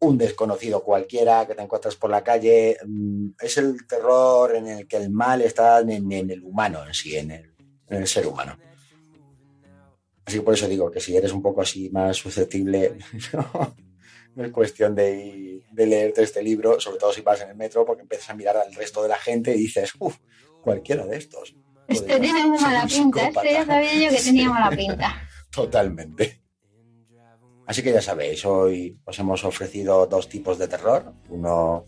un 0.00 0.16
desconocido 0.16 0.82
cualquiera 0.82 1.46
que 1.46 1.54
te 1.54 1.62
encuentras 1.62 1.96
por 1.96 2.10
la 2.10 2.24
calle. 2.24 2.78
mm, 2.84 3.30
Es 3.40 3.58
el 3.58 3.86
terror 3.86 4.56
en 4.56 4.68
el 4.68 4.88
que 4.88 4.96
el 4.96 5.10
mal 5.10 5.42
está 5.42 5.80
en, 5.80 6.12
el 6.12 6.42
humano 6.42 6.86
en 6.86 6.94
sí, 6.94 7.16
en 7.16 7.30
el, 7.88 8.06
ser 8.06 8.26
humano. 8.26 8.56
Así 10.24 10.38
que 10.38 10.42
por 10.42 10.54
eso 10.54 10.68
digo 10.68 10.90
que 10.90 11.00
si 11.00 11.16
eres 11.16 11.32
un 11.32 11.42
poco 11.42 11.62
así 11.62 11.90
más 11.90 12.16
susceptible, 12.16 12.98
no 14.34 14.44
es 14.44 14.52
cuestión 14.52 14.94
de, 14.94 15.62
de 15.70 15.86
leerte 15.86 16.22
este 16.22 16.42
libro, 16.42 16.80
sobre 16.80 16.98
todo 16.98 17.12
si 17.12 17.22
vas 17.22 17.40
en 17.42 17.50
el 17.50 17.56
metro, 17.56 17.84
porque 17.84 18.02
empiezas 18.02 18.30
a 18.30 18.34
mirar 18.34 18.56
al 18.56 18.74
resto 18.74 19.02
de 19.02 19.08
la 19.08 19.18
gente 19.18 19.54
y 19.54 19.58
dices, 19.58 19.92
uff, 19.98 20.16
cualquiera 20.62 21.06
de 21.06 21.16
estos. 21.16 21.56
Este 21.88 22.20
tiene 22.20 22.46
muy 22.46 22.60
mala 22.60 22.86
pinta, 22.86 23.28
este 23.28 23.52
ya 23.52 23.60
psicópata". 23.60 23.66
sabía 23.66 23.94
yo 24.10 24.16
que 24.16 24.22
tenía 24.22 24.50
mala 24.50 24.76
pinta. 24.76 25.28
Totalmente. 25.50 26.42
Así 27.66 27.82
que 27.82 27.92
ya 27.92 28.00
sabéis, 28.00 28.44
hoy 28.46 28.98
os 29.04 29.18
hemos 29.18 29.44
ofrecido 29.44 30.06
dos 30.06 30.28
tipos 30.28 30.58
de 30.58 30.68
terror. 30.68 31.12
Uno 31.28 31.84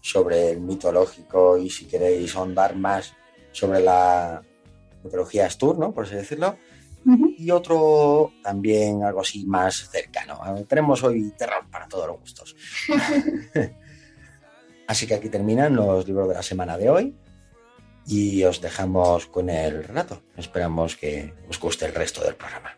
sobre 0.00 0.52
el 0.52 0.60
mitológico 0.60 1.58
y 1.58 1.70
si 1.70 1.86
queréis 1.86 2.36
ahondar 2.36 2.76
más 2.76 3.14
sobre 3.50 3.80
la 3.80 4.42
mitología 5.02 5.46
Astur, 5.46 5.78
¿no? 5.78 5.92
Por 5.92 6.04
así 6.04 6.14
decirlo. 6.14 6.56
Y 7.38 7.50
otro 7.50 8.32
también 8.42 9.02
algo 9.02 9.20
así 9.20 9.46
más 9.46 9.88
cercano. 9.90 10.40
Tenemos 10.66 11.02
hoy 11.02 11.32
terror 11.36 11.64
para 11.70 11.88
todos 11.88 12.06
los 12.06 12.20
gustos. 12.20 12.56
así 14.86 15.06
que 15.06 15.14
aquí 15.14 15.28
terminan 15.28 15.74
los 15.74 16.06
libros 16.06 16.28
de 16.28 16.34
la 16.34 16.42
semana 16.42 16.76
de 16.76 16.90
hoy. 16.90 17.16
Y 18.06 18.42
os 18.44 18.60
dejamos 18.60 19.26
con 19.26 19.50
el 19.50 19.84
relato. 19.84 20.22
Esperamos 20.36 20.96
que 20.96 21.34
os 21.48 21.60
guste 21.60 21.86
el 21.86 21.94
resto 21.94 22.22
del 22.22 22.36
programa. 22.36 22.77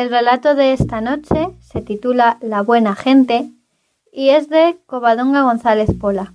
El 0.00 0.08
relato 0.08 0.54
de 0.54 0.72
esta 0.72 1.02
noche 1.02 1.50
se 1.60 1.82
titula 1.82 2.38
La 2.40 2.62
buena 2.62 2.94
gente 2.94 3.50
y 4.10 4.30
es 4.30 4.48
de 4.48 4.78
Covadonga 4.86 5.42
González 5.42 5.90
Pola. 6.00 6.32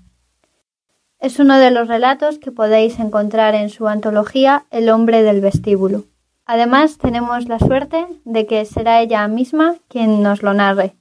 Es 1.19 1.39
uno 1.39 1.57
de 1.57 1.71
los 1.71 1.87
relatos 1.87 2.39
que 2.39 2.51
podéis 2.51 2.99
encontrar 2.99 3.55
en 3.55 3.69
su 3.69 3.87
antología 3.87 4.65
El 4.69 4.89
hombre 4.89 5.23
del 5.23 5.41
vestíbulo. 5.41 6.03
Además, 6.45 6.97
tenemos 6.97 7.47
la 7.47 7.57
suerte 7.57 8.05
de 8.25 8.45
que 8.45 8.65
será 8.65 9.01
ella 9.01 9.27
misma 9.27 9.75
quien 9.87 10.21
nos 10.21 10.43
lo 10.43 10.53
narre. 10.53 10.95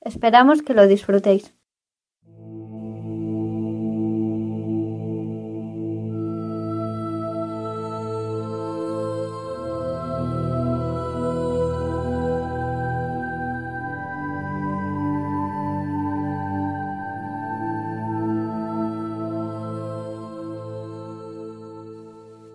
Esperamos 0.00 0.62
que 0.62 0.74
lo 0.74 0.86
disfrutéis. 0.86 1.54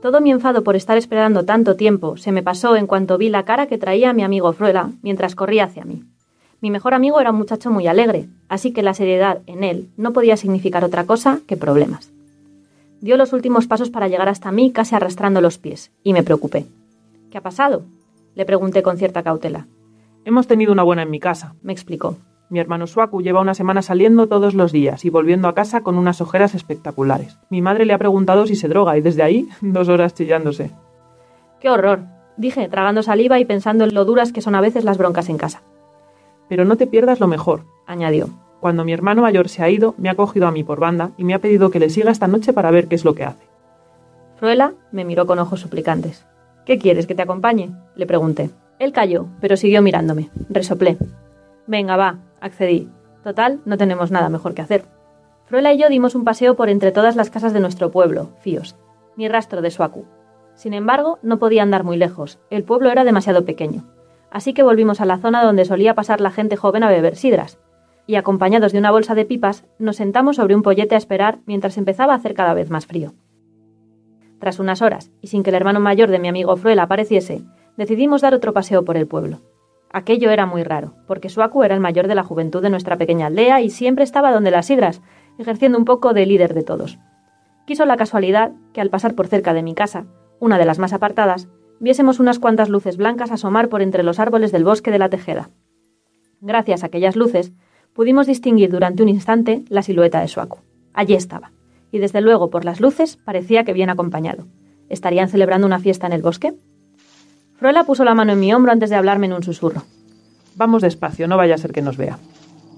Todo 0.08 0.22
mi 0.22 0.32
enfado 0.32 0.64
por 0.64 0.78
estar 0.78 0.98
esperando 0.98 1.44
tanto 1.44 1.76
tiempo 1.76 2.16
se 2.16 2.32
me 2.32 2.42
pasó 2.42 2.78
en 2.78 2.88
cuanto 2.88 3.18
vi 3.18 3.28
la 3.28 3.44
cara 3.44 3.68
que 3.68 3.78
traía 3.78 4.14
mi 4.14 4.24
amigo 4.24 4.54
Fruela 4.54 4.92
mientras 5.02 5.36
corría 5.36 5.66
hacia 5.66 5.84
mí. 5.84 6.06
Mi 6.62 6.72
mejor 6.72 6.94
amigo 6.94 7.20
era 7.20 7.32
un 7.32 7.38
muchacho 7.38 7.72
muy 7.72 7.88
alegre, 7.88 8.30
así 8.48 8.72
que 8.72 8.84
la 8.84 8.94
seriedad 8.94 9.42
en 9.48 9.66
él 9.66 9.90
no 9.98 10.14
podía 10.14 10.38
significar 10.38 10.86
otra 10.86 11.04
cosa 11.06 11.42
que 11.46 11.58
problemas. 11.58 12.10
Dio 13.02 13.18
los 13.18 13.34
últimos 13.34 13.68
pasos 13.68 13.90
para 13.90 14.08
llegar 14.08 14.30
hasta 14.30 14.50
mí 14.54 14.72
casi 14.72 14.96
arrastrando 14.96 15.42
los 15.42 15.58
pies, 15.58 15.92
y 16.04 16.14
me 16.14 16.24
preocupé. 16.24 16.68
¿Qué 17.30 17.40
ha 17.40 17.42
pasado? 17.42 17.84
Le 18.34 18.46
pregunté 18.46 18.84
con 18.84 18.98
cierta 18.98 19.24
cautela. 19.24 19.68
Hemos 20.24 20.48
tenido 20.48 20.72
una 20.72 20.84
buena 20.84 21.02
en 21.02 21.12
mi 21.12 21.20
casa. 21.20 21.54
Me 21.62 21.74
explicó. 21.74 22.16
Mi 22.50 22.60
hermano 22.60 22.88
Suaku 22.88 23.22
lleva 23.22 23.42
una 23.42 23.54
semana 23.54 23.82
saliendo 23.82 24.28
todos 24.28 24.54
los 24.54 24.72
días 24.72 25.04
y 25.04 25.10
volviendo 25.10 25.50
a 25.50 25.54
casa 25.54 25.82
con 25.82 25.98
unas 25.98 26.22
ojeras 26.22 26.56
espectaculares. 26.56 27.38
Mi 27.50 27.62
madre 27.62 27.86
le 27.86 27.94
ha 27.94 27.98
preguntado 27.98 28.48
si 28.48 28.56
se 28.56 28.70
droga 28.70 28.98
y 28.98 29.02
desde 29.02 29.24
ahí 29.24 29.50
dos 29.62 29.90
horas 29.90 30.14
chillándose. 30.14 30.72
¡Qué 31.60 31.70
horror! 31.70 32.06
dije, 32.38 32.70
tragando 32.70 33.04
saliva 33.04 33.40
y 33.40 33.46
pensando 33.46 33.84
en 33.84 33.94
lo 33.94 34.06
duras 34.06 34.32
que 34.32 34.42
son 34.42 34.56
a 34.56 34.62
veces 34.62 34.86
las 34.86 34.98
broncas 34.98 35.28
en 35.28 35.38
casa. 35.38 35.62
Pero 36.48 36.64
no 36.64 36.78
te 36.78 36.88
pierdas 36.88 37.20
lo 37.20 37.28
mejor. 37.28 37.66
Añadió. 37.86 38.30
Cuando 38.62 38.86
mi 38.86 38.94
hermano 38.94 39.24
mayor 39.24 39.50
se 39.50 39.64
ha 39.64 39.70
ido, 39.70 39.94
me 39.98 40.10
ha 40.10 40.16
cogido 40.16 40.48
a 40.48 40.52
mí 40.52 40.64
por 40.64 40.80
banda 40.80 41.12
y 41.18 41.24
me 41.24 41.34
ha 41.34 41.40
pedido 41.40 41.70
que 41.70 41.80
le 41.80 41.90
siga 41.90 42.12
esta 42.12 42.28
noche 42.28 42.54
para 42.54 42.72
ver 42.72 42.88
qué 42.88 42.96
es 42.96 43.06
lo 43.06 43.14
que 43.14 43.26
hace. 43.26 43.46
Fruela 44.38 44.74
me 44.92 45.04
miró 45.04 45.26
con 45.26 45.40
ojos 45.40 45.60
suplicantes. 45.60 46.26
¿Qué 46.66 46.78
quieres, 46.78 47.08
que 47.08 47.16
te 47.16 47.24
acompañe? 47.24 47.72
Le 47.96 48.06
pregunté. 48.06 48.50
Él 48.80 48.92
calló, 48.92 49.28
pero 49.42 49.58
siguió 49.58 49.82
mirándome. 49.82 50.30
Resoplé. 50.50 50.98
Venga, 51.68 51.98
va, 51.98 52.20
accedí. 52.40 52.90
Total, 53.24 53.60
no 53.66 53.78
tenemos 53.78 54.10
nada 54.10 54.30
mejor 54.30 54.54
que 54.54 54.62
hacer. 54.62 54.86
Fruela 55.46 55.74
y 55.74 55.78
yo 55.78 55.90
dimos 55.90 56.16
un 56.16 56.24
paseo 56.24 56.56
por 56.56 56.70
entre 56.70 56.92
todas 56.92 57.16
las 57.16 57.30
casas 57.30 57.54
de 57.54 57.60
nuestro 57.60 57.92
pueblo, 57.92 58.32
Fíos. 58.40 58.76
Ni 59.16 59.28
rastro 59.28 59.62
de 59.62 59.72
Suaku. 59.72 60.06
Sin 60.56 60.74
embargo, 60.74 61.20
no 61.22 61.38
podía 61.38 61.64
andar 61.64 61.84
muy 61.84 61.98
lejos. 61.98 62.40
El 62.50 62.64
pueblo 62.64 62.90
era 62.90 63.04
demasiado 63.04 63.46
pequeño. 63.46 63.84
Así 64.32 64.54
que 64.54 64.64
volvimos 64.64 65.02
a 65.02 65.06
la 65.06 65.20
zona 65.20 65.44
donde 65.44 65.66
solía 65.66 65.94
pasar 65.94 66.22
la 66.22 66.32
gente 66.32 66.56
joven 66.56 66.84
a 66.84 66.90
beber 66.90 67.16
sidras. 67.16 67.60
Y 68.08 68.16
acompañados 68.16 68.72
de 68.72 68.80
una 68.80 68.92
bolsa 68.92 69.14
de 69.14 69.26
pipas, 69.26 69.66
nos 69.78 69.98
sentamos 69.98 70.38
sobre 70.38 70.56
un 70.56 70.64
pollete 70.64 70.96
a 70.96 70.98
esperar 70.98 71.40
mientras 71.46 71.78
empezaba 71.78 72.14
a 72.14 72.16
hacer 72.16 72.34
cada 72.34 72.54
vez 72.54 72.70
más 72.70 72.86
frío. 72.86 73.14
Tras 74.40 74.60
unas 74.60 74.82
horas, 74.82 75.12
y 75.22 75.28
sin 75.28 75.44
que 75.44 75.50
el 75.50 75.56
hermano 75.56 75.80
mayor 75.80 76.10
de 76.10 76.20
mi 76.20 76.28
amigo 76.28 76.56
Fruela 76.56 76.84
apareciese, 76.84 77.44
decidimos 77.76 78.22
dar 78.22 78.34
otro 78.34 78.54
paseo 78.54 78.86
por 78.86 78.98
el 78.98 79.08
pueblo. 79.08 79.42
Aquello 79.92 80.32
era 80.32 80.46
muy 80.46 80.64
raro, 80.64 80.94
porque 81.08 81.30
Suaku 81.30 81.64
era 81.64 81.74
el 81.74 81.80
mayor 81.80 82.08
de 82.08 82.16
la 82.16 82.24
juventud 82.24 82.62
de 82.62 82.70
nuestra 82.70 82.98
pequeña 82.98 83.28
aldea 83.28 83.62
y 83.62 83.70
siempre 83.70 84.04
estaba 84.04 84.32
donde 84.32 84.52
las 84.52 84.66
sidras, 84.66 85.02
ejerciendo 85.38 85.78
un 85.78 85.86
poco 85.86 86.14
de 86.14 86.26
líder 86.26 86.54
de 86.54 86.64
todos. 86.64 87.00
Quiso 87.66 87.86
la 87.86 87.98
casualidad 87.98 88.52
que 88.74 88.82
al 88.82 88.90
pasar 88.90 89.16
por 89.16 89.28
cerca 89.28 89.54
de 89.54 89.64
mi 89.64 89.74
casa, 89.74 90.06
una 90.40 90.58
de 90.58 90.66
las 90.66 90.80
más 90.80 90.94
apartadas, 90.94 91.48
viésemos 91.80 92.20
unas 92.20 92.40
cuantas 92.40 92.70
luces 92.70 92.98
blancas 92.98 93.32
asomar 93.32 93.70
por 93.70 93.82
entre 93.82 94.04
los 94.04 94.20
árboles 94.20 94.52
del 94.52 94.64
bosque 94.64 94.92
de 94.92 95.00
la 95.00 95.10
Tejeda. 95.10 95.50
Gracias 96.42 96.84
a 96.84 96.88
aquellas 96.88 97.16
luces, 97.16 97.54
pudimos 97.94 98.28
distinguir 98.28 98.70
durante 98.70 99.04
un 99.04 99.10
instante 99.10 99.64
la 99.70 99.82
silueta 99.82 100.22
de 100.22 100.28
Suaku. 100.28 100.60
Allí 100.94 101.14
estaba, 101.14 101.52
y 101.92 102.00
desde 102.00 102.22
luego 102.22 102.50
por 102.50 102.66
las 102.66 102.80
luces 102.80 103.18
parecía 103.18 103.64
que 103.64 103.74
bien 103.74 103.90
acompañado. 103.90 104.48
¿Estarían 104.90 105.30
celebrando 105.30 105.68
una 105.68 105.80
fiesta 105.80 106.08
en 106.08 106.14
el 106.14 106.22
bosque? 106.22 106.54
Fruela 107.58 107.86
puso 107.86 108.04
la 108.04 108.14
mano 108.14 108.34
en 108.34 108.40
mi 108.40 108.54
hombro 108.54 108.72
antes 108.72 108.90
de 108.92 108.96
hablarme 108.96 109.26
en 109.26 109.34
un 109.34 109.44
susurro. 109.44 109.82
Vamos 110.56 110.84
despacio, 110.84 111.28
no 111.28 111.38
vaya 111.38 111.56
a 111.56 111.58
ser 111.58 111.72
que 111.72 111.82
nos 111.82 111.98
vea. 111.98 112.20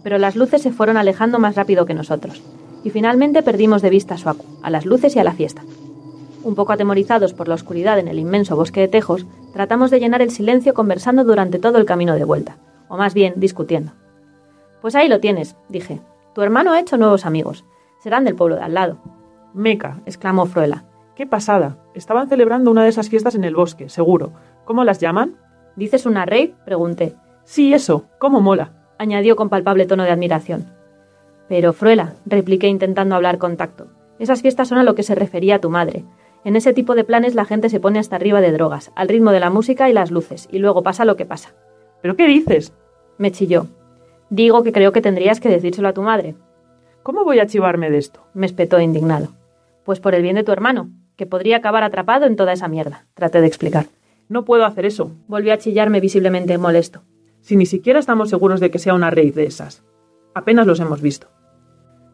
Pero 0.03 0.17
las 0.17 0.37
luces 0.37 0.61
se 0.61 0.71
fueron 0.71 0.95
alejando 0.95 1.37
más 1.37 1.55
rápido 1.55 1.85
que 1.85 1.93
nosotros, 1.93 2.41
y 2.85 2.89
finalmente 2.89 3.43
perdimos 3.43 3.81
de 3.81 3.89
vista 3.89 4.15
a 4.15 4.17
Suaku, 4.17 4.45
a 4.63 4.69
las 4.69 4.85
luces 4.85 5.15
y 5.15 5.19
a 5.19 5.23
la 5.25 5.33
fiesta. 5.33 5.63
Un 6.43 6.55
poco 6.55 6.71
atemorizados 6.71 7.33
por 7.33 7.49
la 7.49 7.55
oscuridad 7.55 7.99
en 7.99 8.07
el 8.07 8.19
inmenso 8.19 8.55
bosque 8.55 8.79
de 8.79 8.87
tejos, 8.87 9.25
tratamos 9.51 9.91
de 9.91 9.99
llenar 9.99 10.21
el 10.21 10.31
silencio 10.31 10.73
conversando 10.73 11.25
durante 11.25 11.59
todo 11.59 11.77
el 11.77 11.85
camino 11.85 12.15
de 12.15 12.23
vuelta, 12.23 12.55
o 12.87 12.95
más 12.95 13.13
bien 13.13 13.33
discutiendo. 13.35 13.91
Pues 14.81 14.95
ahí 14.95 15.09
lo 15.09 15.19
tienes, 15.19 15.57
dije. 15.67 15.99
Tu 16.33 16.41
hermano 16.41 16.71
ha 16.71 16.79
hecho 16.79 16.97
nuevos 16.97 17.25
amigos. 17.25 17.65
Serán 18.01 18.23
del 18.23 18.35
pueblo 18.35 18.55
de 18.55 18.61
al 18.61 18.73
lado. 18.73 18.97
Meca, 19.53 19.99
exclamó 20.05 20.45
Fruela. 20.45 20.85
qué 21.15 21.27
pasada. 21.27 21.77
Estaban 21.95 22.29
celebrando 22.29 22.71
una 22.71 22.83
de 22.83 22.89
esas 22.89 23.09
fiestas 23.09 23.35
en 23.35 23.43
el 23.43 23.55
bosque, 23.55 23.89
seguro. 23.89 24.31
¿Cómo 24.69 24.83
las 24.83 24.99
llaman? 24.99 25.35
¿Dices 25.75 26.05
una 26.05 26.27
rave? 26.27 26.53
pregunté. 26.63 27.15
Sí, 27.43 27.73
eso. 27.73 28.05
¿Cómo 28.19 28.39
mola? 28.39 28.71
añadió 28.99 29.35
con 29.35 29.49
palpable 29.49 29.87
tono 29.87 30.03
de 30.03 30.11
admiración. 30.11 30.67
Pero, 31.47 31.73
Fruela, 31.73 32.13
repliqué 32.27 32.67
intentando 32.67 33.15
hablar 33.15 33.39
con 33.39 33.57
tacto, 33.57 33.87
esas 34.19 34.43
fiestas 34.43 34.67
son 34.67 34.77
a 34.77 34.83
lo 34.83 34.93
que 34.93 35.01
se 35.01 35.15
refería 35.15 35.59
tu 35.59 35.71
madre. 35.71 36.05
En 36.43 36.55
ese 36.55 36.71
tipo 36.71 36.93
de 36.93 37.03
planes 37.03 37.33
la 37.33 37.45
gente 37.45 37.69
se 37.69 37.79
pone 37.79 37.97
hasta 37.97 38.15
arriba 38.15 38.41
de 38.41 38.51
drogas, 38.51 38.91
al 38.93 39.07
ritmo 39.07 39.31
de 39.31 39.39
la 39.39 39.49
música 39.49 39.89
y 39.89 39.93
las 39.93 40.11
luces, 40.11 40.47
y 40.51 40.59
luego 40.59 40.83
pasa 40.83 41.03
lo 41.03 41.15
que 41.15 41.25
pasa. 41.25 41.55
¿Pero 42.03 42.15
qué 42.15 42.27
dices? 42.27 42.71
Me 43.17 43.31
chilló. 43.31 43.65
Digo 44.29 44.61
que 44.61 44.71
creo 44.71 44.91
que 44.91 45.01
tendrías 45.01 45.39
que 45.39 45.49
decírselo 45.49 45.87
a 45.87 45.93
tu 45.93 46.03
madre. 46.03 46.35
¿Cómo 47.01 47.23
voy 47.23 47.39
a 47.39 47.47
chivarme 47.47 47.89
de 47.89 47.97
esto? 47.97 48.19
Me 48.35 48.45
espetó 48.45 48.79
indignado. 48.79 49.29
Pues 49.83 49.99
por 49.99 50.13
el 50.13 50.21
bien 50.21 50.35
de 50.35 50.43
tu 50.43 50.51
hermano, 50.51 50.91
que 51.15 51.25
podría 51.25 51.57
acabar 51.57 51.81
atrapado 51.81 52.27
en 52.27 52.35
toda 52.35 52.53
esa 52.53 52.67
mierda, 52.67 53.07
traté 53.15 53.41
de 53.41 53.47
explicar. 53.47 53.87
No 54.29 54.45
puedo 54.45 54.63
hacer 54.65 54.85
eso, 54.85 55.11
Volvió 55.27 55.53
a 55.53 55.57
chillarme 55.57 55.99
visiblemente 55.99 56.57
molesto. 56.57 57.01
si 57.41 57.55
ni 57.55 57.65
siquiera 57.65 57.99
estamos 57.99 58.29
seguros 58.29 58.59
de 58.59 58.69
que 58.69 58.79
sea 58.79 58.93
una 58.93 59.09
raíz 59.09 59.33
de 59.35 59.45
esas. 59.45 59.83
Apenas 60.35 60.67
los 60.67 60.79
hemos 60.79 61.01
visto. 61.01 61.27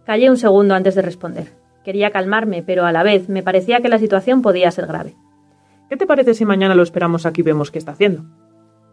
Callé 0.06 0.30
un 0.30 0.38
segundo 0.38 0.76
antes 0.76 0.96
de 0.96 1.02
responder. 1.02 1.52
Quería 1.84 2.12
calmarme, 2.12 2.64
pero 2.64 2.86
a 2.86 2.92
la 2.92 3.04
vez 3.04 3.28
me 3.28 3.44
parecía 3.44 3.82
que 3.82 3.90
la 3.90 4.00
situación 4.00 4.42
podía 4.42 4.72
ser 4.72 4.88
grave. 4.88 5.16
¿Qué 5.90 5.98
te 5.98 6.08
parece 6.08 6.34
si 6.34 6.46
mañana 6.46 6.74
lo 6.74 6.84
esperamos 6.84 7.26
aquí 7.26 7.42
y 7.42 7.44
vemos 7.44 7.70
qué 7.70 7.80
está 7.80 7.92
haciendo? 7.92 8.24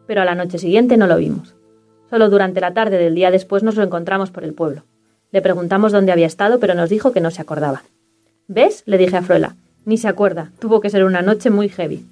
Pero 0.06 0.22
a 0.22 0.24
la 0.24 0.34
noche 0.34 0.58
siguiente 0.58 0.96
no 0.96 1.06
lo 1.06 1.16
vimos. 1.16 1.54
Solo 2.10 2.28
durante 2.28 2.60
la 2.60 2.74
tarde 2.74 2.98
del 2.98 3.14
día 3.14 3.30
después 3.30 3.62
nos 3.62 3.76
lo 3.76 3.82
encontramos 3.82 4.30
por 4.30 4.44
el 4.44 4.52
pueblo. 4.52 4.82
Le 5.30 5.40
preguntamos 5.40 5.92
dónde 5.92 6.12
había 6.12 6.26
estado, 6.26 6.58
pero 6.58 6.74
nos 6.74 6.90
dijo 6.90 7.12
que 7.12 7.20
no 7.20 7.30
se 7.30 7.40
acordaba. 7.40 7.82
¿Ves? 8.48 8.82
le 8.84 8.98
dije 8.98 9.16
a 9.16 9.22
Fruela. 9.22 9.56
Ni 9.86 9.96
se 9.96 10.08
acuerda. 10.08 10.50
Tuvo 10.58 10.80
que 10.80 10.90
ser 10.90 11.04
una 11.04 11.22
noche 11.22 11.50
muy 11.50 11.68
heavy. 11.68 12.04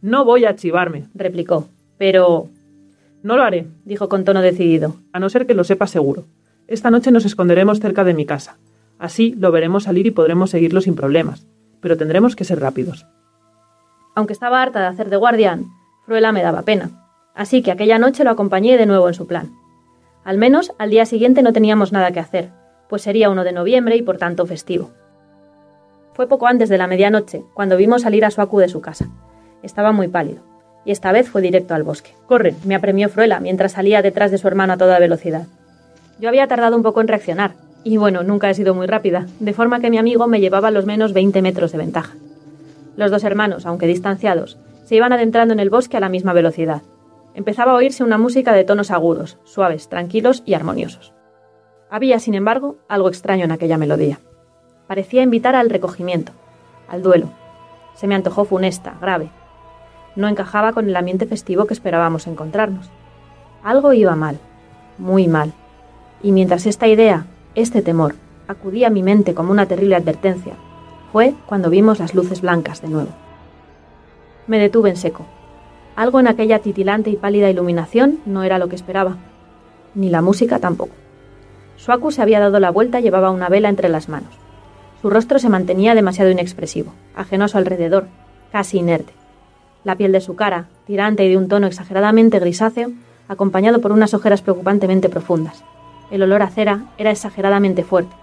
No 0.00 0.24
voy 0.24 0.44
a 0.44 0.54
chivarme, 0.56 1.08
replicó. 1.14 1.68
Pero. 1.96 2.48
No 3.22 3.36
lo 3.36 3.42
haré, 3.42 3.66
dijo 3.84 4.08
con 4.08 4.24
tono 4.24 4.42
decidido. 4.42 4.96
A 5.12 5.18
no 5.18 5.28
ser 5.28 5.46
que 5.46 5.54
lo 5.54 5.64
sepa 5.64 5.86
seguro. 5.86 6.26
Esta 6.68 6.90
noche 6.90 7.10
nos 7.10 7.24
esconderemos 7.24 7.80
cerca 7.80 8.04
de 8.04 8.14
mi 8.14 8.24
casa. 8.24 8.58
Así 8.98 9.34
lo 9.38 9.50
veremos 9.50 9.84
salir 9.84 10.06
y 10.06 10.10
podremos 10.10 10.50
seguirlo 10.50 10.80
sin 10.80 10.94
problemas. 10.94 11.46
Pero 11.80 11.96
tendremos 11.96 12.36
que 12.36 12.44
ser 12.44 12.60
rápidos. 12.60 13.06
Aunque 14.14 14.32
estaba 14.32 14.62
harta 14.62 14.80
de 14.80 14.86
hacer 14.86 15.10
de 15.10 15.16
guardián, 15.16 15.66
Fruela 16.04 16.32
me 16.32 16.42
daba 16.42 16.62
pena. 16.62 16.90
Así 17.34 17.62
que 17.62 17.70
aquella 17.70 17.98
noche 17.98 18.24
lo 18.24 18.30
acompañé 18.30 18.76
de 18.76 18.86
nuevo 18.86 19.08
en 19.08 19.14
su 19.14 19.26
plan. 19.26 19.52
Al 20.24 20.38
menos 20.38 20.72
al 20.78 20.90
día 20.90 21.06
siguiente 21.06 21.42
no 21.42 21.52
teníamos 21.52 21.92
nada 21.92 22.10
que 22.12 22.20
hacer, 22.20 22.50
pues 22.88 23.02
sería 23.02 23.30
uno 23.30 23.44
de 23.44 23.52
noviembre 23.52 23.96
y 23.96 24.02
por 24.02 24.18
tanto 24.18 24.44
festivo. 24.46 24.90
Fue 26.14 26.26
poco 26.26 26.48
antes 26.48 26.68
de 26.68 26.78
la 26.78 26.88
medianoche 26.88 27.44
cuando 27.54 27.76
vimos 27.76 28.02
salir 28.02 28.24
a 28.24 28.30
Suaku 28.30 28.58
de 28.58 28.68
su 28.68 28.80
casa. 28.80 29.08
Estaba 29.62 29.92
muy 29.92 30.08
pálido, 30.08 30.42
y 30.84 30.92
esta 30.92 31.12
vez 31.12 31.28
fue 31.28 31.42
directo 31.42 31.74
al 31.74 31.82
bosque. 31.82 32.14
Corre, 32.26 32.54
me 32.64 32.74
apremió 32.74 33.08
Fruela 33.08 33.40
mientras 33.40 33.72
salía 33.72 34.02
detrás 34.02 34.30
de 34.30 34.38
su 34.38 34.48
hermano 34.48 34.74
a 34.74 34.76
toda 34.76 34.98
velocidad. 34.98 35.46
Yo 36.20 36.28
había 36.28 36.46
tardado 36.48 36.76
un 36.76 36.82
poco 36.82 37.00
en 37.00 37.08
reaccionar, 37.08 37.52
y 37.84 37.96
bueno, 37.96 38.22
nunca 38.22 38.50
he 38.50 38.54
sido 38.54 38.74
muy 38.74 38.86
rápida, 38.86 39.26
de 39.38 39.52
forma 39.52 39.80
que 39.80 39.90
mi 39.90 39.98
amigo 39.98 40.26
me 40.26 40.40
llevaba 40.40 40.68
a 40.68 40.72
los 40.72 40.86
menos 40.86 41.12
20 41.12 41.42
metros 41.42 41.72
de 41.72 41.78
ventaja. 41.78 42.14
Los 42.96 43.10
dos 43.10 43.24
hermanos, 43.24 43.66
aunque 43.66 43.86
distanciados, 43.86 44.58
se 44.84 44.96
iban 44.96 45.12
adentrando 45.12 45.54
en 45.54 45.60
el 45.60 45.70
bosque 45.70 45.96
a 45.96 46.00
la 46.00 46.08
misma 46.08 46.32
velocidad. 46.32 46.82
Empezaba 47.34 47.72
a 47.72 47.76
oírse 47.76 48.02
una 48.02 48.18
música 48.18 48.52
de 48.52 48.64
tonos 48.64 48.90
agudos, 48.90 49.38
suaves, 49.44 49.88
tranquilos 49.88 50.42
y 50.44 50.54
armoniosos. 50.54 51.12
Había, 51.90 52.18
sin 52.18 52.34
embargo, 52.34 52.76
algo 52.88 53.08
extraño 53.08 53.44
en 53.44 53.52
aquella 53.52 53.78
melodía. 53.78 54.18
Parecía 54.86 55.22
invitar 55.22 55.54
al 55.54 55.70
recogimiento, 55.70 56.32
al 56.88 57.02
duelo. 57.02 57.30
Se 57.94 58.06
me 58.06 58.14
antojó 58.14 58.44
funesta, 58.44 58.96
grave. 59.00 59.30
No 60.16 60.28
encajaba 60.28 60.72
con 60.72 60.88
el 60.88 60.96
ambiente 60.96 61.26
festivo 61.26 61.66
que 61.66 61.74
esperábamos 61.74 62.26
encontrarnos. 62.26 62.90
Algo 63.62 63.92
iba 63.92 64.16
mal, 64.16 64.38
muy 64.98 65.28
mal. 65.28 65.52
Y 66.22 66.32
mientras 66.32 66.66
esta 66.66 66.88
idea, 66.88 67.26
este 67.54 67.82
temor, 67.82 68.14
acudía 68.48 68.88
a 68.88 68.90
mi 68.90 69.02
mente 69.02 69.34
como 69.34 69.52
una 69.52 69.66
terrible 69.66 69.96
advertencia, 69.96 70.54
fue 71.12 71.34
cuando 71.46 71.70
vimos 71.70 71.98
las 71.98 72.14
luces 72.14 72.40
blancas 72.40 72.82
de 72.82 72.88
nuevo. 72.88 73.10
Me 74.46 74.58
detuve 74.58 74.90
en 74.90 74.96
seco. 74.96 75.26
Algo 75.96 76.20
en 76.20 76.28
aquella 76.28 76.60
titilante 76.60 77.10
y 77.10 77.16
pálida 77.16 77.50
iluminación 77.50 78.20
no 78.24 78.42
era 78.42 78.58
lo 78.58 78.68
que 78.68 78.76
esperaba. 78.76 79.16
Ni 79.94 80.08
la 80.10 80.22
música 80.22 80.58
tampoco. 80.58 80.94
Suaku 81.76 82.10
se 82.10 82.22
había 82.22 82.40
dado 82.40 82.60
la 82.60 82.70
vuelta 82.70 83.00
y 83.00 83.02
llevaba 83.02 83.30
una 83.30 83.48
vela 83.48 83.68
entre 83.68 83.88
las 83.88 84.08
manos. 84.08 84.34
Su 85.00 85.10
rostro 85.10 85.38
se 85.38 85.48
mantenía 85.48 85.94
demasiado 85.94 86.30
inexpresivo, 86.30 86.92
ajeno 87.14 87.44
a 87.44 87.48
su 87.48 87.58
alrededor, 87.58 88.08
casi 88.50 88.78
inerte. 88.78 89.12
La 89.84 89.96
piel 89.96 90.12
de 90.12 90.20
su 90.20 90.36
cara, 90.36 90.66
tirante 90.86 91.24
y 91.24 91.30
de 91.30 91.36
un 91.36 91.48
tono 91.48 91.66
exageradamente 91.66 92.38
grisáceo, 92.38 92.90
acompañado 93.28 93.80
por 93.80 93.92
unas 93.92 94.14
ojeras 94.14 94.42
preocupantemente 94.42 95.08
profundas. 95.08 95.62
El 96.10 96.22
olor 96.22 96.42
a 96.42 96.48
cera 96.48 96.84
era 96.96 97.10
exageradamente 97.10 97.84
fuerte. 97.84 98.14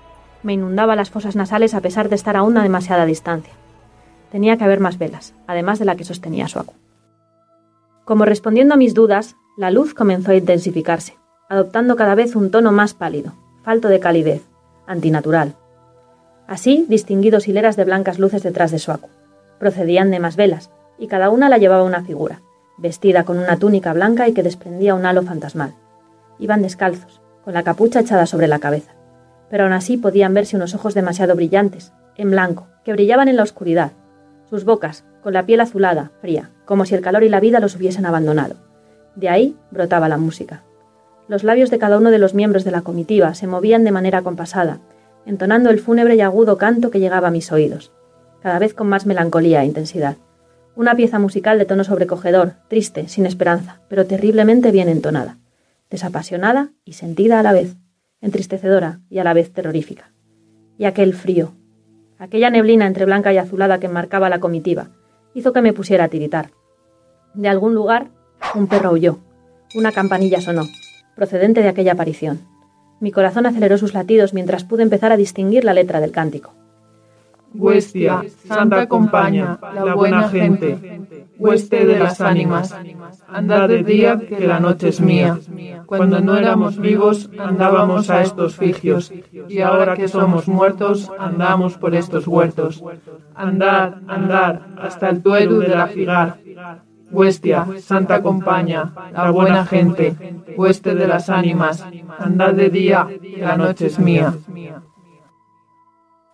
Me 0.43 0.53
inundaba 0.53 0.95
las 0.95 1.09
fosas 1.09 1.35
nasales 1.35 1.73
a 1.73 1.81
pesar 1.81 2.09
de 2.09 2.15
estar 2.15 2.35
a 2.35 2.43
una 2.43 2.63
demasiada 2.63 3.05
distancia. 3.05 3.53
Tenía 4.31 4.57
que 4.57 4.63
haber 4.63 4.79
más 4.79 4.97
velas, 4.97 5.33
además 5.47 5.79
de 5.79 5.85
la 5.85 5.95
que 5.95 6.03
sostenía 6.03 6.47
Suaku. 6.47 6.73
Como 8.03 8.25
respondiendo 8.25 8.73
a 8.73 8.77
mis 8.77 8.93
dudas, 8.93 9.35
la 9.57 9.71
luz 9.71 9.93
comenzó 9.93 10.31
a 10.31 10.35
intensificarse, 10.35 11.17
adoptando 11.49 11.95
cada 11.95 12.15
vez 12.15 12.35
un 12.35 12.51
tono 12.51 12.71
más 12.71 12.93
pálido, 12.93 13.33
falto 13.63 13.87
de 13.87 13.99
calidez, 13.99 14.43
antinatural. 14.87 15.55
Así 16.47 16.85
distinguí 16.89 17.29
dos 17.29 17.47
hileras 17.47 17.75
de 17.75 17.85
blancas 17.85 18.19
luces 18.19 18.43
detrás 18.43 18.71
de 18.71 18.79
Suaku. 18.79 19.09
Procedían 19.59 20.11
de 20.11 20.19
más 20.19 20.35
velas, 20.35 20.69
y 20.97 21.07
cada 21.07 21.29
una 21.29 21.49
la 21.49 21.57
llevaba 21.57 21.83
una 21.83 22.03
figura, 22.03 22.41
vestida 22.77 23.23
con 23.23 23.37
una 23.37 23.57
túnica 23.57 23.93
blanca 23.93 24.27
y 24.27 24.33
que 24.33 24.43
desprendía 24.43 24.95
un 24.95 25.05
halo 25.05 25.23
fantasmal. 25.23 25.73
Iban 26.39 26.61
descalzos, 26.61 27.21
con 27.43 27.53
la 27.53 27.63
capucha 27.63 27.99
echada 27.99 28.25
sobre 28.25 28.47
la 28.47 28.59
cabeza, 28.59 28.93
pero 29.49 29.63
aún 29.63 29.73
así 29.73 29.97
podían 29.97 30.33
verse 30.33 30.55
unos 30.55 30.75
ojos 30.75 30.93
demasiado 30.93 31.35
brillantes, 31.35 31.93
en 32.17 32.31
blanco, 32.31 32.67
que 32.83 32.93
brillaban 32.93 33.27
en 33.27 33.35
la 33.35 33.43
oscuridad, 33.43 33.91
sus 34.49 34.65
bocas, 34.65 35.05
con 35.23 35.33
la 35.33 35.45
piel 35.45 35.59
azulada, 35.59 36.11
fría, 36.21 36.51
como 36.65 36.85
si 36.85 36.95
el 36.95 37.01
calor 37.01 37.23
y 37.23 37.29
la 37.29 37.39
vida 37.39 37.59
los 37.59 37.75
hubiesen 37.75 38.05
abandonado. 38.05 38.55
De 39.15 39.29
ahí 39.29 39.57
brotaba 39.71 40.09
la 40.09 40.17
música. 40.17 40.63
Los 41.27 41.43
labios 41.43 41.71
de 41.71 41.79
cada 41.79 41.97
uno 41.97 42.11
de 42.11 42.19
los 42.19 42.35
miembros 42.35 42.63
de 42.63 42.71
la 42.71 42.81
comitiva 42.81 43.33
se 43.33 43.47
movían 43.47 43.83
de 43.83 43.91
manera 43.91 44.21
compasada, 44.21 44.79
entonando 45.25 45.71
el 45.71 45.79
fúnebre 45.79 46.15
y 46.15 46.21
agudo 46.21 46.57
canto 46.57 46.91
que 46.91 46.99
llegaba 46.99 47.29
a 47.29 47.31
mis 47.31 47.51
oídos, 47.51 47.91
cada 48.41 48.59
vez 48.59 48.75
con 48.75 48.87
más 48.87 49.07
melancolía 49.07 49.63
e 49.63 49.65
intensidad. 49.65 50.17
Una 50.77 50.93
pieza 50.93 51.19
musical 51.19 51.57
de 51.57 51.65
tono 51.65 51.85
sobrecogedor, 51.85 52.55
triste, 52.67 53.07
sin 53.07 53.25
esperanza, 53.25 53.79
pero 53.87 54.05
terriblemente 54.05 54.71
bien 54.71 54.89
entonada, 54.89 55.37
desapasionada 55.89 56.71
y 56.83 56.93
sentida 56.93 57.39
a 57.39 57.43
la 57.43 57.53
vez, 57.53 57.77
entristecedora 58.19 58.99
y 59.09 59.19
a 59.19 59.23
la 59.23 59.33
vez 59.33 59.53
terrorífica. 59.53 60.11
Y 60.77 60.83
aquel 60.83 61.13
frío, 61.13 61.53
aquella 62.17 62.49
neblina 62.49 62.87
entre 62.87 63.05
blanca 63.05 63.31
y 63.31 63.37
azulada 63.37 63.79
que 63.79 63.87
marcaba 63.87 64.29
la 64.29 64.39
comitiva, 64.39 64.89
hizo 65.33 65.53
que 65.53 65.61
me 65.61 65.71
pusiera 65.71 66.03
a 66.03 66.09
tiritar. 66.09 66.51
De 67.33 67.47
algún 67.47 67.73
lugar, 67.73 68.09
un 68.53 68.67
perro 68.67 68.91
huyó. 68.91 69.19
Una 69.75 69.93
campanilla 69.93 70.41
sonó, 70.41 70.63
procedente 71.15 71.61
de 71.61 71.69
aquella 71.69 71.93
aparición. 71.93 72.41
Mi 72.99 73.11
corazón 73.11 73.45
aceleró 73.45 73.77
sus 73.77 73.93
latidos 73.93 74.33
mientras 74.33 74.65
pude 74.65 74.83
empezar 74.83 75.13
a 75.13 75.17
distinguir 75.17 75.63
la 75.63 75.73
letra 75.73 76.01
del 76.01 76.11
cántico. 76.11 76.53
Huestia, 77.57 78.23
Santa 78.47 78.87
Compaña, 78.87 79.57
la 79.73 79.95
buena 79.95 80.29
gente, 80.29 81.01
hueste 81.37 81.85
de 81.85 81.99
las 81.99 82.21
ánimas, 82.21 82.75
andad 83.27 83.67
de 83.67 83.83
día 83.83 84.19
que 84.19 84.47
la 84.47 84.59
noche 84.59 84.89
es 84.89 85.01
mía. 85.01 85.39
Cuando 85.85 86.19
no 86.19 86.37
éramos 86.37 86.77
vivos 86.77 87.29
andábamos 87.37 88.09
a 88.09 88.21
estos 88.21 88.55
figios, 88.55 89.11
y 89.47 89.59
ahora 89.61 89.95
que 89.95 90.07
somos 90.07 90.47
muertos 90.47 91.11
andamos 91.19 91.77
por 91.77 91.95
estos 91.95 92.27
huertos. 92.27 92.83
Andad, 93.35 93.95
andad, 94.07 94.61
hasta 94.77 95.09
el 95.09 95.21
tueru 95.21 95.59
de 95.59 95.69
la 95.69 95.87
figar. 95.87 96.37
Huestia, 97.11 97.67
Santa 97.79 98.21
Compaña, 98.21 98.91
la 99.13 99.29
buena 99.31 99.65
gente, 99.65 100.15
hueste 100.57 100.95
de 100.95 101.07
las 101.07 101.29
ánimas, 101.29 101.85
andad 102.17 102.53
de 102.53 102.69
día 102.69 103.07
que 103.21 103.41
la 103.41 103.55
noche 103.55 103.87
es 103.87 103.99
mía. 103.99 104.33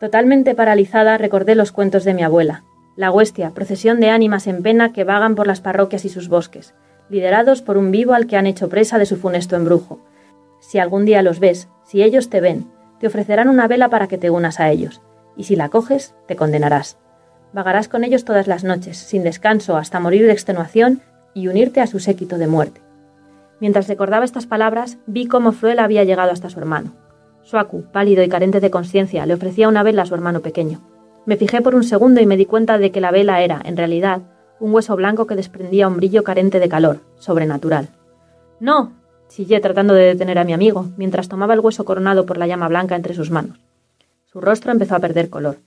Totalmente 0.02 0.56
paralizada 0.56 1.20
recordé 1.20 1.54
los 1.54 1.72
cuentos 1.72 2.04
de 2.06 2.16
mi 2.16 2.24
abuela. 2.24 2.64
La 2.96 3.12
huestia, 3.12 3.52
procesión 3.52 4.00
de 4.00 4.10
ánimas 4.10 4.48
en 4.48 4.64
pena 4.64 4.94
que 4.94 5.04
vagan 5.04 5.36
por 5.36 5.46
las 5.46 5.62
parroquias 5.62 6.06
y 6.06 6.10
sus 6.10 6.28
bosques, 6.28 6.74
liderados 7.08 7.62
por 7.62 7.78
un 7.78 7.92
vivo 7.92 8.16
al 8.16 8.26
que 8.26 8.36
han 8.36 8.48
hecho 8.48 8.68
presa 8.68 8.98
de 8.98 9.06
su 9.06 9.16
funesto 9.16 9.56
embrujo. 9.56 10.00
Si 10.60 10.80
algún 10.80 11.06
día 11.06 11.22
los 11.22 11.40
ves, 11.40 11.68
si 11.86 12.02
ellos 12.02 12.32
te 12.32 12.42
ven, 12.42 12.66
te 13.00 13.06
ofrecerán 13.06 13.48
una 13.48 13.68
vela 13.68 13.90
para 13.90 14.08
que 14.08 14.18
te 14.18 14.32
unas 14.32 14.60
a 14.60 14.72
ellos, 14.72 15.02
y 15.38 15.44
si 15.44 15.56
la 15.56 15.70
coges, 15.70 16.16
te 16.28 16.36
condenarás. 16.36 16.98
Vagarás 17.54 17.88
con 17.88 18.04
ellos 18.04 18.26
todas 18.26 18.48
las 18.48 18.64
noches, 18.64 18.98
sin 18.98 19.22
descanso, 19.22 19.78
hasta 19.78 20.00
morir 20.00 20.26
de 20.26 20.34
extenuación 20.34 21.02
y 21.36 21.48
unirte 21.48 21.80
a 21.80 21.86
su 21.86 22.00
séquito 22.00 22.40
de 22.40 22.48
muerte. 22.48 22.82
Mientras 23.60 23.88
recordaba 23.88 24.26
estas 24.26 24.48
palabras, 24.48 24.98
vi 25.06 25.28
cómo 25.28 25.52
Fruela 25.52 25.84
había 25.84 26.04
llegado 26.06 26.32
hasta 26.32 26.50
su 26.50 26.58
hermano. 26.58 26.96
Suaku, 27.52 27.84
pálido 27.92 28.24
y 28.24 28.30
carente 28.30 28.62
de 28.62 28.72
conciencia, 28.72 29.26
le 29.26 29.34
ofrecía 29.34 29.68
una 29.68 29.84
vela 29.84 30.04
a 30.04 30.06
su 30.06 30.16
hermano 30.16 30.40
pequeño. 30.40 30.80
Me 31.26 31.36
fijé 31.36 31.62
por 31.62 31.76
un 31.76 31.84
segundo 31.84 32.22
y 32.22 32.26
me 32.26 32.38
di 32.38 32.46
cuenta 32.46 32.78
de 32.78 32.94
que 32.94 33.02
la 33.02 33.12
vela 33.12 33.42
era, 33.42 33.60
en 33.66 33.76
realidad, 33.76 34.22
un 34.62 34.74
hueso 34.74 34.96
blanco 34.96 35.28
que 35.28 35.36
desprendía 35.36 35.90
un 35.90 35.98
brillo 35.98 36.24
carente 36.24 36.62
de 36.62 36.70
calor, 36.70 37.02
sobrenatural. 37.20 37.90
¡No! 38.62 38.94
chillé 39.28 39.60
tratando 39.60 39.94
de 39.94 40.04
detener 40.06 40.40
a 40.40 40.46
mi 40.46 40.54
amigo, 40.54 40.92
mientras 40.96 41.28
tomaba 41.28 41.54
el 41.54 41.60
hueso 41.60 41.84
coronado 41.84 42.26
por 42.26 42.38
la 42.38 42.48
llama 42.48 42.70
blanca 42.70 42.96
entre 42.96 43.14
sus 43.14 43.32
manos. 43.32 43.60
Su 44.28 44.40
rostro 44.40 44.72
empezó 44.72 44.96
a 44.96 45.00
perder 45.00 45.30
color, 45.30 45.58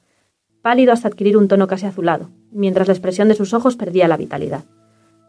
pálido 0.63 0.91
hasta 0.91 1.09
adquirir 1.09 1.37
un 1.37 1.49
tono 1.49 1.67
casi 1.67 1.85
azulado, 1.85 2.31
mientras 2.51 2.89
la 2.89 2.95
expresión 2.95 3.29
de 3.29 3.35
sus 3.35 3.53
ojos 3.53 3.77
perdía 3.77 4.09
la 4.09 4.17
vitalidad. 4.17 4.65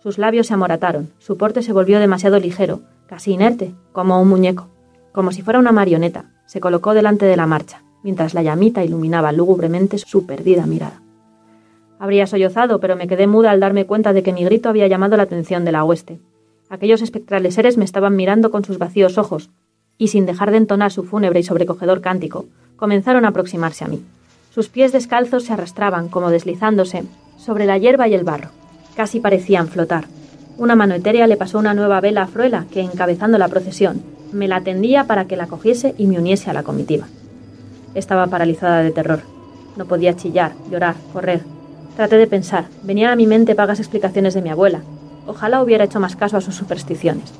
Sus 0.01 0.17
labios 0.17 0.47
se 0.47 0.53
amorataron, 0.53 1.09
su 1.17 1.35
porte 1.35 1.61
se 1.61 1.73
volvió 1.73 1.99
demasiado 1.99 2.39
ligero, 2.39 2.79
casi 3.07 3.33
inerte, 3.33 3.75
como 3.91 4.21
un 4.21 4.29
muñeco, 4.29 4.69
como 5.11 5.33
si 5.33 5.41
fuera 5.41 5.59
una 5.59 5.73
marioneta. 5.73 6.31
Se 6.45 6.59
colocó 6.59 6.93
delante 6.93 7.25
de 7.25 7.37
la 7.37 7.47
marcha, 7.47 7.81
mientras 8.03 8.33
la 8.33 8.43
llamita 8.43 8.83
iluminaba 8.83 9.31
lúgubremente 9.31 9.97
su 9.97 10.25
perdida 10.25 10.65
mirada. 10.65 11.01
Habría 11.97 12.27
sollozado, 12.27 12.79
pero 12.79 12.95
me 12.95 13.07
quedé 13.07 13.25
muda 13.25 13.51
al 13.51 13.59
darme 13.59 13.85
cuenta 13.85 14.13
de 14.13 14.21
que 14.21 14.33
mi 14.33 14.43
grito 14.43 14.69
había 14.69 14.87
llamado 14.87 15.17
la 15.17 15.23
atención 15.23 15.65
de 15.65 15.71
la 15.71 15.83
hueste. 15.83 16.19
Aquellos 16.69 17.01
espectrales 17.01 17.55
seres 17.55 17.77
me 17.77 17.85
estaban 17.85 18.15
mirando 18.15 18.51
con 18.51 18.65
sus 18.65 18.77
vacíos 18.77 19.17
ojos, 19.17 19.49
y 19.97 20.09
sin 20.09 20.25
dejar 20.25 20.51
de 20.51 20.57
entonar 20.57 20.91
su 20.91 21.03
fúnebre 21.03 21.39
y 21.39 21.43
sobrecogedor 21.43 22.01
cántico, 22.01 22.45
comenzaron 22.75 23.25
a 23.25 23.29
aproximarse 23.29 23.85
a 23.85 23.87
mí. 23.87 24.03
Sus 24.53 24.69
pies 24.69 24.91
descalzos 24.91 25.45
se 25.45 25.53
arrastraban, 25.53 26.09
como 26.09 26.29
deslizándose, 26.29 27.03
sobre 27.37 27.65
la 27.65 27.77
hierba 27.77 28.07
y 28.07 28.13
el 28.13 28.23
barro. 28.23 28.49
Casi 28.95 29.19
parecían 29.19 29.67
flotar. 29.67 30.05
Una 30.57 30.75
mano 30.75 30.95
etérea 30.95 31.27
le 31.27 31.37
pasó 31.37 31.59
una 31.59 31.73
nueva 31.73 31.99
vela 32.01 32.23
a 32.23 32.27
Fruela, 32.27 32.65
que, 32.71 32.81
encabezando 32.81 33.37
la 33.37 33.47
procesión, 33.47 34.01
me 34.31 34.47
la 34.47 34.61
tendía 34.61 35.05
para 35.05 35.25
que 35.25 35.37
la 35.37 35.47
cogiese 35.47 35.95
y 35.97 36.07
me 36.07 36.19
uniese 36.19 36.49
a 36.49 36.53
la 36.53 36.63
comitiva. 36.63 37.07
Estaba 37.93 38.27
paralizada 38.27 38.81
de 38.81 38.91
terror. 38.91 39.21
No 39.77 39.85
podía 39.85 40.15
chillar, 40.15 40.53
llorar, 40.69 40.95
correr. 41.13 41.41
Traté 41.95 42.17
de 42.17 42.27
pensar, 42.27 42.65
venían 42.83 43.11
a 43.11 43.15
mi 43.15 43.27
mente 43.27 43.53
vagas 43.53 43.79
explicaciones 43.79 44.33
de 44.33 44.41
mi 44.41 44.49
abuela. 44.49 44.81
Ojalá 45.27 45.61
hubiera 45.61 45.85
hecho 45.85 45.99
más 45.99 46.15
caso 46.15 46.37
a 46.37 46.41
sus 46.41 46.55
supersticiones. 46.55 47.31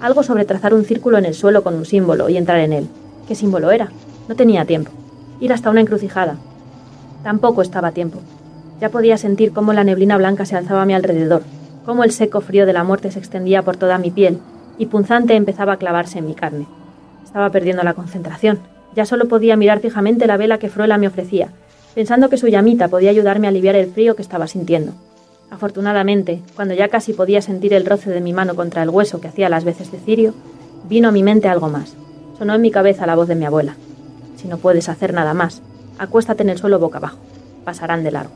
Algo 0.00 0.22
sobre 0.22 0.44
trazar 0.44 0.74
un 0.74 0.84
círculo 0.84 1.18
en 1.18 1.24
el 1.24 1.34
suelo 1.34 1.62
con 1.62 1.74
un 1.74 1.84
símbolo 1.84 2.28
y 2.28 2.36
entrar 2.36 2.60
en 2.60 2.72
él. 2.72 2.88
¿Qué 3.26 3.34
símbolo 3.34 3.70
era? 3.70 3.90
No 4.28 4.34
tenía 4.34 4.64
tiempo. 4.64 4.90
Ir 5.40 5.52
hasta 5.52 5.70
una 5.70 5.80
encrucijada. 5.80 6.36
Tampoco 7.22 7.62
estaba 7.62 7.92
tiempo. 7.92 8.20
Ya 8.80 8.90
podía 8.90 9.18
sentir 9.18 9.52
cómo 9.52 9.72
la 9.72 9.84
neblina 9.84 10.16
blanca 10.16 10.46
se 10.46 10.56
alzaba 10.56 10.82
a 10.82 10.86
mi 10.86 10.94
alrededor, 10.94 11.42
cómo 11.84 12.04
el 12.04 12.12
seco 12.12 12.40
frío 12.40 12.64
de 12.64 12.72
la 12.72 12.84
muerte 12.84 13.10
se 13.10 13.18
extendía 13.18 13.62
por 13.62 13.76
toda 13.76 13.98
mi 13.98 14.10
piel 14.10 14.38
y 14.78 14.86
punzante 14.86 15.34
empezaba 15.34 15.74
a 15.74 15.76
clavarse 15.76 16.18
en 16.18 16.26
mi 16.26 16.34
carne. 16.34 16.66
Estaba 17.24 17.50
perdiendo 17.50 17.82
la 17.82 17.94
concentración. 17.94 18.60
Ya 18.94 19.04
solo 19.04 19.28
podía 19.28 19.56
mirar 19.56 19.80
fijamente 19.80 20.26
la 20.26 20.36
vela 20.36 20.58
que 20.58 20.70
Fruela 20.70 20.96
me 20.96 21.08
ofrecía, 21.08 21.50
pensando 21.94 22.30
que 22.30 22.36
su 22.36 22.48
llamita 22.48 22.88
podía 22.88 23.10
ayudarme 23.10 23.46
a 23.46 23.50
aliviar 23.50 23.76
el 23.76 23.90
frío 23.90 24.16
que 24.16 24.22
estaba 24.22 24.46
sintiendo. 24.46 24.92
Afortunadamente, 25.50 26.42
cuando 26.56 26.74
ya 26.74 26.88
casi 26.88 27.12
podía 27.12 27.42
sentir 27.42 27.74
el 27.74 27.86
roce 27.86 28.10
de 28.10 28.20
mi 28.20 28.32
mano 28.32 28.54
contra 28.54 28.82
el 28.82 28.90
hueso 28.90 29.20
que 29.20 29.28
hacía 29.28 29.48
las 29.48 29.64
veces 29.64 29.90
de 29.90 29.98
cirio, 29.98 30.34
vino 30.88 31.08
a 31.08 31.12
mi 31.12 31.22
mente 31.22 31.48
algo 31.48 31.68
más. 31.68 31.94
Sonó 32.38 32.54
en 32.54 32.62
mi 32.62 32.70
cabeza 32.70 33.06
la 33.06 33.16
voz 33.16 33.28
de 33.28 33.34
mi 33.34 33.44
abuela. 33.44 33.74
Si 34.36 34.46
no 34.46 34.58
puedes 34.58 34.88
hacer 34.88 35.12
nada 35.12 35.34
más, 35.34 35.62
acuéstate 35.98 36.42
en 36.42 36.50
el 36.50 36.58
suelo 36.58 36.78
boca 36.78 36.98
abajo. 36.98 37.18
Pasarán 37.64 38.04
de 38.04 38.12
largo. 38.12 38.32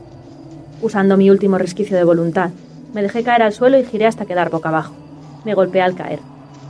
Usando 0.81 1.17
mi 1.17 1.29
último 1.29 1.57
resquicio 1.57 1.95
de 1.95 2.03
voluntad, 2.03 2.49
me 2.93 3.01
dejé 3.01 3.23
caer 3.23 3.41
al 3.41 3.53
suelo 3.53 3.79
y 3.79 3.85
giré 3.85 4.05
hasta 4.05 4.25
quedar 4.25 4.49
boca 4.49 4.69
abajo. 4.69 4.93
Me 5.45 5.53
golpeé 5.53 5.81
al 5.81 5.95
caer. 5.95 6.19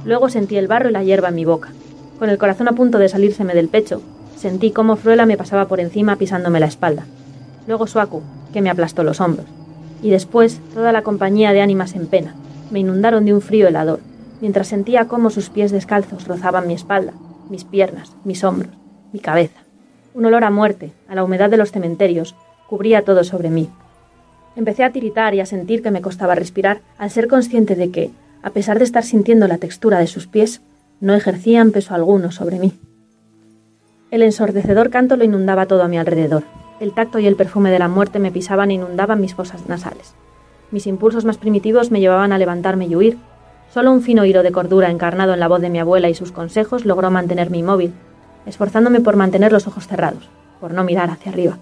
Luego 0.05 0.29
sentí 0.29 0.57
el 0.57 0.67
barro 0.67 0.89
y 0.89 0.91
la 0.91 1.03
hierba 1.03 1.29
en 1.29 1.35
mi 1.35 1.45
boca. 1.45 1.69
Con 2.19 2.29
el 2.29 2.37
corazón 2.37 2.67
a 2.67 2.73
punto 2.73 2.99
de 2.99 3.09
salírseme 3.09 3.53
del 3.53 3.69
pecho, 3.69 4.01
sentí 4.35 4.71
cómo 4.71 4.95
Fruela 4.95 5.25
me 5.25 5.37
pasaba 5.37 5.67
por 5.67 5.79
encima 5.79 6.17
pisándome 6.17 6.59
la 6.59 6.65
espalda. 6.65 7.05
Luego 7.67 7.87
Suaku, 7.87 8.21
que 8.51 8.61
me 8.61 8.69
aplastó 8.69 9.03
los 9.03 9.21
hombros. 9.21 9.47
Y 10.01 10.09
después 10.09 10.59
toda 10.73 10.91
la 10.91 11.01
compañía 11.01 11.53
de 11.53 11.61
ánimas 11.61 11.95
en 11.95 12.07
pena. 12.07 12.35
Me 12.71 12.79
inundaron 12.79 13.25
de 13.25 13.33
un 13.33 13.41
frío 13.41 13.67
helador, 13.67 13.99
mientras 14.41 14.67
sentía 14.67 15.07
cómo 15.07 15.29
sus 15.29 15.49
pies 15.49 15.71
descalzos 15.71 16.27
rozaban 16.27 16.67
mi 16.67 16.73
espalda, 16.73 17.13
mis 17.49 17.63
piernas, 17.63 18.13
mis 18.25 18.43
hombros, 18.43 18.71
mi 19.13 19.19
cabeza. 19.19 19.61
Un 20.13 20.25
olor 20.25 20.43
a 20.43 20.51
muerte, 20.51 20.91
a 21.07 21.15
la 21.15 21.23
humedad 21.23 21.49
de 21.49 21.57
los 21.57 21.71
cementerios, 21.71 22.35
cubría 22.67 23.03
todo 23.03 23.23
sobre 23.23 23.49
mí. 23.49 23.69
Empecé 24.55 24.83
a 24.83 24.91
tiritar 24.91 25.33
y 25.33 25.39
a 25.39 25.45
sentir 25.45 25.81
que 25.81 25.91
me 25.91 26.01
costaba 26.01 26.35
respirar 26.35 26.81
al 26.97 27.09
ser 27.09 27.27
consciente 27.27 27.75
de 27.75 27.89
que, 27.89 28.11
a 28.43 28.49
pesar 28.49 28.77
de 28.77 28.83
estar 28.83 29.03
sintiendo 29.03 29.47
la 29.47 29.57
textura 29.57 29.99
de 29.99 30.07
sus 30.07 30.27
pies, 30.27 30.61
no 30.99 31.15
ejercían 31.15 31.71
peso 31.71 31.95
alguno 31.95 32.31
sobre 32.31 32.59
mí. 32.59 32.73
El 34.11 34.21
ensordecedor 34.21 34.89
canto 34.89 35.15
lo 35.15 35.23
inundaba 35.23 35.65
todo 35.65 35.81
a 35.81 35.87
mi 35.87 35.97
alrededor. 35.97 36.43
El 36.79 36.93
tacto 36.93 37.19
y 37.19 37.25
el 37.25 37.35
perfume 37.35 37.71
de 37.71 37.79
la 37.79 37.87
muerte 37.87 38.19
me 38.19 38.31
pisaban 38.31 38.69
e 38.69 38.75
inundaban 38.75 39.21
mis 39.21 39.33
fosas 39.33 39.67
nasales. 39.67 40.13
Mis 40.71 40.87
impulsos 40.87 41.23
más 41.23 41.37
primitivos 41.37 41.89
me 41.89 41.99
llevaban 41.99 42.33
a 42.33 42.37
levantarme 42.37 42.85
y 42.85 42.95
huir. 42.95 43.17
Solo 43.73 43.91
un 43.91 44.01
fino 44.01 44.25
hilo 44.25 44.43
de 44.43 44.51
cordura 44.51 44.91
encarnado 44.91 45.33
en 45.33 45.39
la 45.39 45.47
voz 45.47 45.61
de 45.61 45.69
mi 45.69 45.79
abuela 45.79 46.09
y 46.09 46.13
sus 46.13 46.31
consejos 46.31 46.85
logró 46.85 47.09
mantenerme 47.09 47.59
inmóvil, 47.59 47.93
esforzándome 48.45 48.99
por 48.99 49.15
mantener 49.15 49.51
los 49.51 49.67
ojos 49.67 49.87
cerrados, 49.87 50.29
por 50.59 50.73
no 50.73 50.83
mirar 50.83 51.09
hacia 51.09 51.31
arriba. 51.31 51.57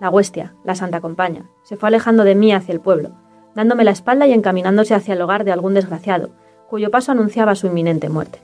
La 0.00 0.10
huestia, 0.10 0.54
la 0.64 0.74
santa 0.74 1.00
compaña, 1.00 1.46
se 1.62 1.76
fue 1.76 1.88
alejando 1.88 2.24
de 2.24 2.34
mí 2.34 2.52
hacia 2.52 2.72
el 2.72 2.80
pueblo, 2.80 3.12
dándome 3.54 3.84
la 3.84 3.90
espalda 3.90 4.26
y 4.26 4.32
encaminándose 4.32 4.94
hacia 4.94 5.14
el 5.14 5.22
hogar 5.22 5.44
de 5.44 5.52
algún 5.52 5.74
desgraciado, 5.74 6.30
cuyo 6.68 6.90
paso 6.90 7.12
anunciaba 7.12 7.54
su 7.54 7.66
inminente 7.66 8.08
muerte. 8.08 8.40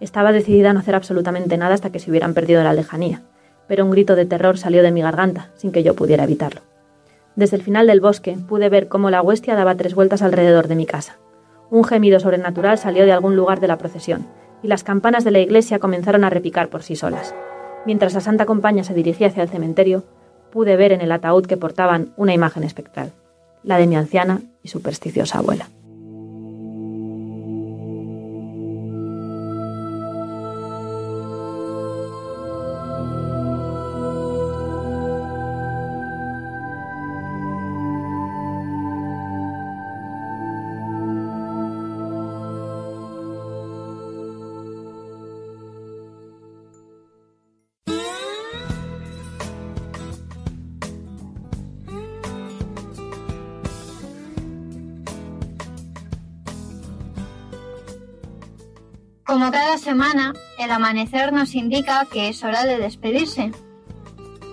Estaba 0.00 0.32
decidida 0.32 0.70
a 0.70 0.72
no 0.72 0.80
hacer 0.80 0.94
absolutamente 0.94 1.56
nada 1.56 1.74
hasta 1.74 1.90
que 1.90 1.98
se 1.98 2.10
hubieran 2.10 2.34
perdido 2.34 2.62
la 2.62 2.72
lejanía, 2.72 3.22
pero 3.66 3.84
un 3.84 3.90
grito 3.90 4.16
de 4.16 4.26
terror 4.26 4.58
salió 4.58 4.82
de 4.82 4.92
mi 4.92 5.02
garganta, 5.02 5.50
sin 5.54 5.72
que 5.72 5.82
yo 5.82 5.94
pudiera 5.94 6.24
evitarlo. 6.24 6.60
Desde 7.34 7.56
el 7.56 7.62
final 7.62 7.86
del 7.86 8.00
bosque 8.00 8.38
pude 8.48 8.68
ver 8.68 8.88
cómo 8.88 9.10
la 9.10 9.22
huestia 9.22 9.54
daba 9.54 9.74
tres 9.74 9.94
vueltas 9.94 10.22
alrededor 10.22 10.68
de 10.68 10.76
mi 10.76 10.86
casa. 10.86 11.18
Un 11.70 11.84
gemido 11.84 12.20
sobrenatural 12.20 12.78
salió 12.78 13.04
de 13.04 13.12
algún 13.12 13.36
lugar 13.36 13.60
de 13.60 13.68
la 13.68 13.78
procesión, 13.78 14.26
y 14.62 14.68
las 14.68 14.84
campanas 14.84 15.24
de 15.24 15.32
la 15.32 15.40
iglesia 15.40 15.78
comenzaron 15.78 16.24
a 16.24 16.30
repicar 16.30 16.68
por 16.68 16.82
sí 16.82 16.96
solas. 16.96 17.34
Mientras 17.84 18.14
la 18.14 18.20
Santa 18.20 18.46
Compañía 18.46 18.84
se 18.84 18.94
dirigía 18.94 19.28
hacia 19.28 19.42
el 19.42 19.48
cementerio, 19.48 20.04
pude 20.50 20.76
ver 20.76 20.92
en 20.92 21.00
el 21.00 21.12
ataúd 21.12 21.46
que 21.46 21.56
portaban 21.56 22.12
una 22.16 22.32
imagen 22.32 22.64
espectral, 22.64 23.12
la 23.66 23.76
de 23.76 23.86
mi 23.86 23.96
anciana 23.96 24.40
y 24.62 24.68
supersticiosa 24.68 25.38
abuela. 25.38 25.68
El 60.58 60.70
amanecer 60.70 61.32
nos 61.32 61.56
indica 61.56 62.04
que 62.04 62.28
es 62.28 62.44
hora 62.44 62.64
de 62.64 62.78
despedirse. 62.78 63.50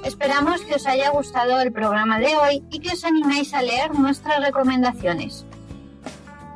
Esperamos 0.03 0.61
que 0.61 0.73
os 0.75 0.87
haya 0.87 1.11
gustado 1.11 1.61
el 1.61 1.71
programa 1.71 2.19
de 2.19 2.35
hoy 2.35 2.63
y 2.71 2.79
que 2.79 2.93
os 2.93 3.03
animéis 3.03 3.53
a 3.53 3.61
leer 3.61 3.93
nuestras 3.93 4.43
recomendaciones. 4.43 5.45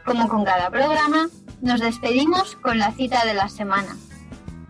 Como 0.06 0.30
con 0.30 0.46
cada 0.46 0.70
programa, 0.70 1.28
nos 1.62 1.82
despedimos 1.82 2.56
con 2.56 2.80
la 2.80 2.94
cita 2.94 3.26
de 3.26 3.34
la 3.34 3.50
semana. 3.50 3.98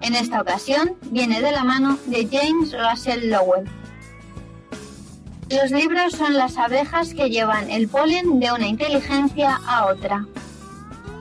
En 0.02 0.16
esta 0.16 0.41
ocasión 0.41 0.95
viene 1.12 1.41
de 1.41 1.52
la 1.52 1.64
mano 1.64 1.97
de 2.08 2.28
James 2.32 2.76
Russell 2.76 3.30
Lowell. 3.30 3.70
Los 5.49 5.70
libros 5.72 6.14
son 6.14 6.34
las 6.34 6.58
abejas 6.58 7.14
que 7.14 7.30
llevan 7.30 7.70
el 7.70 7.88
polen 7.88 8.39
de 8.39 8.52
una 8.52 8.68
inteligencia 8.68 9.60
a 9.68 9.86
otra. 9.86 10.26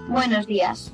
Buenos 0.08 0.46
días. 0.46 0.92